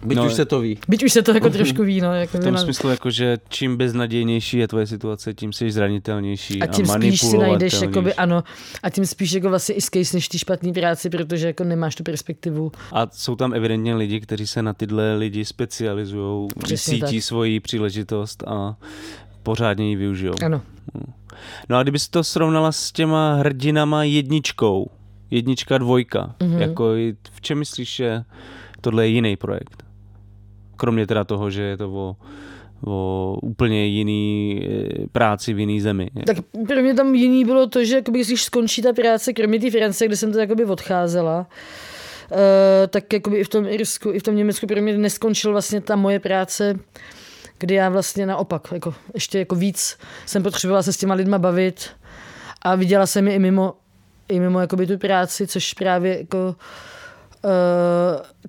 [0.04, 0.78] Byť No, už se to ví.
[0.88, 2.14] Byť už se to jako trošku ví, no.
[2.14, 6.66] Jako V tom smyslu, jako, že čím beznadějnější je tvoje situace, tím jsi zranitelnější a
[6.66, 8.44] tím spíš si najdeš, jakoby, ano,
[8.82, 12.72] a tím spíš jako vlastně i skejsneš ty špatný práci, protože jako nemáš tu perspektivu.
[12.92, 17.10] A jsou tam evidentně lidi, kteří se na tyhle lidi specializují, cítí tak.
[17.22, 18.76] svoji příležitost a
[19.42, 20.34] pořádně ji využijou.
[20.44, 20.62] Ano.
[21.68, 24.90] No a kdybys to srovnala s těma hrdinama jedničkou,
[25.30, 26.50] jednička, dvojka, Mhm.
[26.52, 26.60] mm-hmm.
[26.60, 28.22] jako i- v čem myslíš, že
[28.80, 29.82] tohle je jiný projekt?
[30.78, 32.16] Kromě teda toho, že je to o,
[32.86, 36.10] o úplně jiný eh, práci v jiný zemi.
[36.26, 36.36] Tak
[36.68, 40.08] pro mě tam jiný bylo to, že jakoby, když skončí ta práce, kromě té Francie,
[40.08, 41.46] kde jsem to jakoby odcházela,
[42.30, 42.36] uh,
[42.88, 45.96] tak jakoby i v tom Irsku, i v tom Německu pro mě neskončil vlastně ta
[45.96, 46.78] moje práce,
[47.58, 51.90] kdy já vlastně naopak, jako, ještě jako víc jsem potřebovala se s těma lidma bavit
[52.62, 53.74] a viděla jsem je i mimo,
[54.28, 56.54] i mimo jakoby tu práci, což právě jako uh,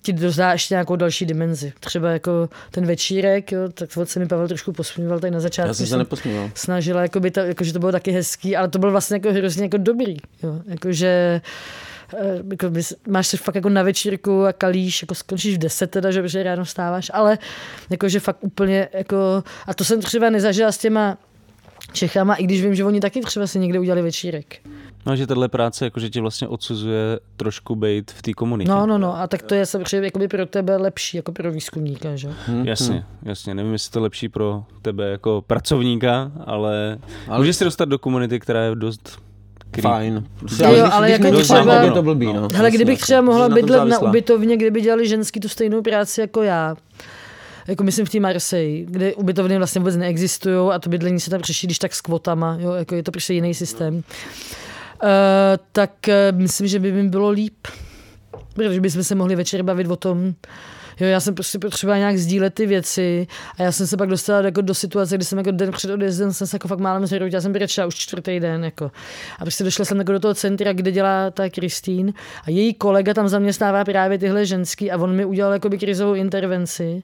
[0.02, 1.74] ti dozdá ještě nějakou další dimenzi.
[1.80, 5.68] Třeba jako ten večírek, jo, tak se mi Pavel trošku posmíval tady na začátku.
[5.68, 6.52] Já jsem se neposmíval.
[6.56, 9.32] Snažila, jako, by to, jako, že to bylo taky hezký, ale to bylo vlastně jako
[9.32, 10.18] hrozně jako dobrý.
[10.44, 10.62] Jo.
[10.66, 11.42] Jako, že
[12.18, 15.92] eh, jako bys, máš se fakt jako na večírku a kalíš, jako skončíš v 10
[15.92, 17.38] teda, že, že ráno vstáváš, ale
[17.90, 21.18] jako, že fakt úplně jako, a to jsem třeba nezažila s těma
[21.94, 24.56] Čechama, i když vím, že oni taky třeba si někde udělali večírek.
[25.10, 28.72] No, že tahle práce jakože tě vlastně odsuzuje trošku být v té komunitě.
[28.72, 32.16] No, no, no, a tak to je samozřejmě jakoby pro tebe lepší, jako pro výzkumníka,
[32.16, 32.30] že?
[32.46, 33.56] Hmm, jasně, jasně.
[33.56, 37.38] Nevím, jestli to je lepší pro tebe jako pracovníka, ale, ale...
[37.38, 39.20] můžeš se dostat do komunity, která je dost
[39.72, 39.82] Krý.
[39.82, 40.24] Fajn.
[40.60, 42.48] Jo, ale jako třeba, je to blbý, no.
[42.54, 46.44] Hele, kdybych třeba mohla bydlet na ubytovně, kde by dělali ženský tu stejnou práci jako
[46.44, 46.76] já,
[47.68, 51.42] jako myslím v té Marseille, kde ubytovny vlastně vůbec neexistují a to bydlení se tam
[51.42, 53.96] řeší, když tak s kvotama, jo, jako je to prostě jiný systém.
[53.96, 54.02] Uh,
[55.72, 57.68] tak uh, myslím, že by mi bylo líp,
[58.54, 60.34] protože bychom se mohli večer bavit o tom,
[61.00, 63.28] jo, já jsem prostě potřebovala nějak sdílet ty věci
[63.58, 66.34] a já jsem se pak dostala jako do situace, kdy jsem jako den před odjezdem
[66.34, 68.92] jsem se jako fakt málem zhroutila, jsem brečela už čtvrtý den, jako.
[69.40, 72.14] A prostě došla jsem jako do toho centra, kde dělá ta Kristýn
[72.44, 76.14] a její kolega tam zaměstnává právě tyhle ženský a on mi udělal jako by krizovou
[76.14, 77.04] intervenci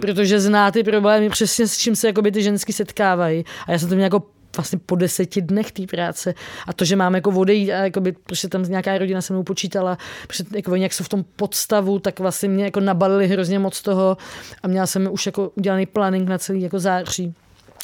[0.00, 3.44] protože zná ty problémy přesně s čím se jakoby ty žensky setkávají.
[3.66, 4.22] A já jsem to měl jako
[4.56, 6.34] vlastně po deseti dnech té práce.
[6.66, 9.98] A to, že mám jako odejít a jakoby, prostě tam nějaká rodina se mnou počítala,
[10.26, 13.82] protože jako oni jak jsou v tom podstavu, tak vlastně mě jako nabalili hrozně moc
[13.82, 14.16] toho
[14.62, 17.34] a měla jsem už jako udělaný planning na celý jako září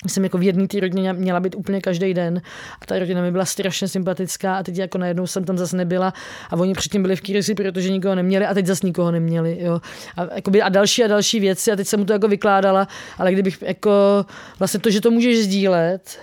[0.06, 2.43] jsem jako v jedné té rodině měla být úplně každý den
[2.80, 6.12] a ta rodina mi byla strašně sympatická a teď jako najednou jsem tam zase nebyla
[6.51, 9.59] a oni předtím byli v krizi, protože nikoho neměli a teď zase nikoho neměli.
[9.60, 9.80] Jo.
[10.16, 12.88] A, jakoby, a další a další věci a teď jsem mu to jako vykládala,
[13.18, 13.90] ale kdybych jako
[14.59, 16.18] vlastně to, že to můžeš sdílet,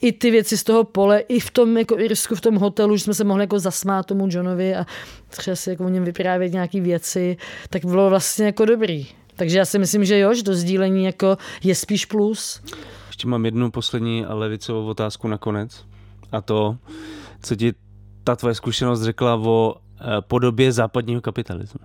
[0.00, 3.04] i ty věci z toho pole, i v tom jako Irsku, v tom hotelu, že
[3.04, 4.86] jsme se mohli jako zasmát tomu Johnovi a
[5.28, 7.36] třeba si jako o něm vyprávět nějaké věci,
[7.70, 9.06] tak bylo vlastně jako dobrý.
[9.36, 12.62] Takže já si myslím, že jo, že to sdílení jako je spíš plus.
[13.06, 15.84] Ještě mám jednu poslední levicovou otázku nakonec.
[16.32, 16.76] A to,
[17.42, 17.72] co ti
[18.24, 21.80] ta tvoje zkušenost řekla o eh, podobě západního kapitalismu.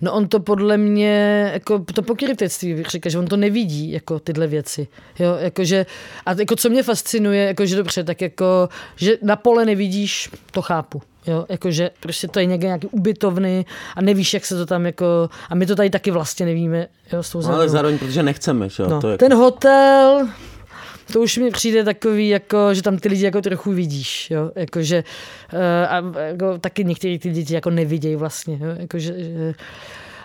[0.00, 4.46] No on to podle mě, jako to pokrytectví, říká, že on to nevidí, jako tyhle
[4.46, 4.88] věci.
[5.18, 5.86] Jo, jakože,
[6.26, 10.62] a jako co mě fascinuje, jako že dobře, tak jako, že na pole nevidíš, to
[10.62, 11.02] chápu.
[11.26, 13.64] Jo, jakože prostě to je někde nějaký ubytovny
[13.96, 17.22] a nevíš, jak se to tam jako, a my to tady taky vlastně nevíme, jo,
[17.22, 18.88] s tou no, ale zároveň, protože nechceme, jo.
[18.88, 19.18] No, to je...
[19.18, 20.28] Ten hotel,
[21.12, 25.04] to už mi přijde takový, jako, že tam ty lidi jako trochu vidíš, jo, jakože,
[25.52, 25.58] uh,
[25.88, 29.54] a jako, taky některý ty lidi jako nevidějí vlastně, jo, jakože, že,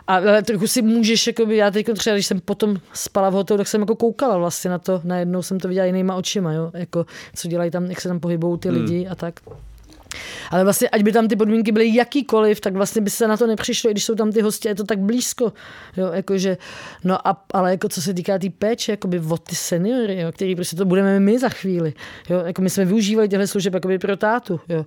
[0.07, 3.57] a ale trochu si můžeš, jakoby, já teď třeba, když jsem potom spala v hotelu,
[3.57, 7.05] tak jsem jako koukala vlastně na to, najednou jsem to viděla jinýma očima, jo, jako,
[7.35, 8.77] co dělají tam, jak se tam pohybou ty hmm.
[8.77, 9.39] lidi a tak.
[10.51, 13.47] Ale vlastně, ať by tam ty podmínky byly jakýkoliv, tak vlastně by se na to
[13.47, 15.53] nepřišlo, i když jsou tam ty hosti, je to tak blízko.
[15.97, 16.57] Jo, jakože,
[17.03, 20.31] no a, ale jako co se týká té tý péče, jakoby o ty seniory, jo,
[20.31, 21.93] který prostě to budeme my za chvíli.
[22.29, 24.59] Jo, jako my jsme využívali těchto služeb jakoby pro tátu.
[24.69, 24.85] Jo.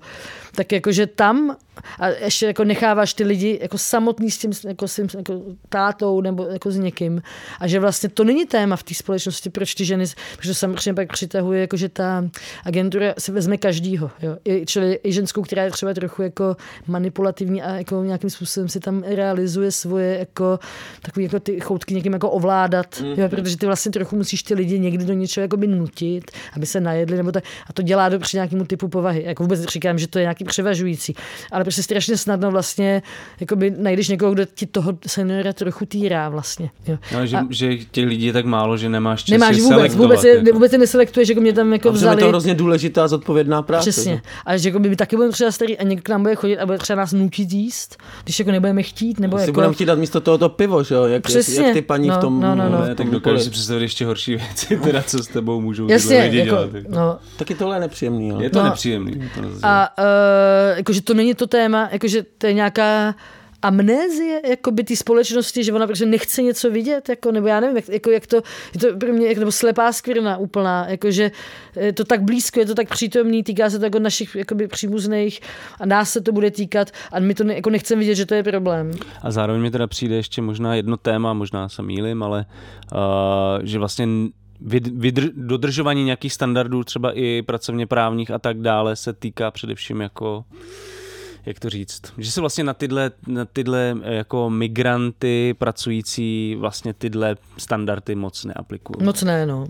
[0.54, 1.56] Tak jakože tam
[1.98, 6.20] a ještě jako necháváš ty lidi jako samotný s tím jako, s tím, jako tátou
[6.20, 7.22] nebo jako s někým.
[7.60, 10.04] A že vlastně to není téma v té společnosti, proč ty ženy,
[10.36, 12.24] protože to samozřejmě pak přitahuje, jako že ta
[12.64, 14.10] agentura se vezme každýho.
[14.22, 14.36] Jo.
[14.44, 16.56] I, čili i ženskou, která je třeba trochu jako
[16.86, 20.58] manipulativní a jako nějakým způsobem si tam realizuje svoje jako
[21.02, 23.08] takový jako ty choutky někým jako ovládat, mm-hmm.
[23.08, 23.28] jo, mhm.
[23.28, 26.80] protože ty vlastně trochu musíš ty lidi někdy do něčeho jako by nutit, aby se
[26.80, 29.22] najedli, nebo tak, a to dělá dobře nějakému typu povahy.
[29.26, 31.14] Jako vůbec říkám, že to je nějaký převažující,
[31.52, 33.02] ale prostě strašně snadno vlastně
[33.40, 36.70] jakoby najdeš někoho, kdo ti toho seniora trochu týrá vlastně.
[36.86, 36.98] Jo.
[37.14, 40.24] No, že, a, že těch lidí je tak málo, že nemáš čas Nemáš vůbec, vůbec,
[40.24, 40.52] je, jako.
[40.52, 42.22] vůbec je neselektuješ, jako mě tam jako vzali.
[42.22, 43.90] je to hrozně důležitá zodpovědná práce.
[43.90, 44.14] Přesně.
[44.14, 44.20] Že?
[44.46, 46.66] A že jako by taky budeme třeba starý a někdo k nám bude chodit a
[46.66, 49.20] bude třeba nás nutit jíst, když jako nebudeme chtít.
[49.20, 49.52] Nebo si jako...
[49.52, 51.04] budeme chtít dát místo tohoto pivo, že jo?
[51.04, 51.64] Jak, Přesně.
[51.64, 52.40] jak ty paní no, v tom.
[52.40, 52.84] No, no, no.
[52.84, 56.38] Ne, tak dokážu si představit ještě horší věci, teda co s tebou můžou Jasně, lidi
[56.38, 56.74] jako, dělat.
[56.74, 56.88] Jako.
[56.90, 57.18] No.
[57.36, 58.28] Taky tohle je nepříjemný.
[58.28, 58.40] Jo?
[58.40, 58.64] Je to no.
[58.64, 59.30] nepříjemný.
[59.62, 63.14] A uh, jakože to není to téma, jakože to je nějaká
[63.62, 67.76] amnézie jako by té společnosti, že ona prostě nechce něco vidět, jako, nebo já nevím,
[67.76, 68.36] jak, jako, jak to,
[68.74, 71.30] je to pro mě, jako, nebo slepá skvrna úplná, jako, že
[71.76, 75.40] je to tak blízko, je to tak přítomný, týká se to jako našich jakoby, příbuzných
[75.80, 78.34] a nás se to bude týkat a my to ne, jako nechceme vidět, že to
[78.34, 78.90] je problém.
[79.22, 82.46] A zároveň mi teda přijde ještě možná jedno téma, možná se mýlim, ale
[82.92, 82.98] uh,
[83.62, 84.06] že vlastně
[84.66, 90.44] vydr- dodržování nějakých standardů, třeba i pracovně právních a tak dále, se týká především jako
[91.46, 96.94] jak to říct, že se vlastně na tyhle, na tyhle eh, jako migranty pracující vlastně
[96.94, 99.06] tyhle standardy moc neaplikují.
[99.06, 99.66] Moc ne, no.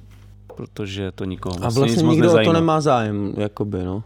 [0.57, 4.03] Protože to nikoho vlastně A vlastně nikdo o to nemá zájem, jakoby, no.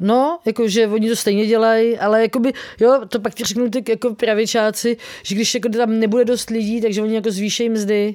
[0.00, 4.14] No, jakože oni to stejně dělají, ale jakoby, jo, to pak ti řeknu ty jako
[4.14, 8.14] pravičáci, že když jako tam nebude dost lidí, takže oni jako zvýšejí mzdy,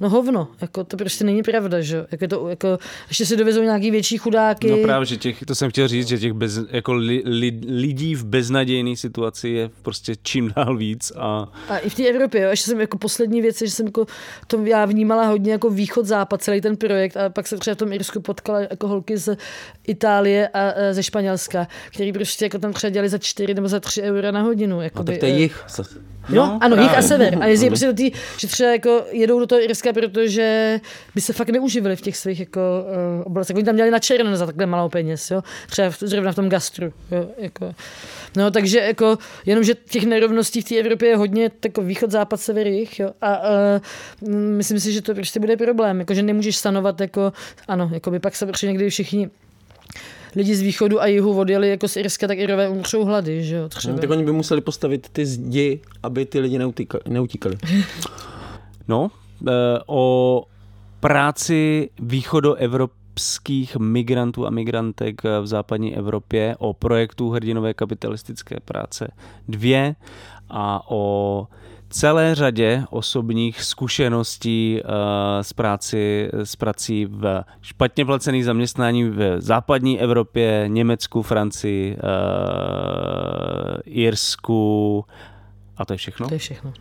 [0.00, 2.78] No hovno, jako to prostě není pravda, že jako to, jako,
[3.08, 4.70] ještě si dovezou nějaký větší chudáky.
[4.70, 8.14] No právě, že těch, to jsem chtěl říct, že těch bez, jako li, li, lidí
[8.14, 11.12] v beznadějné situaci je prostě čím dál víc.
[11.16, 14.06] A, a i v té Evropě, jo, ještě jsem jako poslední věc, že jsem jako
[14.46, 17.92] to já vnímala hodně jako východ-západ, celý ten projekt a pak jsem třeba v tom
[17.92, 19.36] Irsku potkala jako holky z
[19.86, 23.80] Itálie a, a ze Španělska, který prostě jako tam třeba dělali za 4 nebo za
[23.80, 24.80] 3 eura na hodinu.
[24.80, 25.64] Jako a tak to je jich.
[26.28, 27.38] No, no ano, jich a sever.
[27.40, 30.80] A jezdí prostě do tý, že třeba jako jedou do toho Irska, protože
[31.14, 33.56] by se fakt neuživili v těch svých jako uh, oblastech.
[33.56, 35.42] Oni tam dělali na černo za takhle malou peněz, jo.
[35.70, 37.28] Třeba v, zrovna v tom gastru, jo.
[37.38, 37.74] Jako.
[38.36, 42.40] No, takže jako, jenom, že těch nerovností v té Evropě je hodně jako východ, západ,
[42.40, 43.10] sever, jich, jo.
[43.20, 47.32] A uh, myslím si, že to prostě bude problém, jako, že nemůžeš stanovat jako,
[47.68, 49.30] ano, jako by pak se prostě někdy všichni
[50.36, 53.68] lidi z východu a jihu odjeli jako z Irska, tak Irové umřou hlady, že jo,
[53.68, 53.94] třeba.
[53.94, 56.58] No, tak oni by museli postavit ty zdi, aby ty lidi
[57.08, 57.56] neutíkali.
[58.88, 59.10] No,
[59.86, 60.44] o
[61.00, 69.10] práci východoevropských migrantů a migrantek v západní Evropě, o projektu hrdinové kapitalistické práce
[69.48, 69.94] dvě
[70.50, 71.46] a o
[71.90, 74.90] celé řadě osobních zkušeností uh,
[75.42, 82.00] s, práci, s prací v špatně placených zaměstnání v západní Evropě, Německu, Francii, uh,
[83.84, 85.04] Irsku
[85.76, 86.28] a to je všechno.
[86.28, 86.72] To je všechno.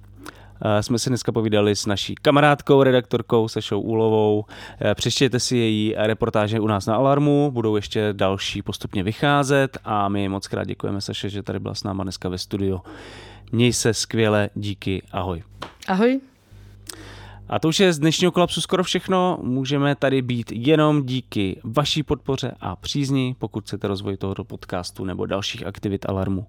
[0.66, 4.40] Uh, jsme si dneska povídali s naší kamarádkou, redaktorkou Sešou Úlovou.
[4.40, 4.46] Uh,
[4.94, 10.30] přečtěte si její reportáže u nás na Alarmu, budou ještě další postupně vycházet a my
[10.30, 12.82] moc krát děkujeme Saše, že tady byla s náma dneska ve studiu.
[13.52, 15.44] Měj se skvěle, díky, ahoj.
[15.88, 16.20] Ahoj.
[17.50, 19.40] A to už je z dnešního kolapsu skoro všechno.
[19.42, 25.26] Můžeme tady být jenom díky vaší podpoře a přízni, pokud chcete rozvoj tohoto podcastu nebo
[25.26, 26.48] dalších aktivit Alarmu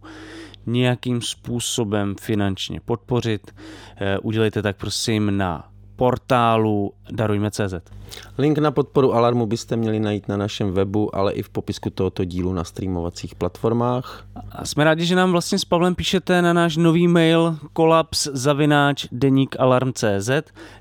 [0.66, 3.54] nějakým způsobem finančně podpořit.
[3.96, 5.70] Eh, udělejte tak prosím na
[6.00, 7.74] portálu darujme.cz.
[8.38, 12.24] Link na podporu Alarmu byste měli najít na našem webu, ale i v popisku tohoto
[12.24, 14.24] dílu na streamovacích platformách.
[14.52, 19.06] A jsme rádi, že nám vlastně s Pavlem píšete na náš nový mail kolaps zavináč
[19.58, 20.30] alarm.cz.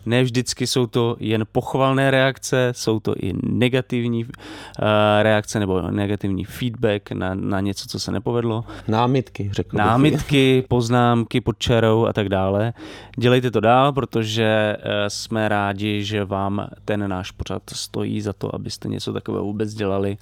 [0.06, 4.32] Ne vždycky jsou to jen pochvalné reakce, jsou to i negativní uh,
[5.22, 8.64] reakce nebo negativní feedback na, na něco, co se nepovedlo.
[8.88, 12.74] Námitky, řekl Námitky, poznámky pod čarou a tak dále.
[13.18, 18.56] Dělejte to dál, protože uh, jsme rádi, že vám ten náš pořad stojí za to,
[18.56, 20.18] abyste něco takového vůbec dělali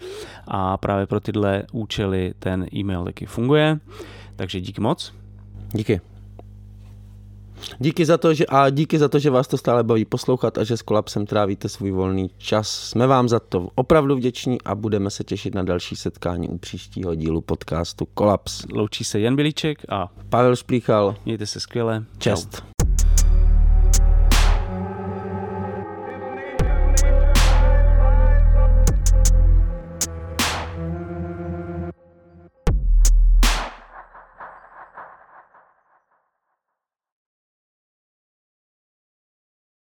[0.47, 3.79] a právě pro tyhle účely ten e-mail taky funguje.
[4.35, 5.13] Takže díky moc.
[5.73, 6.01] Díky.
[7.79, 10.63] Díky za to, že, a díky za to, že vás to stále baví poslouchat a
[10.63, 12.69] že s kolapsem trávíte svůj volný čas.
[12.69, 17.15] Jsme vám za to opravdu vděční a budeme se těšit na další setkání u příštího
[17.15, 18.65] dílu podcastu Kolaps.
[18.73, 21.15] Loučí se Jan Bilíček a Pavel Šplíchal.
[21.25, 22.03] Mějte se skvěle.
[22.17, 22.55] Čest.
[22.55, 22.76] Čau.